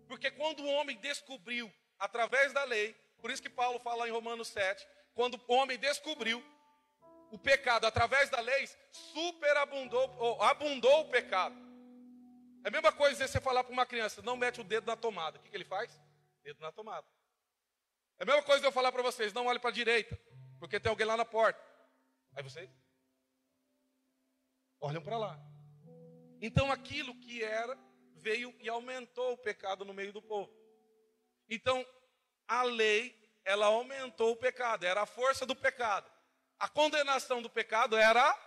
Porque 0.07 0.31
quando 0.31 0.61
o 0.61 0.69
homem 0.69 0.97
descobriu, 0.99 1.73
através 1.99 2.53
da 2.53 2.65
lei, 2.65 2.95
por 3.21 3.31
isso 3.31 3.43
que 3.43 3.49
Paulo 3.49 3.79
fala 3.79 4.09
em 4.09 4.13
Romanos 4.13 4.49
7, 4.49 4.87
quando 5.19 5.35
o 5.49 5.53
homem 5.53 5.77
descobriu 5.77 6.41
o 7.33 7.37
pecado 7.37 7.89
através 7.89 8.31
da 8.31 8.39
lei, 8.41 8.69
superabundou, 8.93 10.17
ou 10.17 10.41
abundou 10.41 11.01
o 11.01 11.09
pecado. 11.11 11.57
É 12.65 12.69
a 12.69 12.71
mesma 12.71 12.93
coisa 12.93 13.27
você 13.27 13.41
falar 13.41 13.65
para 13.65 13.73
uma 13.73 13.85
criança, 13.85 14.23
não 14.23 14.37
mete 14.37 14.61
o 14.61 14.65
dedo 14.65 14.87
na 14.87 14.95
tomada. 14.95 15.37
O 15.37 15.43
que, 15.43 15.51
que 15.51 15.57
ele 15.57 15.65
faz? 15.65 16.01
Dedo 16.45 16.61
na 16.61 16.71
tomada. 16.71 17.05
É 18.17 18.23
a 18.23 18.27
mesma 18.27 18.45
coisa 18.45 18.65
eu 18.65 18.71
falar 18.71 18.93
para 18.93 19.03
vocês, 19.03 19.33
não 19.33 19.47
olhe 19.47 19.59
para 19.59 19.71
a 19.71 19.73
direita, 19.73 20.17
porque 20.61 20.79
tem 20.79 20.89
alguém 20.89 21.05
lá 21.05 21.17
na 21.17 21.25
porta. 21.25 21.61
Aí 22.37 22.43
vocês 22.45 22.71
olham 24.81 25.03
para 25.03 25.19
lá. 25.19 25.37
Então 26.41 26.71
aquilo 26.71 27.13
que 27.17 27.43
era 27.43 27.77
veio 28.15 28.55
e 28.61 28.69
aumentou 28.69 29.33
o 29.33 29.39
pecado 29.39 29.85
no 29.85 29.93
meio 29.93 30.13
do 30.13 30.23
povo. 30.23 30.49
Então 31.51 31.85
a 32.47 32.63
lei, 32.63 33.19
ela 33.49 33.65
aumentou 33.65 34.33
o 34.33 34.37
pecado, 34.37 34.85
era 34.85 35.01
a 35.01 35.07
força 35.07 35.47
do 35.47 35.57
pecado. 35.57 36.07
A 36.59 36.69
condenação 36.69 37.41
do 37.41 37.49
pecado 37.49 37.97
era 37.97 38.39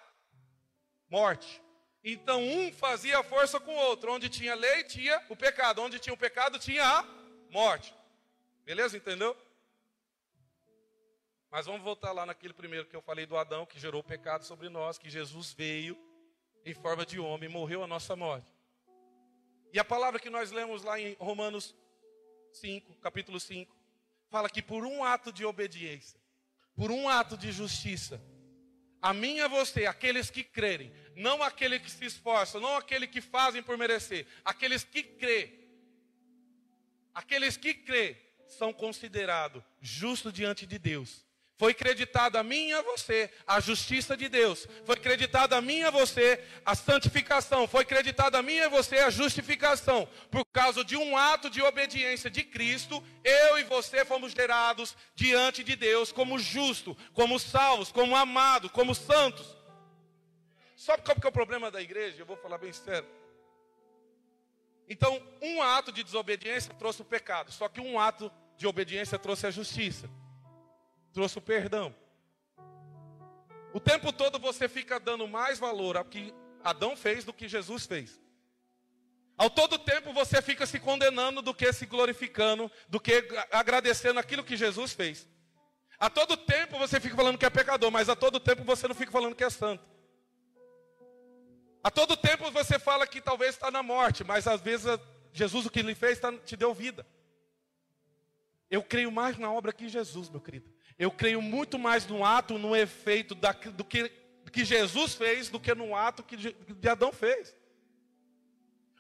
morte. 1.09 1.59
Então 2.03 2.39
um 2.39 2.71
fazia 2.71 3.23
força 3.23 3.59
com 3.59 3.73
o 3.73 3.79
outro. 3.79 4.13
Onde 4.13 4.29
tinha 4.29 4.53
lei, 4.53 4.83
tinha 4.83 5.19
o 5.27 5.35
pecado. 5.35 5.81
Onde 5.81 5.97
tinha 5.97 6.13
o 6.13 6.17
pecado, 6.17 6.59
tinha 6.59 6.85
a 6.85 7.03
morte. 7.49 7.95
Beleza? 8.63 8.95
Entendeu? 8.95 9.35
Mas 11.49 11.65
vamos 11.65 11.81
voltar 11.81 12.11
lá 12.11 12.23
naquele 12.23 12.53
primeiro 12.53 12.85
que 12.85 12.95
eu 12.95 13.01
falei 13.01 13.25
do 13.25 13.35
Adão, 13.35 13.65
que 13.65 13.79
gerou 13.79 14.01
o 14.01 14.03
pecado 14.03 14.45
sobre 14.45 14.69
nós, 14.69 14.99
que 14.99 15.09
Jesus 15.09 15.51
veio 15.51 15.97
em 16.63 16.75
forma 16.75 17.03
de 17.07 17.19
homem, 17.19 17.49
morreu 17.49 17.83
a 17.83 17.87
nossa 17.87 18.15
morte. 18.15 18.47
E 19.73 19.79
a 19.79 19.83
palavra 19.83 20.19
que 20.19 20.29
nós 20.29 20.51
lemos 20.51 20.83
lá 20.83 20.99
em 20.99 21.15
Romanos 21.19 21.75
5, 22.53 22.97
capítulo 22.97 23.39
5, 23.39 23.80
fala 24.31 24.49
que 24.49 24.61
por 24.61 24.85
um 24.85 25.03
ato 25.03 25.31
de 25.31 25.43
obediência, 25.43 26.19
por 26.73 26.89
um 26.89 27.09
ato 27.09 27.37
de 27.37 27.51
justiça, 27.51 28.19
a 29.01 29.13
mim 29.13 29.35
e 29.35 29.41
a 29.41 29.47
você, 29.47 29.85
aqueles 29.85 30.29
que 30.29 30.41
crerem, 30.41 30.93
não 31.15 31.43
aqueles 31.43 31.81
que 31.81 31.91
se 31.91 32.05
esforçam, 32.05 32.61
não 32.61 32.77
aqueles 32.77 33.09
que 33.09 33.19
fazem 33.19 33.61
por 33.61 33.77
merecer, 33.77 34.25
aqueles 34.45 34.85
que 34.85 35.03
crê, 35.03 35.59
aqueles 37.13 37.57
que 37.57 37.73
crê, 37.73 38.15
são 38.47 38.71
considerados 38.71 39.61
justos 39.81 40.31
diante 40.31 40.65
de 40.65 40.79
Deus. 40.79 41.25
Foi 41.61 41.75
creditado 41.75 42.39
a 42.39 42.43
mim 42.43 42.69
e 42.69 42.73
a 42.73 42.81
você 42.81 43.29
a 43.45 43.59
justiça 43.59 44.17
de 44.17 44.27
Deus. 44.27 44.67
Foi 44.83 44.95
creditado 44.95 45.53
a 45.53 45.61
mim 45.61 45.81
e 45.81 45.83
a 45.83 45.91
você 45.91 46.43
a 46.65 46.73
santificação. 46.73 47.67
Foi 47.67 47.85
creditado 47.85 48.35
a 48.35 48.41
mim 48.41 48.55
e 48.55 48.61
a 48.61 48.67
você 48.67 48.97
a 48.97 49.11
justificação. 49.11 50.09
Por 50.31 50.43
causa 50.45 50.83
de 50.83 50.97
um 50.97 51.15
ato 51.15 51.51
de 51.51 51.61
obediência 51.61 52.31
de 52.31 52.41
Cristo, 52.43 53.03
eu 53.23 53.59
e 53.59 53.63
você 53.63 54.03
fomos 54.03 54.31
gerados 54.31 54.97
diante 55.13 55.63
de 55.63 55.75
Deus 55.75 56.11
como 56.11 56.39
justo, 56.39 56.97
como 57.13 57.37
salvos, 57.37 57.91
como 57.91 58.15
amados, 58.15 58.71
como 58.71 58.95
santos. 58.95 59.55
Sabe 60.75 61.03
qual 61.03 61.15
que 61.15 61.27
é 61.27 61.29
o 61.29 61.31
problema 61.31 61.69
da 61.69 61.79
igreja? 61.79 62.17
Eu 62.17 62.25
vou 62.25 62.37
falar 62.37 62.57
bem 62.57 62.73
sério. 62.73 63.07
Então, 64.89 65.21
um 65.39 65.61
ato 65.61 65.91
de 65.91 66.03
desobediência 66.03 66.73
trouxe 66.73 67.03
o 67.03 67.05
pecado, 67.05 67.51
só 67.51 67.69
que 67.69 67.79
um 67.79 67.99
ato 67.99 68.31
de 68.57 68.65
obediência 68.65 69.19
trouxe 69.19 69.45
a 69.45 69.51
justiça 69.51 70.09
trouxe 71.13 71.37
o 71.37 71.41
perdão. 71.41 71.95
O 73.73 73.79
tempo 73.79 74.11
todo 74.11 74.39
você 74.39 74.67
fica 74.67 74.99
dando 74.99 75.27
mais 75.27 75.59
valor 75.59 75.97
ao 75.97 76.05
que 76.05 76.33
Adão 76.63 76.95
fez 76.95 77.23
do 77.23 77.33
que 77.33 77.47
Jesus 77.47 77.85
fez. 77.85 78.19
Ao 79.37 79.49
todo 79.49 79.79
tempo 79.79 80.13
você 80.13 80.41
fica 80.41 80.65
se 80.65 80.79
condenando 80.79 81.41
do 81.41 81.53
que 81.53 81.71
se 81.73 81.85
glorificando, 81.85 82.69
do 82.87 82.99
que 82.99 83.27
agradecendo 83.51 84.19
aquilo 84.19 84.43
que 84.43 84.57
Jesus 84.57 84.93
fez. 84.93 85.27
A 85.97 86.09
todo 86.09 86.35
tempo 86.35 86.77
você 86.77 86.99
fica 86.99 87.15
falando 87.15 87.37
que 87.37 87.45
é 87.45 87.49
pecador, 87.49 87.91
mas 87.91 88.09
a 88.09 88.15
todo 88.15 88.39
tempo 88.39 88.63
você 88.63 88.87
não 88.87 88.95
fica 88.95 89.11
falando 89.11 89.35
que 89.35 89.43
é 89.43 89.49
santo. 89.49 89.83
A 91.83 91.89
todo 91.89 92.15
tempo 92.15 92.51
você 92.51 92.77
fala 92.77 93.07
que 93.07 93.21
talvez 93.21 93.55
está 93.55 93.71
na 93.71 93.81
morte, 93.81 94.23
mas 94.23 94.47
às 94.47 94.61
vezes 94.61 94.99
Jesus 95.33 95.65
o 95.65 95.69
que 95.69 95.79
ele 95.79 95.95
fez 95.95 96.19
tá, 96.19 96.31
te 96.33 96.55
deu 96.55 96.73
vida. 96.73 97.05
Eu 98.69 98.83
creio 98.83 99.11
mais 99.11 99.37
na 99.37 99.51
obra 99.51 99.73
que 99.73 99.89
Jesus, 99.89 100.29
meu 100.29 100.39
querido. 100.39 100.71
Eu 101.01 101.09
creio 101.09 101.41
muito 101.41 101.79
mais 101.79 102.05
no 102.05 102.23
ato, 102.23 102.59
no 102.59 102.75
efeito 102.75 103.33
da, 103.33 103.53
do, 103.53 103.83
que, 103.83 104.07
que 104.51 104.63
Jesus 104.63 105.15
fez 105.15 105.49
do 105.49 105.59
que 105.59 105.73
no 105.73 105.95
ato 105.95 106.21
que 106.21 106.37
de 106.37 106.87
Adão 106.87 107.11
fez. 107.11 107.55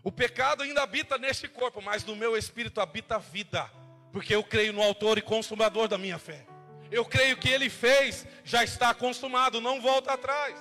O 0.03 0.11
pecado 0.11 0.63
ainda 0.63 0.81
habita 0.81 1.19
neste 1.19 1.47
corpo, 1.47 1.79
mas 1.79 2.03
no 2.03 2.15
meu 2.15 2.35
espírito 2.35 2.81
habita 2.81 3.17
a 3.17 3.19
vida, 3.19 3.69
porque 4.11 4.33
eu 4.33 4.43
creio 4.43 4.73
no 4.73 4.81
autor 4.81 5.19
e 5.19 5.21
consumador 5.21 5.87
da 5.87 5.95
minha 5.95 6.17
fé. 6.17 6.43
Eu 6.89 7.05
creio 7.05 7.37
que 7.37 7.47
ele 7.47 7.69
fez, 7.69 8.25
já 8.43 8.63
está 8.63 8.95
consumado, 8.95 9.61
não 9.61 9.79
volta 9.79 10.13
atrás. 10.13 10.57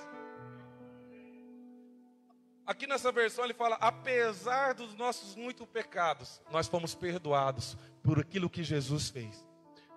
Aqui 2.67 2.85
nessa 2.85 3.11
versão 3.11 3.45
ele 3.45 3.55
fala: 3.55 3.77
apesar 3.81 4.75
dos 4.75 4.93
nossos 4.93 5.35
muitos 5.35 5.67
pecados, 5.67 6.39
nós 6.51 6.67
fomos 6.67 6.93
perdoados 6.93 7.75
por 8.03 8.19
aquilo 8.19 8.47
que 8.47 8.63
Jesus 8.63 9.09
fez. 9.09 9.50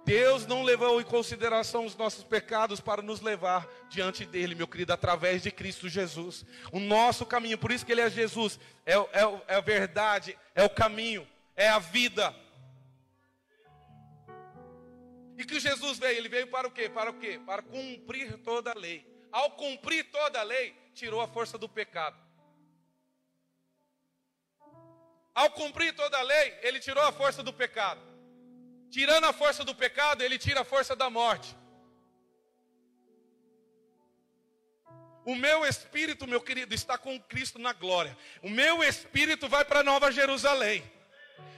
Deus 0.04 0.46
não 0.46 0.62
levou 0.62 1.00
em 1.00 1.04
consideração 1.04 1.86
os 1.86 1.96
nossos 1.96 2.22
pecados 2.22 2.78
para 2.78 3.00
nos 3.00 3.22
levar 3.22 3.66
diante 3.88 4.26
dele, 4.26 4.54
meu 4.54 4.68
querido, 4.68 4.92
através 4.92 5.42
de 5.42 5.50
Cristo 5.50 5.88
Jesus. 5.88 6.44
O 6.70 6.78
nosso 6.78 7.24
caminho, 7.24 7.56
por 7.56 7.72
isso 7.72 7.86
que 7.86 7.92
ele 7.92 8.02
é 8.02 8.10
Jesus, 8.10 8.60
é, 8.84 8.92
é, 8.92 9.42
é 9.48 9.54
a 9.54 9.60
verdade, 9.60 10.38
é 10.54 10.62
o 10.62 10.68
caminho, 10.68 11.26
é 11.56 11.68
a 11.68 11.78
vida. 11.78 12.34
E 15.38 15.44
que 15.44 15.58
Jesus 15.58 15.98
veio, 15.98 16.18
ele 16.18 16.28
veio 16.28 16.48
para 16.48 16.68
o 16.68 16.70
quê? 16.70 16.88
Para 16.88 17.10
o 17.10 17.14
quê? 17.14 17.40
Para 17.44 17.62
cumprir 17.62 18.36
toda 18.42 18.72
a 18.72 18.78
lei. 18.78 19.06
Ao 19.32 19.50
cumprir 19.52 20.04
toda 20.10 20.38
a 20.38 20.42
lei, 20.42 20.76
tirou 20.94 21.20
a 21.22 21.26
força 21.26 21.56
do 21.56 21.68
pecado. 21.68 22.16
Ao 25.34 25.50
cumprir 25.50 25.96
toda 25.96 26.18
a 26.18 26.22
lei, 26.22 26.58
ele 26.62 26.78
tirou 26.78 27.02
a 27.02 27.10
força 27.10 27.42
do 27.42 27.52
pecado. 27.52 28.13
Tirando 28.94 29.24
a 29.24 29.32
força 29.32 29.64
do 29.64 29.74
pecado, 29.74 30.22
ele 30.22 30.38
tira 30.38 30.60
a 30.60 30.64
força 30.72 30.94
da 30.94 31.10
morte. 31.10 31.56
O 35.24 35.34
meu 35.34 35.66
espírito, 35.66 36.28
meu 36.28 36.40
querido, 36.40 36.72
está 36.72 36.96
com 36.96 37.18
Cristo 37.18 37.58
na 37.58 37.72
glória. 37.72 38.16
O 38.40 38.48
meu 38.48 38.84
espírito 38.84 39.48
vai 39.48 39.64
para 39.64 39.82
Nova 39.82 40.12
Jerusalém. 40.12 40.78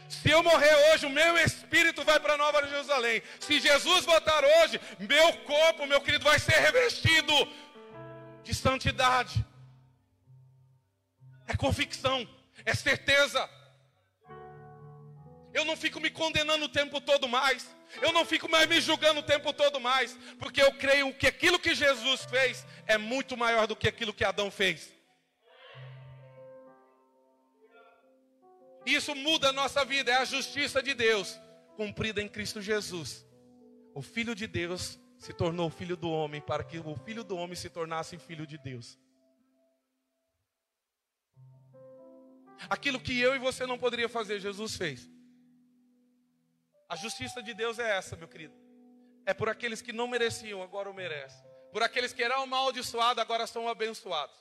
Se 0.08 0.30
eu 0.30 0.42
morrer 0.42 0.74
hoje, 0.86 1.04
o 1.04 1.10
meu 1.10 1.36
espírito 1.36 2.02
vai 2.04 2.18
para 2.18 2.38
Nova 2.38 2.66
Jerusalém. 2.66 3.22
Se 3.38 3.60
Jesus 3.60 4.06
voltar 4.06 4.42
hoje, 4.42 4.80
meu 4.98 5.28
corpo, 5.52 5.86
meu 5.86 6.00
querido, 6.00 6.24
vai 6.24 6.38
ser 6.38 6.58
revestido 6.68 7.34
de 8.44 8.54
santidade. 8.54 9.44
É 11.46 11.54
convicção, 11.54 12.26
é 12.64 12.74
certeza. 12.74 13.55
Eu 15.56 15.64
não 15.64 15.74
fico 15.74 15.98
me 15.98 16.10
condenando 16.10 16.66
o 16.66 16.68
tempo 16.68 17.00
todo 17.00 17.26
mais. 17.26 17.74
Eu 18.02 18.12
não 18.12 18.26
fico 18.26 18.46
mais 18.46 18.68
me 18.68 18.78
julgando 18.78 19.20
o 19.20 19.22
tempo 19.22 19.54
todo 19.54 19.80
mais. 19.80 20.14
Porque 20.38 20.60
eu 20.60 20.70
creio 20.74 21.14
que 21.14 21.26
aquilo 21.26 21.58
que 21.58 21.74
Jesus 21.74 22.26
fez 22.26 22.66
é 22.86 22.98
muito 22.98 23.38
maior 23.38 23.66
do 23.66 23.74
que 23.74 23.88
aquilo 23.88 24.12
que 24.12 24.22
Adão 24.22 24.50
fez. 24.50 24.92
Isso 28.84 29.14
muda 29.14 29.48
a 29.48 29.52
nossa 29.52 29.82
vida, 29.82 30.10
é 30.12 30.16
a 30.16 30.26
justiça 30.26 30.82
de 30.82 30.92
Deus 30.92 31.40
cumprida 31.74 32.20
em 32.20 32.28
Cristo 32.28 32.60
Jesus. 32.60 33.26
O 33.94 34.02
Filho 34.02 34.34
de 34.34 34.46
Deus 34.46 34.98
se 35.18 35.32
tornou 35.32 35.70
filho 35.70 35.96
do 35.96 36.10
homem 36.10 36.40
para 36.42 36.62
que 36.62 36.78
o 36.78 36.96
filho 37.06 37.24
do 37.24 37.34
homem 37.34 37.56
se 37.56 37.70
tornasse 37.70 38.18
filho 38.18 38.46
de 38.46 38.58
Deus. 38.58 38.98
Aquilo 42.68 43.00
que 43.00 43.18
eu 43.18 43.34
e 43.34 43.38
você 43.38 43.64
não 43.66 43.78
poderia 43.78 44.08
fazer, 44.08 44.38
Jesus 44.38 44.76
fez. 44.76 45.15
A 46.88 46.96
justiça 46.96 47.42
de 47.42 47.52
Deus 47.52 47.78
é 47.78 47.96
essa, 47.96 48.16
meu 48.16 48.28
querido. 48.28 48.54
É 49.24 49.34
por 49.34 49.48
aqueles 49.48 49.82
que 49.82 49.92
não 49.92 50.06
mereciam, 50.06 50.62
agora 50.62 50.88
o 50.88 50.94
merecem. 50.94 51.44
Por 51.72 51.82
aqueles 51.82 52.12
que 52.12 52.22
eram 52.22 52.42
amaldiçoados, 52.42 53.20
agora 53.20 53.46
são 53.46 53.68
abençoados. 53.68 54.36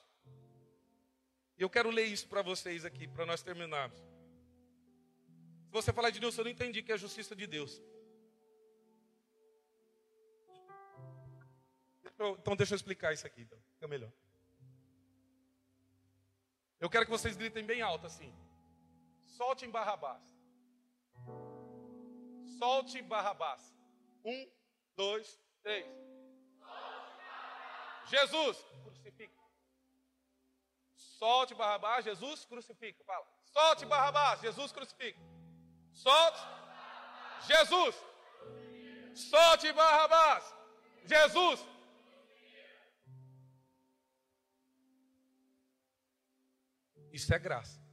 E 1.57 1.63
eu 1.63 1.69
quero 1.69 1.89
ler 1.89 2.05
isso 2.05 2.27
para 2.27 2.41
vocês 2.41 2.85
aqui, 2.85 3.07
para 3.07 3.25
nós 3.25 3.41
terminarmos. 3.41 3.97
Se 3.97 5.71
você 5.71 5.91
falar 5.91 6.11
de 6.11 6.19
Deus, 6.19 6.37
eu 6.37 6.43
não 6.43 6.51
entendi 6.51 6.83
que 6.83 6.91
é 6.91 6.95
a 6.95 6.97
justiça 6.97 7.35
de 7.35 7.47
Deus. 7.47 7.81
Então 12.39 12.55
deixa 12.55 12.73
eu 12.73 12.77
explicar 12.77 13.13
isso 13.13 13.25
aqui, 13.25 13.41
então. 13.41 13.59
Fica 13.73 13.87
melhor. 13.87 14.11
Eu 16.79 16.89
quero 16.89 17.05
que 17.05 17.11
vocês 17.11 17.35
gritem 17.35 17.65
bem 17.65 17.81
alto 17.81 18.05
assim. 18.05 18.33
Solte 19.25 19.65
em 19.65 19.71
Barrabás. 19.71 20.34
Solte 22.57 23.01
Barrabás. 23.01 23.73
Um, 24.23 24.51
dois, 24.95 25.39
três. 25.61 25.85
Jesus, 28.07 28.57
crucifique. 28.83 29.33
Solte 30.95 31.53
Barrabás, 31.55 32.03
Jesus 32.05 32.45
crucifica. 32.45 33.03
Fala. 33.03 33.25
Solte 33.45 33.85
Barrabás, 33.85 34.41
Jesus 34.41 34.71
crucifica. 34.71 35.19
Solte 35.93 36.39
Jesus. 37.47 37.95
Solte 39.13 39.71
Barrabás, 39.71 40.53
Jesus. 41.05 41.65
Isso 47.11 47.33
é 47.33 47.39
graça. 47.39 47.84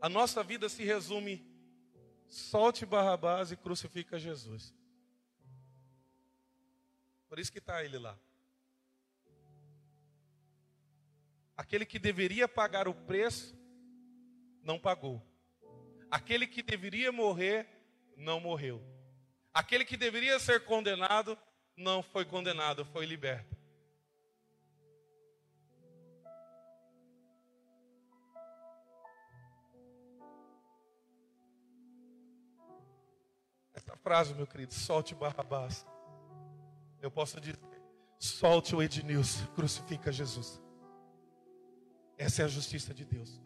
A 0.00 0.08
nossa 0.08 0.42
vida 0.42 0.68
se 0.68 0.84
resume: 0.84 1.44
solte 2.28 2.86
Barrabás 2.86 3.50
e 3.50 3.56
crucifica 3.56 4.18
Jesus. 4.18 4.74
Por 7.28 7.38
isso 7.38 7.52
que 7.52 7.58
está 7.58 7.84
ele 7.84 7.98
lá. 7.98 8.18
Aquele 11.56 11.84
que 11.84 11.98
deveria 11.98 12.46
pagar 12.46 12.86
o 12.86 12.94
preço, 12.94 13.58
não 14.62 14.78
pagou. 14.78 15.20
Aquele 16.10 16.46
que 16.46 16.62
deveria 16.62 17.10
morrer, 17.10 17.66
não 18.16 18.38
morreu. 18.38 18.80
Aquele 19.52 19.84
que 19.84 19.96
deveria 19.96 20.38
ser 20.38 20.64
condenado, 20.64 21.36
não 21.76 22.02
foi 22.02 22.24
condenado, 22.24 22.84
foi 22.84 23.04
liberto. 23.04 23.57
Essa 33.88 33.96
frase, 33.96 34.34
meu 34.34 34.46
querido, 34.46 34.74
solte 34.74 35.14
Barrabás. 35.14 35.86
Eu 37.00 37.10
posso 37.10 37.40
dizer, 37.40 37.58
solte 38.18 38.76
o 38.76 38.82
Ednilson, 38.82 39.46
crucifica 39.54 40.12
Jesus. 40.12 40.60
Essa 42.18 42.42
é 42.42 42.44
a 42.44 42.48
justiça 42.48 42.92
de 42.92 43.06
Deus. 43.06 43.40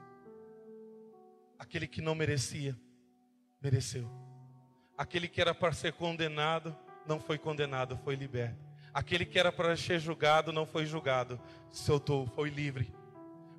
Aquele 1.56 1.86
que 1.86 2.02
não 2.02 2.16
merecia, 2.16 2.76
mereceu. 3.60 4.10
Aquele 4.98 5.28
que 5.28 5.40
era 5.40 5.54
para 5.54 5.72
ser 5.72 5.92
condenado, 5.92 6.76
não 7.06 7.20
foi 7.20 7.38
condenado, 7.38 7.96
foi 7.98 8.16
liberto. 8.16 8.58
Aquele 8.92 9.24
que 9.24 9.38
era 9.38 9.52
para 9.52 9.76
ser 9.76 10.00
julgado, 10.00 10.52
não 10.52 10.66
foi 10.66 10.86
julgado, 10.86 11.40
soltou, 11.70 12.26
foi 12.26 12.50
livre. 12.50 12.92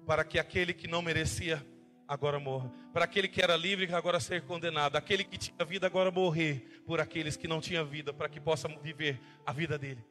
Para 0.06 0.26
que 0.26 0.38
aquele 0.38 0.74
que 0.74 0.88
não 0.88 1.02
merecia, 1.02 1.66
agora 2.08 2.40
morra. 2.40 2.72
Para 2.92 3.06
aquele 3.06 3.28
que 3.28 3.42
era 3.42 3.56
livre, 3.56 3.92
agora 3.94 4.20
ser 4.20 4.44
condenado. 4.44 4.96
Aquele 4.96 5.24
que 5.24 5.38
tinha 5.38 5.66
vida, 5.66 5.88
agora 5.88 6.12
morrer. 6.12 6.82
Por 6.86 7.00
aqueles 7.00 7.36
que 7.36 7.48
não 7.48 7.62
tinham 7.62 7.86
vida, 7.86 8.14
para 8.14 8.30
que 8.30 8.40
possam 8.40 8.78
viver 8.80 9.20
a 9.46 9.52
vida 9.54 9.78
dele. 9.78 10.04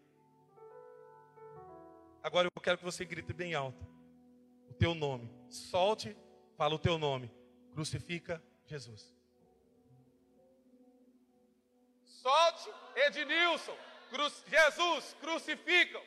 Agora 2.22 2.48
eu 2.54 2.62
quero 2.62 2.78
que 2.78 2.84
você 2.84 3.04
grite 3.04 3.32
bem 3.32 3.54
alto 3.54 3.92
o 4.72 4.74
teu 4.74 4.94
nome. 4.94 5.30
Solte, 5.50 6.16
fala 6.56 6.74
o 6.74 6.78
teu 6.78 6.96
nome. 6.96 7.30
Crucifica 7.72 8.42
Jesus. 8.66 9.14
Solte 12.04 12.70
Ednilson. 12.96 13.76
Cru 14.10 14.30
Jesus, 14.46 15.16
crucificam. 15.20 16.02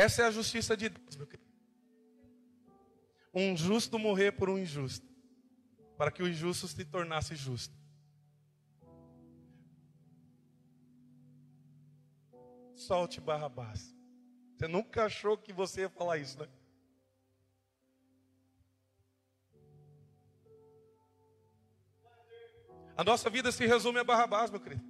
Essa 0.00 0.22
é 0.22 0.24
a 0.24 0.30
justiça 0.30 0.74
de 0.74 0.88
Deus, 0.88 1.14
meu 1.14 1.26
querido. 1.26 1.50
Um 3.34 3.54
justo 3.54 3.98
morrer 3.98 4.32
por 4.32 4.48
um 4.48 4.58
injusto, 4.58 5.06
para 5.98 6.10
que 6.10 6.22
o 6.22 6.28
injusto 6.28 6.66
se 6.66 6.84
tornasse 6.86 7.36
justo. 7.36 7.78
solte 12.74 13.20
Barrabás. 13.20 13.94
Você 14.56 14.66
nunca 14.66 15.04
achou 15.04 15.36
que 15.36 15.52
você 15.52 15.82
ia 15.82 15.90
falar 15.90 16.16
isso, 16.16 16.38
né? 16.40 16.48
A 22.96 23.04
nossa 23.04 23.28
vida 23.28 23.52
se 23.52 23.66
resume 23.66 23.98
a 23.98 24.04
Barrabás, 24.04 24.50
meu 24.50 24.60
querido. 24.60 24.89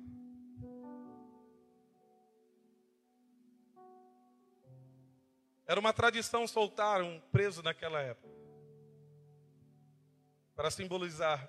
Era 5.71 5.79
uma 5.79 5.93
tradição 5.93 6.49
soltar 6.49 7.01
um 7.01 7.21
preso 7.31 7.63
naquela 7.63 8.01
época. 8.01 8.35
Para 10.57 10.69
simbolizar 10.69 11.49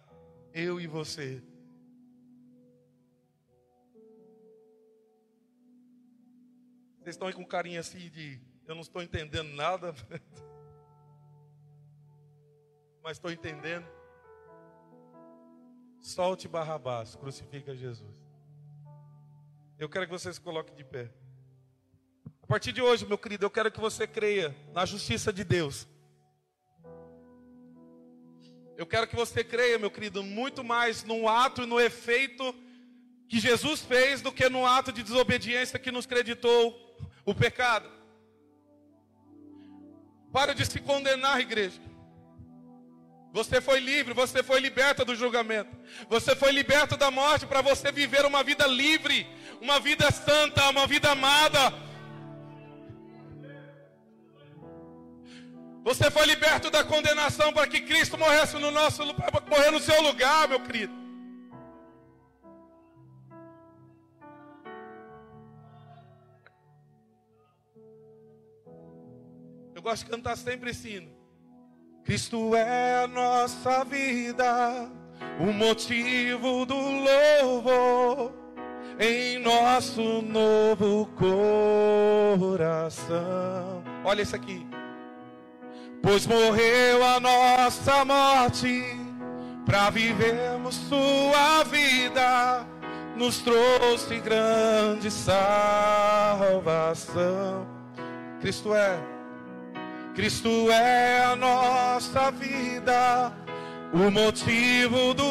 eu 0.53 0.79
e 0.79 0.85
você 0.85 1.43
Vocês 6.99 7.15
estão 7.15 7.27
aí 7.27 7.33
com 7.33 7.43
carinha 7.43 7.79
assim 7.79 8.11
de 8.11 8.39
eu 8.67 8.75
não 8.75 8.83
estou 8.83 9.01
entendendo 9.01 9.55
nada, 9.55 9.91
mas 13.01 13.13
estou 13.13 13.31
entendendo. 13.31 13.87
Solte 15.99 16.47
Barrabás, 16.47 17.15
crucifica 17.15 17.75
Jesus. 17.75 18.15
Eu 19.79 19.89
quero 19.89 20.05
que 20.05 20.11
você 20.11 20.31
se 20.31 20.39
coloque 20.39 20.75
de 20.75 20.83
pé. 20.83 21.11
Partir 22.51 22.73
de 22.73 22.81
hoje, 22.81 23.05
meu 23.05 23.17
querido, 23.17 23.45
eu 23.45 23.49
quero 23.49 23.71
que 23.71 23.79
você 23.79 24.05
creia 24.05 24.53
na 24.73 24.85
justiça 24.85 25.31
de 25.31 25.41
Deus. 25.41 25.87
Eu 28.75 28.85
quero 28.85 29.07
que 29.07 29.15
você 29.15 29.41
creia, 29.41 29.79
meu 29.79 29.89
querido, 29.89 30.21
muito 30.21 30.61
mais 30.61 31.05
no 31.05 31.29
ato 31.29 31.63
e 31.63 31.65
no 31.65 31.79
efeito 31.79 32.53
que 33.29 33.39
Jesus 33.39 33.79
fez 33.79 34.21
do 34.21 34.33
que 34.33 34.49
no 34.49 34.65
ato 34.65 34.91
de 34.91 35.01
desobediência 35.01 35.79
que 35.79 35.93
nos 35.93 36.05
creditou 36.05 36.77
o 37.25 37.33
pecado. 37.33 37.89
Para 40.33 40.53
de 40.53 40.65
se 40.65 40.81
condenar, 40.81 41.39
igreja. 41.39 41.79
Você 43.31 43.61
foi 43.61 43.79
livre, 43.79 44.13
você 44.13 44.43
foi 44.43 44.59
liberta 44.59 45.05
do 45.05 45.15
julgamento. 45.15 45.71
Você 46.09 46.35
foi 46.35 46.51
liberto 46.51 46.97
da 46.97 47.09
morte 47.09 47.45
para 47.45 47.61
você 47.61 47.93
viver 47.93 48.25
uma 48.25 48.43
vida 48.43 48.67
livre, 48.67 49.25
uma 49.61 49.79
vida 49.79 50.11
santa, 50.11 50.69
uma 50.69 50.85
vida 50.85 51.11
amada. 51.11 51.89
Você 55.83 56.11
foi 56.11 56.25
liberto 56.25 56.69
da 56.69 56.83
condenação 56.83 57.51
para 57.51 57.67
que 57.67 57.81
Cristo 57.81 58.17
morresse 58.17 58.57
no 58.57 58.69
nosso 58.69 59.03
morrer 59.49 59.71
no 59.71 59.79
seu 59.79 60.01
lugar, 60.01 60.47
meu 60.47 60.59
querido. 60.61 60.93
Eu 69.73 69.81
gosto 69.81 70.05
de 70.05 70.11
cantar 70.11 70.37
sempre 70.37 70.69
esse 70.69 70.89
hino. 70.89 71.09
Cristo 72.03 72.55
é 72.55 73.03
a 73.03 73.07
nossa 73.07 73.83
vida, 73.83 74.87
o 75.39 75.51
motivo 75.51 76.63
do 76.67 76.75
louvor 76.75 78.31
em 78.99 79.39
nosso 79.39 80.21
novo 80.21 81.07
coração. 82.37 83.83
Olha 84.03 84.21
isso 84.21 84.35
aqui. 84.35 84.70
Pois 86.01 86.25
morreu 86.25 87.03
a 87.05 87.19
nossa 87.19 88.03
morte 88.03 88.83
para 89.65 89.89
vivermos 89.89 90.75
sua 90.75 91.63
vida, 91.63 92.65
nos 93.15 93.39
trouxe 93.39 94.19
grande 94.19 95.11
salvação. 95.11 96.47
Cristo 98.41 98.73
é 98.73 98.99
Cristo 100.13 100.69
é 100.69 101.23
a 101.23 101.35
nossa 101.37 102.31
vida, 102.31 103.31
o 103.93 104.11
motivo 104.11 105.13
do 105.13 105.23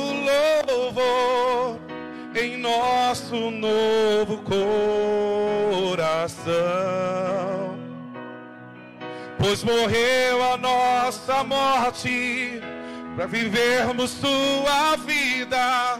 louvor 0.73 1.79
em 2.35 2.57
nosso 2.57 3.51
novo 3.51 4.39
coração. 5.99 7.60
Pois 9.41 9.65
morreu 9.65 10.53
a 10.53 10.57
nossa 10.59 11.43
morte 11.43 12.61
para 13.17 13.27
vivermos 13.27 14.11
sua 14.11 14.97
vida 14.97 15.99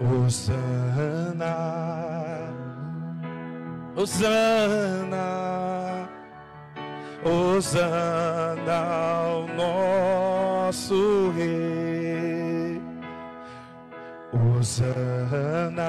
Osana, 0.00 1.56
Osana, 3.96 5.28
Osana 7.24 8.72
ao 8.72 9.48
nosso 9.48 11.30
Rei. 11.36 11.67
Hosana, 14.32 15.82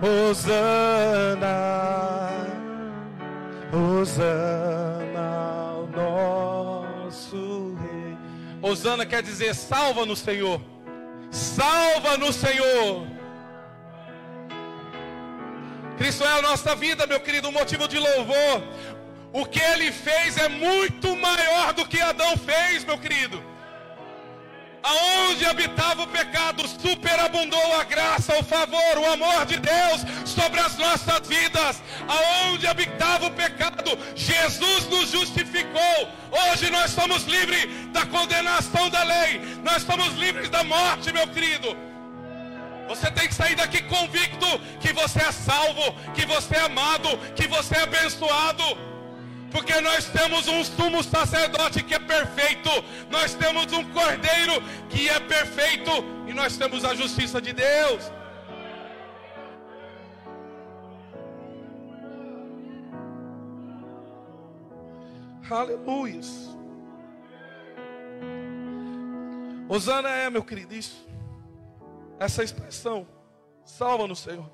Hosana, 0.00 1.46
Hosana, 3.70 5.28
o 5.76 5.86
nosso 7.04 7.76
rei. 7.76 8.16
Hosana 8.62 9.04
quer 9.04 9.22
dizer 9.22 9.54
salva 9.54 10.06
no 10.06 10.16
Senhor. 10.16 10.60
Salva 11.30 12.16
no 12.16 12.32
Senhor. 12.32 13.06
Cristo 15.98 16.24
é 16.24 16.38
a 16.38 16.42
nossa 16.42 16.74
vida, 16.74 17.06
meu 17.06 17.20
querido, 17.20 17.48
um 17.48 17.52
motivo 17.52 17.86
de 17.86 17.98
louvor. 17.98 18.62
O 19.30 19.44
que 19.44 19.60
ele 19.60 19.92
fez 19.92 20.38
é 20.38 20.48
muito 20.48 21.14
maior 21.16 21.74
do 21.74 21.86
que 21.86 22.00
Adão 22.00 22.34
fez, 22.38 22.82
meu 22.84 22.96
querido. 22.96 23.53
Aonde 24.84 25.46
habitava 25.46 26.02
o 26.02 26.06
pecado, 26.06 26.68
superabundou 26.68 27.80
a 27.80 27.84
graça, 27.84 28.38
o 28.38 28.44
favor, 28.44 28.98
o 28.98 29.10
amor 29.10 29.46
de 29.46 29.56
Deus 29.58 30.02
sobre 30.26 30.60
as 30.60 30.76
nossas 30.76 31.26
vidas. 31.26 31.82
Aonde 32.06 32.66
habitava 32.66 33.26
o 33.26 33.30
pecado, 33.30 33.98
Jesus 34.14 34.86
nos 34.90 35.10
justificou. 35.10 36.08
Hoje 36.30 36.70
nós 36.70 36.90
somos 36.90 37.24
livres 37.24 37.66
da 37.92 38.04
condenação 38.04 38.90
da 38.90 39.02
lei, 39.04 39.40
nós 39.62 39.82
somos 39.84 40.14
livres 40.16 40.50
da 40.50 40.62
morte, 40.62 41.10
meu 41.14 41.26
querido. 41.28 41.74
Você 42.86 43.10
tem 43.10 43.26
que 43.26 43.34
sair 43.34 43.56
daqui 43.56 43.82
convicto 43.84 44.46
que 44.80 44.92
você 44.92 45.22
é 45.22 45.32
salvo, 45.32 45.94
que 46.12 46.26
você 46.26 46.56
é 46.56 46.60
amado, 46.60 47.08
que 47.34 47.46
você 47.46 47.74
é 47.76 47.82
abençoado. 47.84 48.93
Porque 49.54 49.80
nós 49.80 50.06
temos 50.06 50.48
um 50.48 50.64
sumo 50.64 51.00
sacerdote 51.00 51.80
que 51.84 51.94
é 51.94 51.98
perfeito, 52.00 52.68
nós 53.08 53.34
temos 53.34 53.72
um 53.72 53.84
cordeiro 53.92 54.60
que 54.90 55.08
é 55.08 55.20
perfeito 55.20 55.92
e 56.26 56.34
nós 56.34 56.56
temos 56.56 56.84
a 56.84 56.92
justiça 56.92 57.40
de 57.40 57.52
Deus. 57.52 58.10
Aleluia. 65.48 66.20
Osana 69.68 70.08
é, 70.08 70.28
meu 70.30 70.42
querido, 70.42 70.74
isso. 70.74 71.06
Essa 72.18 72.42
expressão. 72.42 73.06
Salva 73.64 74.08
no 74.08 74.16
Senhor. 74.16 74.50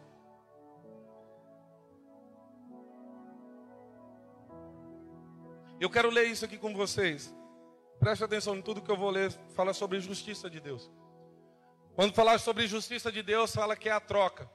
Eu 5.80 5.88
quero 5.88 6.10
ler 6.10 6.26
isso 6.26 6.44
aqui 6.44 6.58
com 6.58 6.74
vocês. 6.74 7.34
Preste 7.98 8.22
atenção 8.22 8.54
em 8.54 8.60
tudo 8.60 8.82
que 8.82 8.90
eu 8.90 8.96
vou 8.98 9.08
ler. 9.08 9.32
Fala 9.56 9.72
sobre 9.72 9.98
justiça 9.98 10.50
de 10.50 10.60
Deus. 10.60 10.90
Quando 11.94 12.12
falar 12.12 12.38
sobre 12.38 12.66
justiça 12.66 13.10
de 13.10 13.22
Deus, 13.22 13.54
fala 13.54 13.74
que 13.74 13.88
é 13.88 13.92
a 13.92 13.98
troca. 13.98 14.48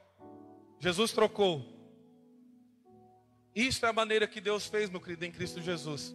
Jesus 0.78 1.10
trocou. 1.10 1.64
Isso 3.52 3.84
é 3.84 3.88
a 3.88 3.92
maneira 3.92 4.28
que 4.28 4.40
Deus 4.40 4.66
fez, 4.66 4.88
meu 4.88 5.00
querido, 5.00 5.24
em 5.24 5.32
Cristo 5.32 5.60
Jesus. 5.60 6.14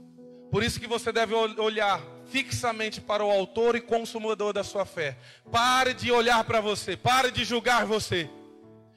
Por 0.50 0.64
isso 0.64 0.80
que 0.80 0.88
você 0.88 1.12
deve 1.12 1.34
olhar 1.34 2.02
fixamente 2.28 3.02
para 3.02 3.24
o 3.24 3.32
autor 3.32 3.76
e 3.76 3.82
consumador 3.82 4.54
da 4.54 4.64
sua 4.64 4.86
fé. 4.86 5.18
Pare 5.52 5.94
de 5.94 6.10
olhar 6.10 6.42
para 6.46 6.62
você, 6.62 6.96
pare 6.96 7.32
de 7.32 7.44
julgar 7.44 7.86
você. 7.86 8.30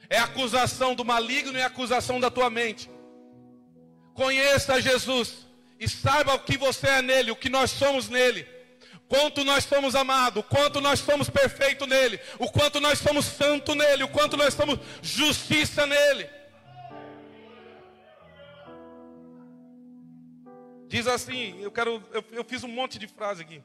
É 0.08 0.18
acusação 0.18 0.94
do 0.94 1.04
maligno 1.04 1.58
e 1.58 1.62
acusação 1.62 2.20
da 2.20 2.30
tua 2.30 2.48
mente. 2.50 2.88
Conheça 4.14 4.80
Jesus 4.80 5.43
e 5.84 5.88
saiba 5.88 6.34
o 6.34 6.38
que 6.38 6.56
você 6.56 6.88
é 6.88 7.02
nele, 7.02 7.30
o 7.30 7.36
que 7.36 7.50
nós 7.50 7.70
somos 7.70 8.08
nele. 8.08 8.48
Quanto 9.06 9.44
nós 9.44 9.64
somos 9.64 9.94
amados, 9.94 10.40
o 10.40 10.42
quanto 10.42 10.80
nós 10.80 10.98
somos 10.98 11.28
perfeitos 11.28 11.86
nele, 11.86 12.18
o 12.38 12.50
quanto 12.50 12.80
nós 12.80 12.98
somos 12.98 13.26
santo 13.26 13.74
nele, 13.74 14.02
o 14.02 14.08
quanto 14.08 14.34
nós 14.34 14.54
somos 14.54 14.78
justiça 15.02 15.86
nele. 15.86 16.28
Diz 20.88 21.06
assim, 21.06 21.60
eu 21.60 21.70
quero, 21.70 22.02
eu, 22.12 22.24
eu 22.32 22.44
fiz 22.44 22.64
um 22.64 22.68
monte 22.68 22.98
de 22.98 23.06
frase 23.06 23.42
aqui. 23.42 23.62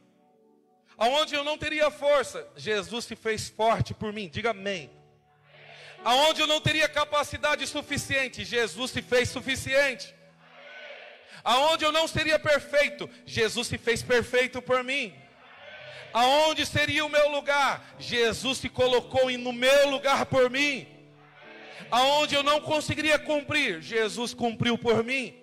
Aonde 0.97 1.35
eu 1.35 1.43
não 1.45 1.57
teria 1.57 1.89
força, 1.89 2.45
Jesus 2.57 3.05
se 3.05 3.15
fez 3.15 3.47
forte 3.47 3.93
por 3.93 4.11
mim. 4.11 4.27
Diga 4.27 4.49
amém. 4.49 4.91
Aonde 6.03 6.41
eu 6.41 6.47
não 6.47 6.59
teria 6.59 6.89
capacidade 6.89 7.65
suficiente, 7.65 8.43
Jesus 8.43 8.91
se 8.91 9.01
fez 9.01 9.29
suficiente. 9.29 10.18
Aonde 11.43 11.85
eu 11.85 11.91
não 11.91 12.07
seria 12.07 12.37
perfeito, 12.37 13.09
Jesus 13.25 13.67
se 13.67 13.77
fez 13.77 14.03
perfeito 14.03 14.61
por 14.61 14.83
mim. 14.83 15.13
Aonde 16.13 16.65
seria 16.65 17.05
o 17.05 17.09
meu 17.09 17.29
lugar? 17.29 17.95
Jesus 17.99 18.57
se 18.57 18.69
colocou 18.69 19.29
no 19.31 19.53
meu 19.53 19.89
lugar 19.89 20.25
por 20.25 20.49
mim. 20.49 20.87
Aonde 21.91 22.35
eu 22.35 22.43
não 22.43 22.59
conseguiria 22.61 23.17
cumprir, 23.17 23.81
Jesus 23.81 24.33
cumpriu 24.33 24.77
por 24.77 25.03
mim. 25.03 25.35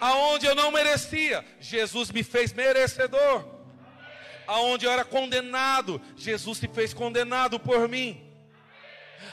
Aonde 0.00 0.46
eu 0.46 0.54
não 0.54 0.70
merecia, 0.70 1.44
Jesus 1.60 2.10
me 2.10 2.22
fez 2.22 2.52
merecedor. 2.52 3.44
Aonde 4.46 4.86
eu 4.86 4.90
era 4.90 5.04
condenado, 5.04 6.00
Jesus 6.16 6.58
se 6.58 6.66
fez 6.66 6.94
condenado 6.94 7.60
por 7.60 7.88
mim. 7.88 8.26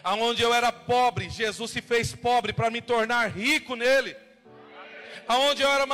Aonde 0.04 0.44
eu 0.44 0.54
era 0.54 0.72
pobre, 0.72 1.30
Jesus 1.30 1.72
se 1.72 1.82
fez 1.82 2.14
pobre 2.14 2.54
para 2.54 2.70
me 2.70 2.82
tornar 2.82 3.32
rico 3.32 3.76
nele. 3.76 4.16
Aonde 5.28 5.62
eu 5.62 5.70
era 5.70 5.86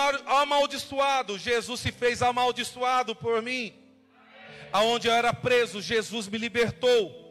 amaldiçoado, 0.41 1.39
Jesus 1.39 1.79
se 1.79 1.91
fez 1.91 2.21
amaldiçoado 2.21 3.15
por 3.15 3.41
mim. 3.41 3.73
Aonde 4.71 5.07
eu 5.07 5.13
era 5.13 5.33
preso, 5.33 5.81
Jesus 5.81 6.27
me 6.27 6.37
libertou. 6.37 7.21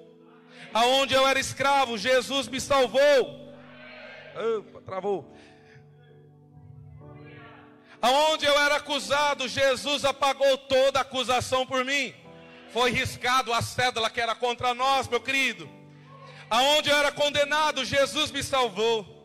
Aonde 0.75 1.15
eu 1.15 1.27
era 1.27 1.39
escravo, 1.39 1.97
Jesus 1.97 2.49
me 2.49 2.61
salvou. 2.61 3.55
Opa, 4.59 4.81
travou. 4.81 5.33
Aonde 8.01 8.47
eu 8.47 8.59
era 8.61 8.77
acusado, 8.77 9.47
Jesus 9.47 10.05
apagou 10.05 10.59
toda 10.59 10.99
a 10.99 11.03
acusação 11.03 11.65
por 11.65 11.85
mim. 11.85 12.13
Foi 12.73 12.91
riscado 12.91 13.53
a 13.53 13.63
cédula 13.63 14.11
que 14.11 14.21
era 14.21 14.35
contra 14.35 14.75
nós, 14.75 15.07
meu 15.07 15.21
querido. 15.21 15.71
Aonde 16.51 16.91
eu 16.91 16.97
era 16.97 17.13
condenado, 17.13 17.85
Jesus 17.85 18.33
me 18.33 18.43
salvou. 18.43 19.22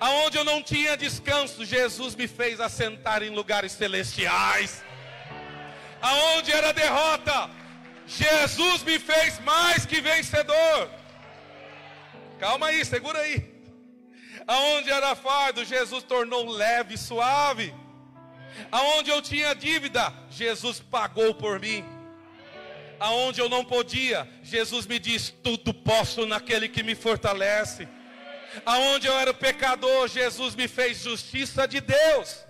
Aonde 0.00 0.38
eu 0.38 0.44
não 0.44 0.62
tinha 0.62 0.96
descanso, 0.96 1.64
Jesus 1.64 2.14
me 2.14 2.28
fez 2.28 2.60
assentar 2.60 3.22
em 3.22 3.30
lugares 3.30 3.72
celestiais. 3.72 4.84
Aonde 6.00 6.52
era 6.52 6.72
derrota, 6.72 7.50
Jesus 8.06 8.82
me 8.84 8.98
fez 8.98 9.38
mais 9.40 9.84
que 9.84 10.00
vencedor. 10.00 10.90
Calma 12.38 12.68
aí, 12.68 12.84
segura 12.84 13.18
aí. 13.18 13.54
Aonde 14.46 14.90
era 14.90 15.14
fardo, 15.16 15.64
Jesus 15.64 16.04
tornou 16.04 16.48
leve 16.48 16.94
e 16.94 16.98
suave. 16.98 17.74
Aonde 18.70 19.10
eu 19.10 19.20
tinha 19.20 19.54
dívida, 19.54 20.12
Jesus 20.30 20.80
pagou 20.80 21.34
por 21.34 21.58
mim. 21.58 21.84
Aonde 23.00 23.40
eu 23.40 23.48
não 23.48 23.64
podia, 23.64 24.28
Jesus 24.42 24.86
me 24.86 24.98
diz: 24.98 25.34
tudo 25.42 25.74
posso 25.74 26.26
naquele 26.26 26.68
que 26.68 26.82
me 26.82 26.94
fortalece 26.94 27.88
aonde 28.64 29.06
eu 29.06 29.18
era 29.18 29.32
pecador, 29.34 30.08
Jesus 30.08 30.54
me 30.54 30.68
fez 30.68 31.02
justiça 31.02 31.66
de 31.66 31.80
Deus. 31.80 32.44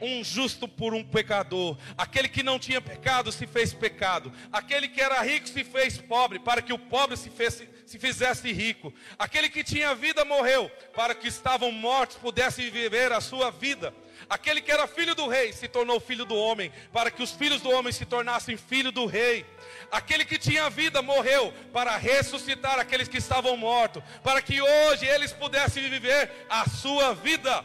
Um 0.00 0.22
justo 0.22 0.68
por 0.68 0.92
um 0.92 1.02
pecador, 1.02 1.78
aquele 1.96 2.28
que 2.28 2.42
não 2.42 2.58
tinha 2.58 2.82
pecado 2.82 3.32
se 3.32 3.46
fez 3.46 3.72
pecado, 3.72 4.30
aquele 4.52 4.88
que 4.88 5.00
era 5.00 5.22
rico 5.22 5.48
se 5.48 5.64
fez 5.64 5.96
pobre, 5.96 6.38
para 6.38 6.60
que 6.60 6.72
o 6.72 6.78
pobre 6.78 7.16
se, 7.16 7.30
fez, 7.30 7.62
se 7.86 7.98
fizesse 7.98 8.52
rico, 8.52 8.92
aquele 9.18 9.48
que 9.48 9.64
tinha 9.64 9.94
vida 9.94 10.22
morreu, 10.22 10.70
para 10.94 11.14
que 11.14 11.28
estavam 11.28 11.72
mortos 11.72 12.18
pudessem 12.18 12.70
viver 12.70 13.10
a 13.10 13.22
sua 13.22 13.50
vida. 13.50 13.94
Aquele 14.28 14.60
que 14.60 14.72
era 14.72 14.86
filho 14.86 15.14
do 15.14 15.28
rei 15.28 15.52
se 15.52 15.68
tornou 15.68 16.00
filho 16.00 16.24
do 16.24 16.34
homem, 16.34 16.72
para 16.92 17.10
que 17.10 17.22
os 17.22 17.30
filhos 17.30 17.62
do 17.62 17.70
homem 17.70 17.92
se 17.92 18.04
tornassem 18.04 18.56
filho 18.56 18.90
do 18.90 19.06
rei. 19.06 19.46
Aquele 19.90 20.24
que 20.24 20.38
tinha 20.38 20.68
vida 20.68 21.00
morreu 21.00 21.52
para 21.72 21.96
ressuscitar 21.96 22.78
aqueles 22.78 23.08
que 23.08 23.18
estavam 23.18 23.56
mortos, 23.56 24.02
para 24.22 24.42
que 24.42 24.60
hoje 24.60 25.06
eles 25.06 25.32
pudessem 25.32 25.88
viver 25.88 26.30
a 26.48 26.68
sua 26.68 27.14
vida. 27.14 27.64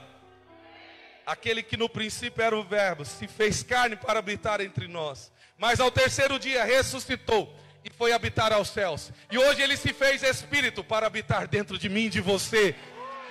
Aquele 1.26 1.64
que 1.64 1.78
no 1.78 1.90
princípio 1.90 2.44
era 2.44 2.56
o 2.56 2.64
Verbo 2.64 3.06
se 3.06 3.28
fez 3.28 3.64
carne 3.64 3.96
para 3.96 4.20
habitar 4.20 4.62
entre 4.62 4.88
nós, 4.88 5.32
mas 5.58 5.80
ao 5.80 5.92
terceiro 5.92 6.40
dia 6.40 6.64
ressuscitou 6.64 7.56
e 7.84 7.90
foi 7.90 8.14
habitar 8.14 8.54
aos 8.54 8.70
céus. 8.70 9.12
E 9.32 9.38
hoje 9.38 9.62
ele 9.62 9.78
se 9.78 9.94
fez 9.94 10.24
espírito 10.24 10.84
para 10.84 11.08
habitar 11.08 11.48
dentro 11.48 11.78
de 11.78 11.90
mim 11.90 12.06
e 12.06 12.10
de 12.10 12.22
você. 12.22 12.76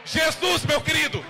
Jesus, 0.04 0.64
meu 0.64 0.80
querido, 0.80 1.24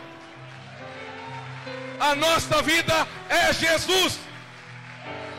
a 1.98 2.14
nossa 2.14 2.62
vida 2.62 3.06
é 3.28 3.52
Jesus. 3.52 4.18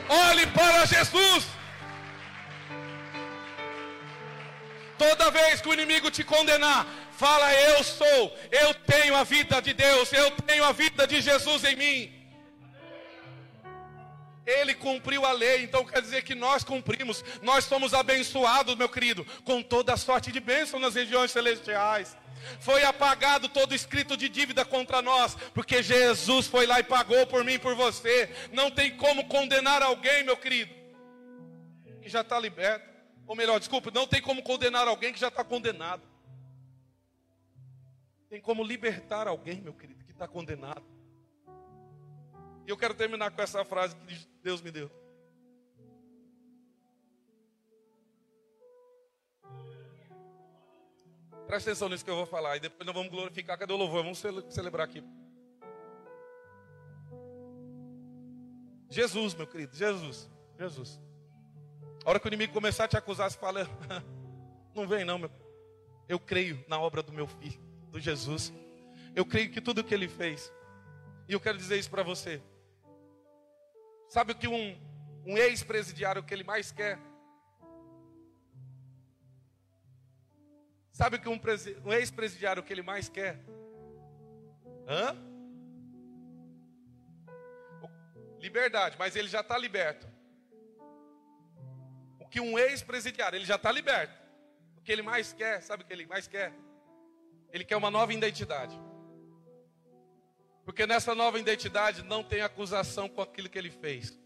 Olhe 0.08 0.46
para 0.48 0.86
Jesus. 0.86 1.61
Toda 5.02 5.32
vez 5.32 5.60
que 5.60 5.68
o 5.68 5.74
inimigo 5.74 6.12
te 6.12 6.24
condenar, 6.24 6.86
fala: 7.18 7.52
Eu 7.54 7.84
sou, 7.84 8.38
eu 8.52 8.72
tenho 8.94 9.16
a 9.16 9.24
vida 9.24 9.60
de 9.60 9.74
Deus, 9.74 10.14
eu 10.14 10.30
tenho 10.50 10.64
a 10.64 10.72
vida 10.72 11.08
de 11.08 11.20
Jesus 11.22 11.64
em 11.64 11.76
mim. 11.76 12.14
Ele 14.46 14.76
cumpriu 14.76 15.26
a 15.26 15.32
lei, 15.32 15.64
então 15.64 15.84
quer 15.84 16.02
dizer 16.04 16.22
que 16.24 16.36
nós 16.36 16.64
cumprimos, 16.64 17.24
nós 17.42 17.66
somos 17.66 17.96
abençoados, 17.96 18.76
meu 18.76 18.90
querido, 18.90 19.26
com 19.44 19.64
toda 19.64 19.94
a 19.94 19.98
sorte 19.98 20.32
de 20.32 20.40
bênção 20.40 20.80
nas 20.80 20.94
regiões 20.94 21.32
celestiais. 21.32 22.16
Foi 22.60 22.84
apagado 22.84 23.50
todo 23.50 23.74
escrito 23.74 24.16
de 24.16 24.30
dívida 24.30 24.64
contra 24.64 25.02
nós, 25.02 25.36
porque 25.54 25.82
Jesus 25.82 26.46
foi 26.46 26.68
lá 26.68 26.80
e 26.80 26.84
pagou 26.84 27.26
por 27.26 27.44
mim 27.44 27.54
e 27.54 27.60
por 27.60 27.74
você. 27.74 28.30
Não 28.52 28.70
tem 28.70 28.96
como 28.98 29.26
condenar 29.26 29.82
alguém, 29.82 30.24
meu 30.24 30.38
querido. 30.38 30.74
que 32.04 32.10
já 32.10 32.22
está 32.22 32.40
liberto. 32.40 32.91
Ou 33.32 33.36
melhor, 33.36 33.60
desculpa, 33.60 33.90
não 33.92 34.06
tem 34.06 34.22
como 34.22 34.44
condenar 34.44 34.90
alguém 34.90 35.14
que 35.14 35.20
já 35.20 35.30
está 35.30 35.42
condenado. 35.42 36.04
Tem 38.28 38.42
como 38.42 38.62
libertar 38.62 39.26
alguém, 39.26 39.62
meu 39.62 39.74
querido, 39.74 40.04
que 40.04 40.12
está 40.12 40.28
condenado. 40.28 40.84
E 42.68 42.70
eu 42.70 42.76
quero 42.76 42.94
terminar 42.94 43.32
com 43.32 43.42
essa 43.42 43.64
frase 43.64 43.96
que 43.96 44.28
Deus 44.44 44.62
me 44.62 44.70
deu. 44.70 44.92
Presta 51.48 51.70
atenção 51.70 51.88
nisso 51.88 52.04
que 52.04 52.12
eu 52.12 52.18
vou 52.18 52.26
falar. 52.26 52.58
E 52.58 52.60
depois 52.60 52.86
nós 52.86 52.94
vamos 52.94 53.10
glorificar. 53.10 53.58
Cadê 53.58 53.72
o 53.72 53.78
louvor? 53.78 54.04
Vamos 54.04 54.22
celebrar 54.50 54.90
aqui. 54.90 55.02
Jesus, 58.90 59.34
meu 59.36 59.48
querido, 59.48 59.74
Jesus, 59.74 60.30
Jesus. 60.60 61.11
A 62.04 62.10
hora 62.10 62.20
que 62.20 62.28
o 62.28 62.30
inimigo 62.30 62.54
começar 62.54 62.86
a 62.86 62.88
te 62.88 62.98
acusar, 62.98 63.30
você 63.30 63.38
fala, 63.38 63.68
não 64.74 64.88
vem 64.88 65.06
não, 65.06 65.20
meu. 65.20 65.32
Eu 66.10 66.20
creio 66.20 66.64
na 66.68 66.80
obra 66.80 67.04
do 67.04 67.14
meu 67.14 67.28
filho, 67.28 67.62
do 67.90 68.00
Jesus. 68.00 68.52
Eu 69.16 69.26
creio 69.26 69.52
que 69.52 69.62
tudo 69.62 69.84
que 69.84 69.94
ele 69.94 70.08
fez. 70.08 70.52
E 71.28 71.34
eu 71.34 71.40
quero 71.40 71.58
dizer 71.58 71.78
isso 71.78 71.90
para 71.90 72.04
você. 72.04 72.42
Sabe 74.10 74.34
o 74.34 74.36
que 74.36 74.48
um, 74.48 74.78
um 75.26 75.38
ex-presidiário 75.38 76.24
que 76.24 76.34
ele 76.34 76.44
mais 76.44 76.72
quer? 76.72 77.00
Sabe 80.92 81.18
o 81.18 81.22
que 81.22 81.30
um, 81.30 81.40
um 81.86 81.94
ex-presidiário 81.94 82.64
que 82.64 82.74
ele 82.74 82.82
mais 82.82 83.08
quer? 83.08 83.40
Hã? 84.88 85.16
Liberdade, 88.40 88.98
mas 88.98 89.16
ele 89.16 89.28
já 89.28 89.42
está 89.42 89.58
liberto. 89.58 90.11
Que 92.32 92.40
um 92.40 92.58
ex-presidiário, 92.58 93.38
ele 93.38 93.46
já 93.46 93.58
está 93.58 93.72
liberto. 93.72 94.20
O 94.78 94.82
que 94.82 94.92
ele 94.92 95.04
mais 95.04 95.32
quer, 95.32 95.62
sabe 95.62 95.84
o 95.84 95.86
que 95.86 95.94
ele 95.94 96.08
mais 96.08 96.28
quer? 96.28 96.52
Ele 97.54 97.64
quer 97.64 97.76
uma 97.76 97.92
nova 97.92 98.12
identidade. 98.12 98.76
Porque 100.66 100.88
nessa 100.88 101.14
nova 101.14 101.38
identidade 101.38 102.02
não 102.04 102.24
tem 102.24 102.42
acusação 102.42 103.10
com 103.10 103.22
aquilo 103.22 103.50
que 103.50 103.60
ele 103.60 103.70
fez. 103.70 104.18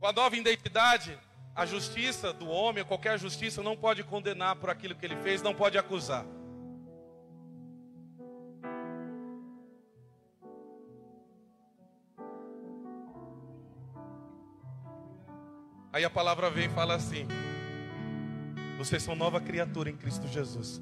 Com 0.00 0.06
a 0.06 0.12
nova 0.12 0.36
identidade, 0.36 1.18
a 1.54 1.64
justiça 1.64 2.32
do 2.32 2.48
homem, 2.48 2.84
qualquer 2.84 3.18
justiça, 3.18 3.62
não 3.62 3.76
pode 3.76 4.02
condenar 4.02 4.56
por 4.56 4.68
aquilo 4.68 4.96
que 4.96 5.06
ele 5.06 5.16
fez, 5.22 5.40
não 5.40 5.54
pode 5.54 5.78
acusar. 5.78 6.26
Aí 15.92 16.04
a 16.04 16.10
palavra 16.10 16.50
vem 16.50 16.66
e 16.66 16.70
fala 16.70 16.94
assim: 16.94 17.26
Vocês 18.78 19.02
são 19.02 19.14
nova 19.14 19.40
criatura 19.40 19.90
em 19.90 19.96
Cristo 19.96 20.26
Jesus. 20.28 20.80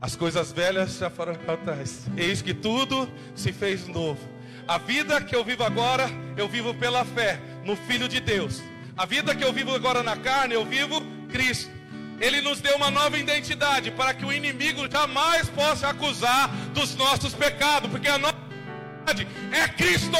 As 0.00 0.14
coisas 0.14 0.52
velhas 0.52 0.98
já 0.98 1.10
foram 1.10 1.34
para 1.34 1.56
trás. 1.56 2.06
Eis 2.16 2.42
que 2.42 2.54
tudo 2.54 3.08
se 3.34 3.52
fez 3.52 3.88
novo. 3.88 4.20
A 4.68 4.78
vida 4.78 5.20
que 5.20 5.34
eu 5.34 5.44
vivo 5.44 5.64
agora, 5.64 6.08
eu 6.36 6.48
vivo 6.48 6.74
pela 6.74 7.04
fé 7.04 7.40
no 7.64 7.76
Filho 7.76 8.08
de 8.08 8.20
Deus 8.20 8.62
a 8.96 9.04
vida 9.04 9.34
que 9.34 9.44
eu 9.44 9.52
vivo 9.52 9.74
agora 9.74 10.02
na 10.02 10.16
carne, 10.16 10.54
eu 10.54 10.64
vivo 10.64 11.02
Cristo. 11.30 11.70
Ele 12.18 12.40
nos 12.40 12.62
deu 12.62 12.74
uma 12.76 12.90
nova 12.90 13.18
identidade 13.18 13.90
para 13.90 14.14
que 14.14 14.24
o 14.24 14.32
inimigo 14.32 14.90
jamais 14.90 15.50
possa 15.50 15.88
acusar 15.88 16.48
dos 16.72 16.94
nossos 16.94 17.34
pecados, 17.34 17.90
porque 17.90 18.08
a 18.08 18.16
nossa 18.16 18.38
identidade 19.02 19.28
é 19.52 19.68
Cristo. 19.68 20.16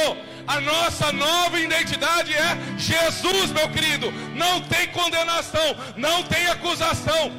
A 0.47 0.61
nossa 0.61 1.13
nova 1.13 1.59
identidade 1.59 2.33
é 2.35 2.57
Jesus, 2.79 3.51
meu 3.53 3.69
querido. 3.69 4.13
Não 4.35 4.61
tem 4.63 4.87
condenação, 4.89 5.77
não 5.97 6.23
tem 6.23 6.47
acusação. 6.47 7.33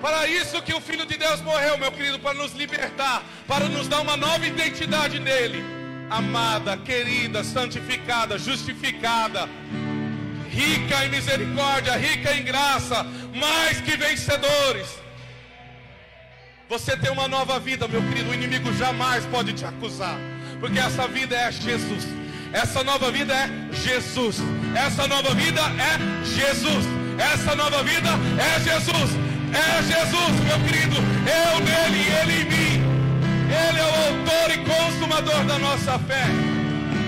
Para 0.00 0.26
isso 0.28 0.62
que 0.62 0.74
o 0.74 0.80
Filho 0.80 1.06
de 1.06 1.16
Deus 1.16 1.40
morreu, 1.40 1.76
meu 1.78 1.90
querido, 1.90 2.18
para 2.18 2.34
nos 2.34 2.52
libertar, 2.52 3.22
para 3.48 3.68
nos 3.68 3.88
dar 3.88 4.00
uma 4.00 4.16
nova 4.16 4.46
identidade 4.46 5.18
nele 5.18 5.64
amada, 6.10 6.76
querida, 6.76 7.42
santificada, 7.42 8.38
justificada, 8.38 9.48
rica 10.48 11.04
em 11.04 11.10
misericórdia, 11.10 11.96
rica 11.96 12.32
em 12.34 12.44
graça, 12.44 13.04
mais 13.34 13.80
que 13.80 13.96
vencedores. 13.96 15.05
Você 16.68 16.96
tem 16.96 17.10
uma 17.12 17.28
nova 17.28 17.60
vida, 17.60 17.86
meu 17.86 18.02
querido. 18.02 18.30
O 18.30 18.34
inimigo 18.34 18.72
jamais 18.74 19.24
pode 19.26 19.52
te 19.52 19.64
acusar, 19.64 20.18
porque 20.58 20.78
essa 20.78 21.06
vida 21.06 21.36
é 21.36 21.52
Jesus. 21.52 22.04
Essa 22.52 22.82
nova 22.82 23.10
vida 23.10 23.32
é 23.34 23.48
Jesus. 23.72 24.38
Essa 24.74 25.06
nova 25.06 25.32
vida 25.34 25.60
é 25.60 26.24
Jesus. 26.24 26.86
Essa 27.18 27.54
nova 27.54 27.82
vida 27.84 28.10
é 28.38 28.60
Jesus. 28.60 29.10
É 29.52 29.82
Jesus, 29.82 30.40
meu 30.44 30.58
querido. 30.66 30.96
Eu 30.96 31.60
nele, 31.60 32.04
ele 32.20 32.42
em 32.42 32.50
mim. 32.50 32.86
Ele 33.48 33.78
é 33.78 33.84
o 33.84 33.94
autor 34.08 34.50
e 34.50 34.58
consumador 34.64 35.44
da 35.44 35.58
nossa 35.58 35.98
fé. 36.00 36.24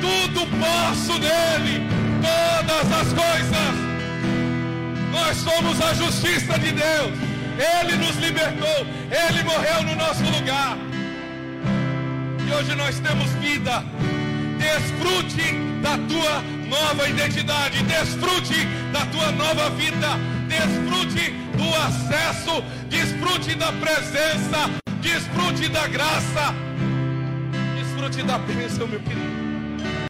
Tudo 0.01 0.47
posso 0.61 1.19
nele, 1.19 1.85
todas 2.23 2.93
as 2.93 3.09
coisas. 3.13 3.89
Nós 5.11 5.37
somos 5.37 5.81
a 5.81 5.95
justiça 5.95 6.59
de 6.59 6.73
Deus. 6.73 7.28
Ele 7.59 7.97
nos 7.97 8.17
libertou, 8.17 8.87
ele 9.11 9.43
morreu 9.43 9.83
no 9.83 9.97
nosso 9.97 10.23
lugar. 10.23 10.79
E 12.47 12.55
hoje 12.55 12.75
nós 12.75 12.99
temos 13.01 13.31
vida. 13.33 13.85
Desfrute 14.59 15.55
da 15.83 15.97
tua 16.09 16.43
nova 16.69 17.09
identidade, 17.09 17.83
desfrute 17.85 18.67
da 18.93 19.05
tua 19.07 19.31
nova 19.33 19.71
vida, 19.71 20.09
desfrute 20.49 21.31
do 21.57 21.75
acesso, 21.75 22.63
desfrute 22.89 23.55
da 23.55 23.73
presença 23.73 24.79
Desfrute 25.01 25.69
da 25.69 25.87
graça. 25.87 26.55
Desfrute 27.77 28.23
da 28.25 28.39
bênção, 28.39 28.87
meu 28.87 29.01
querido. 29.01 29.48